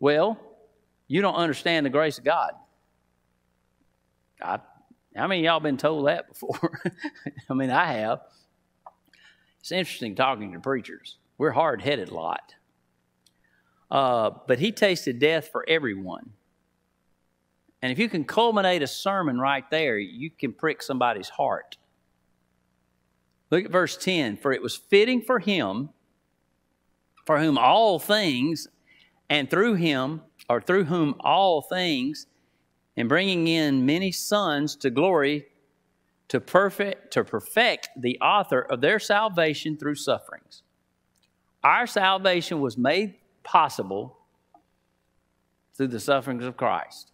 well, 0.00 0.38
you 1.08 1.20
don't 1.20 1.34
understand 1.34 1.84
the 1.84 1.90
grace 1.90 2.18
of 2.18 2.24
God. 2.24 2.52
I, 4.40 4.60
how 5.16 5.26
many 5.26 5.44
y'all 5.44 5.60
been 5.60 5.76
told 5.76 6.06
that 6.06 6.28
before? 6.28 6.80
I 7.50 7.54
mean, 7.54 7.70
I 7.70 7.92
have. 7.94 8.20
It's 9.60 9.72
interesting 9.72 10.14
talking 10.14 10.52
to 10.52 10.60
preachers. 10.60 11.18
We're 11.38 11.52
hard 11.52 11.82
headed 11.82 12.10
lot. 12.10 12.54
Uh, 13.90 14.30
but 14.46 14.58
he 14.58 14.72
tasted 14.72 15.18
death 15.18 15.48
for 15.50 15.64
everyone. 15.68 16.32
And 17.82 17.90
if 17.90 17.98
you 17.98 18.08
can 18.08 18.24
culminate 18.24 18.82
a 18.82 18.86
sermon 18.86 19.38
right 19.38 19.68
there, 19.70 19.98
you 19.98 20.30
can 20.30 20.52
prick 20.52 20.82
somebody's 20.82 21.28
heart. 21.28 21.76
Look 23.50 23.64
at 23.64 23.70
verse 23.70 23.96
10 23.96 24.36
For 24.36 24.52
it 24.52 24.62
was 24.62 24.76
fitting 24.76 25.22
for 25.22 25.38
him, 25.38 25.90
for 27.26 27.38
whom 27.38 27.58
all 27.58 27.98
things, 27.98 28.68
and 29.28 29.50
through 29.50 29.74
him, 29.74 30.22
or 30.48 30.60
through 30.60 30.84
whom 30.84 31.14
all 31.20 31.62
things, 31.62 32.26
in 32.96 33.08
bringing 33.08 33.46
in 33.46 33.86
many 33.86 34.12
sons 34.12 34.76
to 34.76 34.90
glory, 34.90 35.46
to 36.30 36.40
perfect 36.40 37.12
to 37.12 37.24
perfect 37.24 37.90
the 37.96 38.18
author 38.20 38.60
of 38.60 38.80
their 38.80 39.00
salvation 39.00 39.76
through 39.76 39.96
sufferings. 39.96 40.62
Our 41.62 41.88
salvation 41.88 42.60
was 42.60 42.78
made 42.78 43.16
possible 43.42 44.16
through 45.76 45.88
the 45.88 45.98
sufferings 45.98 46.44
of 46.44 46.56
Christ. 46.56 47.10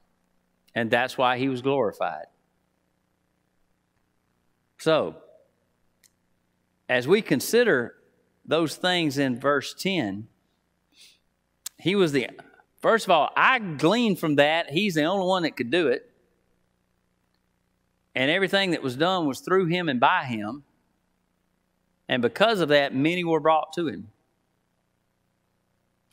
And 0.75 0.91
that's 0.91 1.17
why 1.17 1.39
he 1.39 1.49
was 1.49 1.62
glorified. 1.62 2.27
So, 4.79 5.17
as 6.87 7.09
we 7.09 7.23
consider 7.23 7.95
those 8.45 8.77
things 8.77 9.17
in 9.17 9.41
verse 9.41 9.73
10, 9.73 10.29
he 11.79 11.95
was 11.95 12.12
the, 12.12 12.29
first 12.83 13.07
of 13.07 13.11
all, 13.11 13.31
I 13.35 13.61
glean 13.61 14.14
from 14.14 14.35
that, 14.37 14.71
he's 14.71 14.95
the 14.95 15.05
only 15.05 15.27
one 15.27 15.45
that 15.45 15.57
could 15.57 15.71
do 15.71 15.89
it. 15.89 16.11
And 18.17 18.31
everything 18.31 18.71
that 18.71 18.83
was 18.83 18.97
done 18.97 19.27
was 19.27 19.41
through 19.41 19.67
him 19.67 19.91
and 19.91 20.01
by 20.01 20.25
him. 20.25 20.64
And 22.09 22.23
because 22.23 22.61
of 22.61 22.71
that, 22.71 22.95
many 22.95 23.23
were 23.23 23.41
brought 23.41 23.75
to 23.75 23.89
him. 23.89 24.09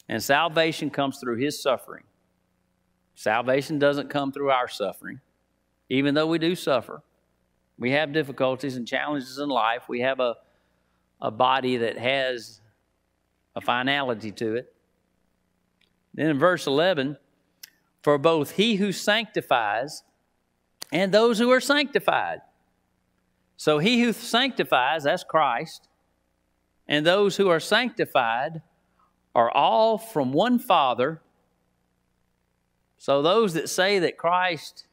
And 0.10 0.22
salvation 0.22 0.90
comes 0.90 1.20
through 1.20 1.38
his 1.38 1.62
suffering. 1.62 2.04
Salvation 3.16 3.80
doesn't 3.80 4.10
come 4.10 4.34
through 4.34 4.52
our 4.52 4.68
suffering, 4.68 5.22
even 5.88 6.14
though 6.14 6.28
we 6.28 6.40
do 6.40 6.56
suffer. 6.56 7.02
We 7.80 7.92
have 7.92 8.12
difficulties 8.12 8.76
and 8.76 8.86
challenges 8.86 9.38
in 9.38 9.48
life. 9.48 9.84
We 9.88 10.02
have 10.02 10.20
a, 10.20 10.36
a 11.22 11.32
body 11.32 11.78
that 11.78 11.98
has 11.98 12.60
a 13.56 13.62
finality 13.62 14.32
to 14.34 14.56
it. 14.56 14.76
Then 16.14 16.32
in 16.32 16.40
verse 16.40 16.68
11, 16.68 17.16
for 18.02 18.18
both 18.18 18.52
he 18.52 18.76
who 18.76 18.92
sanctifies 18.92 20.04
and 20.94 21.14
those 21.14 21.38
who 21.38 21.52
are 21.52 21.60
sanctified. 21.60 22.40
So 23.58 23.80
he 23.80 24.02
who 24.02 24.14
sanctifies, 24.14 25.04
that's 25.04 25.26
Christ, 25.26 25.90
and 26.88 27.06
those 27.06 27.36
who 27.36 27.50
are 27.50 27.60
sanctified 27.60 28.62
are 29.36 29.52
all 29.52 29.98
from 29.98 30.32
one 30.32 30.58
Father 30.60 31.22
so 33.04 33.22
those 33.22 33.54
that 33.56 33.68
say 33.68 34.00
that 34.00 34.18
Christ, 34.18 34.88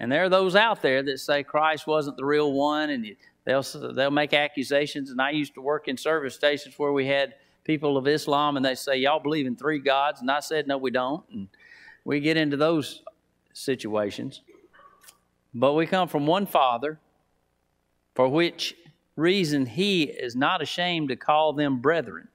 and 0.00 0.10
there 0.10 0.24
are 0.24 0.28
those 0.30 0.56
out 0.56 0.80
there 0.80 1.02
that 1.02 1.18
say 1.18 1.42
Christ 1.42 1.86
wasn't 1.86 2.16
the 2.16 2.24
real 2.24 2.54
one, 2.54 2.88
and 2.88 3.04
they'll 3.44 3.62
they'll 3.92 4.10
make 4.10 4.32
accusations. 4.32 5.10
And 5.10 5.20
I 5.20 5.32
used 5.32 5.52
to 5.52 5.60
work 5.60 5.88
in 5.88 5.98
service 5.98 6.34
stations 6.34 6.78
where 6.78 6.90
we 6.90 7.06
had 7.06 7.34
people 7.64 7.98
of 7.98 8.08
Islam, 8.08 8.56
and 8.56 8.64
they 8.64 8.74
say 8.74 8.96
y'all 8.96 9.20
believe 9.20 9.46
in 9.46 9.56
three 9.56 9.78
gods, 9.78 10.22
and 10.22 10.30
I 10.30 10.40
said 10.40 10.66
no, 10.66 10.78
we 10.78 10.90
don't. 10.90 11.22
And 11.30 11.48
we 12.02 12.18
get 12.20 12.38
into 12.38 12.56
those 12.56 13.02
situations, 13.52 14.40
but 15.54 15.74
we 15.74 15.86
come 15.86 16.08
from 16.08 16.26
one 16.26 16.46
Father, 16.46 16.98
for 18.14 18.28
which 18.28 18.74
reason 19.16 19.66
He 19.66 20.04
is 20.04 20.36
not 20.36 20.62
ashamed 20.62 21.08
to 21.08 21.16
call 21.16 21.52
them 21.52 21.80
brethren. 21.80 22.28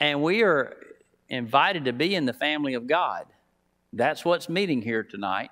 And 0.00 0.22
we 0.22 0.42
are 0.42 0.76
invited 1.28 1.84
to 1.86 1.92
be 1.92 2.14
in 2.14 2.24
the 2.24 2.32
family 2.32 2.74
of 2.74 2.86
God. 2.86 3.26
That's 3.92 4.24
what's 4.24 4.48
meeting 4.48 4.82
here 4.82 5.02
tonight. 5.02 5.50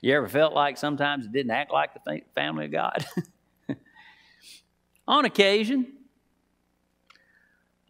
You 0.00 0.16
ever 0.16 0.28
felt 0.28 0.52
like 0.52 0.76
sometimes 0.76 1.26
it 1.26 1.32
didn't 1.32 1.52
act 1.52 1.72
like 1.72 1.94
the 1.94 2.22
family 2.34 2.64
of 2.64 2.72
God? 2.72 3.06
On 5.08 5.24
occasion. 5.24 5.92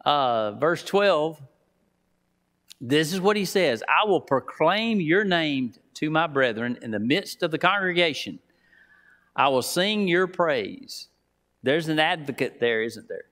Uh, 0.05 0.51
verse 0.51 0.83
12, 0.83 1.41
this 2.85 3.13
is 3.13 3.21
what 3.21 3.37
he 3.37 3.45
says 3.45 3.81
I 3.87 4.05
will 4.05 4.19
proclaim 4.19 4.99
your 4.99 5.23
name 5.23 5.73
to 5.95 6.09
my 6.09 6.27
brethren 6.27 6.77
in 6.81 6.91
the 6.91 6.99
midst 6.99 7.41
of 7.41 7.51
the 7.51 7.57
congregation. 7.57 8.39
I 9.35 9.47
will 9.47 9.61
sing 9.61 10.07
your 10.07 10.27
praise. 10.27 11.07
There's 11.63 11.87
an 11.87 11.97
advocate 11.97 12.59
there, 12.59 12.83
isn't 12.83 13.07
there? 13.07 13.25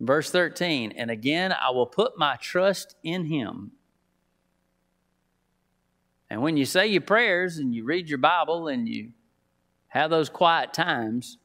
Verse 0.00 0.30
13, 0.30 0.92
and 0.92 1.10
again, 1.10 1.52
I 1.52 1.70
will 1.70 1.86
put 1.86 2.16
my 2.16 2.36
trust 2.36 2.94
in 3.02 3.24
him. 3.24 3.72
And 6.30 6.42
when 6.42 6.56
you 6.56 6.64
say 6.64 6.86
your 6.86 7.00
prayers 7.00 7.58
and 7.58 7.74
you 7.74 7.84
read 7.84 8.08
your 8.08 8.18
Bible 8.18 8.68
and 8.68 8.88
you 8.88 9.10
have 9.94 10.10
those 10.10 10.28
quiet 10.28 10.74
times. 10.74 11.38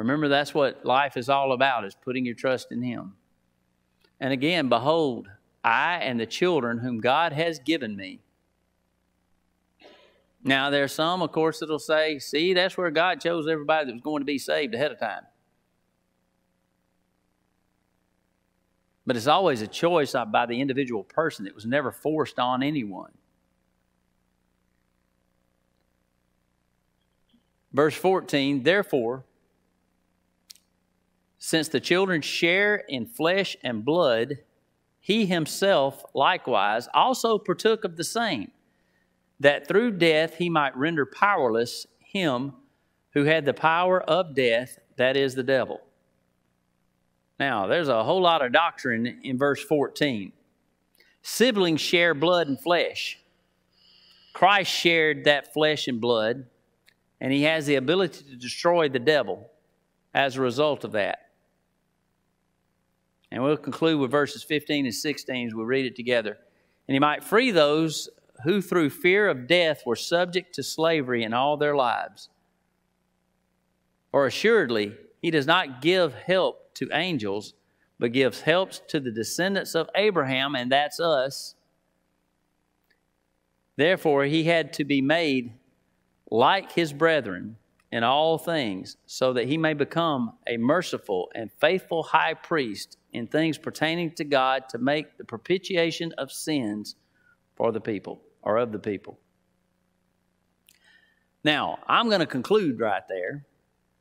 Remember, 0.00 0.28
that's 0.28 0.54
what 0.54 0.82
life 0.82 1.18
is 1.18 1.28
all 1.28 1.52
about, 1.52 1.84
is 1.84 1.94
putting 1.94 2.24
your 2.24 2.34
trust 2.34 2.72
in 2.72 2.80
Him. 2.82 3.12
And 4.18 4.32
again, 4.32 4.70
behold, 4.70 5.28
I 5.62 5.96
and 5.96 6.18
the 6.18 6.24
children 6.24 6.78
whom 6.78 7.00
God 7.00 7.34
has 7.34 7.58
given 7.58 7.96
me. 7.96 8.20
Now, 10.42 10.70
there 10.70 10.84
are 10.84 10.88
some, 10.88 11.20
of 11.20 11.32
course, 11.32 11.60
that'll 11.60 11.78
say, 11.78 12.18
see, 12.18 12.54
that's 12.54 12.78
where 12.78 12.90
God 12.90 13.20
chose 13.20 13.46
everybody 13.46 13.86
that 13.86 13.92
was 13.92 14.00
going 14.00 14.22
to 14.22 14.26
be 14.26 14.38
saved 14.38 14.74
ahead 14.74 14.90
of 14.90 14.98
time. 14.98 15.26
But 19.06 19.16
it's 19.16 19.26
always 19.26 19.60
a 19.60 19.66
choice 19.66 20.14
by 20.32 20.46
the 20.46 20.62
individual 20.62 21.04
person. 21.04 21.46
It 21.46 21.54
was 21.54 21.66
never 21.66 21.92
forced 21.92 22.38
on 22.38 22.62
anyone. 22.62 23.12
Verse 27.74 27.94
14, 27.94 28.62
therefore, 28.62 29.26
since 31.42 31.68
the 31.68 31.80
children 31.80 32.20
share 32.20 32.84
in 32.88 33.06
flesh 33.06 33.56
and 33.64 33.82
blood, 33.82 34.36
he 35.00 35.24
himself 35.24 36.04
likewise 36.14 36.86
also 36.92 37.38
partook 37.38 37.82
of 37.82 37.96
the 37.96 38.04
same, 38.04 38.50
that 39.40 39.66
through 39.66 39.92
death 39.92 40.34
he 40.34 40.50
might 40.50 40.76
render 40.76 41.06
powerless 41.06 41.86
him 41.98 42.52
who 43.14 43.24
had 43.24 43.46
the 43.46 43.54
power 43.54 44.02
of 44.02 44.34
death, 44.34 44.78
that 44.96 45.16
is 45.16 45.34
the 45.34 45.42
devil. 45.42 45.80
Now, 47.38 47.66
there's 47.66 47.88
a 47.88 48.04
whole 48.04 48.20
lot 48.20 48.44
of 48.44 48.52
doctrine 48.52 49.20
in 49.24 49.38
verse 49.38 49.64
14. 49.64 50.32
Siblings 51.22 51.80
share 51.80 52.12
blood 52.12 52.48
and 52.48 52.60
flesh. 52.60 53.18
Christ 54.34 54.70
shared 54.70 55.24
that 55.24 55.54
flesh 55.54 55.88
and 55.88 56.02
blood, 56.02 56.44
and 57.18 57.32
he 57.32 57.44
has 57.44 57.64
the 57.64 57.76
ability 57.76 58.24
to 58.24 58.36
destroy 58.36 58.90
the 58.90 58.98
devil 58.98 59.50
as 60.12 60.36
a 60.36 60.42
result 60.42 60.84
of 60.84 60.92
that. 60.92 61.29
And 63.30 63.42
we'll 63.42 63.56
conclude 63.56 64.00
with 64.00 64.10
verses 64.10 64.42
15 64.42 64.86
and 64.86 64.94
16 64.94 65.46
as 65.46 65.54
we 65.54 65.62
read 65.64 65.86
it 65.86 65.96
together. 65.96 66.38
And 66.88 66.94
he 66.94 66.98
might 66.98 67.22
free 67.22 67.50
those 67.50 68.08
who 68.44 68.60
through 68.60 68.90
fear 68.90 69.28
of 69.28 69.46
death 69.46 69.82
were 69.86 69.96
subject 69.96 70.54
to 70.54 70.62
slavery 70.62 71.22
in 71.22 71.32
all 71.32 71.56
their 71.56 71.76
lives. 71.76 72.28
For 74.10 74.26
assuredly, 74.26 74.96
he 75.22 75.30
does 75.30 75.46
not 75.46 75.82
give 75.82 76.14
help 76.14 76.74
to 76.74 76.88
angels, 76.92 77.54
but 77.98 78.12
gives 78.12 78.40
helps 78.40 78.80
to 78.88 78.98
the 78.98 79.12
descendants 79.12 79.74
of 79.74 79.88
Abraham, 79.94 80.54
and 80.54 80.72
that's 80.72 80.98
us. 80.98 81.54
Therefore, 83.76 84.24
he 84.24 84.44
had 84.44 84.72
to 84.74 84.84
be 84.84 85.00
made 85.00 85.52
like 86.30 86.72
his 86.72 86.92
brethren 86.92 87.56
in 87.92 88.04
all 88.04 88.38
things, 88.38 88.96
so 89.06 89.32
that 89.32 89.46
he 89.46 89.58
may 89.58 89.74
become 89.74 90.34
a 90.46 90.56
merciful 90.56 91.30
and 91.34 91.50
faithful 91.60 92.04
high 92.04 92.34
priest 92.34 92.98
in 93.12 93.26
things 93.26 93.58
pertaining 93.58 94.12
to 94.12 94.24
God 94.24 94.68
to 94.68 94.78
make 94.78 95.18
the 95.18 95.24
propitiation 95.24 96.12
of 96.16 96.30
sins 96.30 96.94
for 97.56 97.72
the 97.72 97.80
people 97.80 98.22
or 98.42 98.58
of 98.58 98.70
the 98.70 98.78
people. 98.78 99.18
Now, 101.42 101.78
I'm 101.88 102.08
going 102.08 102.20
to 102.20 102.26
conclude 102.26 102.80
right 102.80 103.02
there 103.08 103.46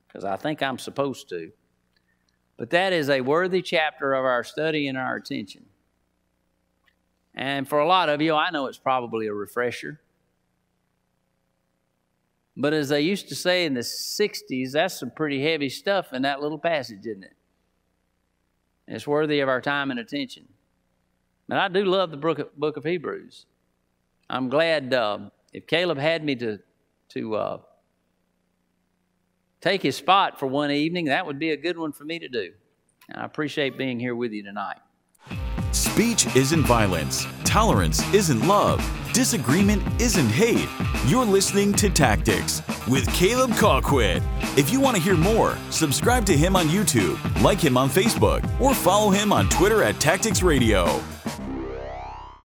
because 0.08 0.24
I 0.24 0.36
think 0.36 0.62
I'm 0.62 0.78
supposed 0.78 1.30
to. 1.30 1.52
But 2.58 2.72
that 2.72 2.92
is 2.92 3.10
a 3.10 3.22
worthy 3.22 3.62
chapter 3.62 4.14
of 4.14 4.26
our 4.26 4.44
study 4.44 4.88
and 4.88 4.98
our 4.98 5.16
attention. 5.16 5.66
And 7.34 7.68
for 7.68 7.80
a 7.80 7.88
lot 7.88 8.10
of 8.10 8.22
you, 8.22 8.36
I 8.36 8.50
know 8.50 8.66
it's 8.66 8.78
probably 8.78 9.28
a 9.28 9.34
refresher. 9.34 10.02
But 12.60 12.74
as 12.74 12.90
they 12.90 13.00
used 13.00 13.30
to 13.30 13.36
say 13.36 13.66
in 13.66 13.74
the 13.74 13.80
60s, 13.80 14.74
that's 14.74 15.00
some 15.00 15.12
pretty 15.12 15.42
heavy 15.42 15.70
stuff 15.70 16.12
in 16.12 16.24
that 16.24 16.42
little 16.42 16.60
passage, 16.60 17.06
isn't 17.06 17.24
it? 17.24 17.34
It's 18.86 19.08
worthy 19.08 19.40
of 19.40 19.48
our 19.48 19.62
time 19.62 19.92
and 19.92 20.00
attention. 20.00 20.46
And 21.50 21.58
I 21.58 21.70
do 21.70 21.86
love 21.86 22.12
the 22.12 22.18
book 22.18 22.38
of, 22.38 22.54
book 22.58 22.76
of 22.76 22.84
Hebrews. 22.84 23.46
I'm 24.30 24.50
glad 24.50 24.94
uh, 24.94 25.30
if 25.54 25.68
Caleb 25.68 25.98
had 25.98 26.22
me 26.22 26.36
to, 26.36 26.60
to 27.10 27.36
uh, 27.36 27.58
take 29.62 29.82
his 29.82 29.96
spot 29.96 30.38
for 30.38 30.48
one 30.48 30.70
evening, 30.70 31.06
that 31.06 31.26
would 31.26 31.40
be 31.40 31.52
a 31.52 31.58
good 31.58 31.78
one 31.78 31.94
for 31.94 32.04
me 32.04 32.20
to 32.20 32.28
do. 32.28 32.52
And 33.08 33.22
I 33.22 33.26
appreciate 33.26 33.78
being 33.78 34.02
here 34.02 34.16
with 34.16 34.34
you 34.34 34.44
tonight. 34.44 34.80
Speech 35.72 36.36
isn't 36.36 36.64
violence. 36.64 37.28
Tolerance 37.44 38.02
isn't 38.14 38.48
love. 38.48 38.84
Disagreement 39.14 39.84
isn't 40.02 40.30
hate. 40.30 40.68
You're 41.06 41.26
listening 41.26 41.74
to 41.74 41.90
Tactics 41.90 42.62
with 42.88 43.08
Caleb 43.14 43.52
Colquitt. 43.52 44.24
If 44.58 44.72
you 44.72 44.80
want 44.80 44.98
to 44.98 45.02
hear 45.02 45.16
more, 45.16 45.58
subscribe 45.70 46.26
to 46.26 46.36
him 46.36 46.56
on 46.56 46.68
YouTube, 46.68 47.20
like 47.44 47.60
him 47.60 47.78
on 47.78 47.88
Facebook, 47.90 48.44
or 48.60 48.74
follow 48.74 49.12
him 49.12 49.32
on 49.32 49.48
Twitter 49.50 49.84
at 49.84 50.00
Tactics 50.00 50.42
Radio. 50.42 51.02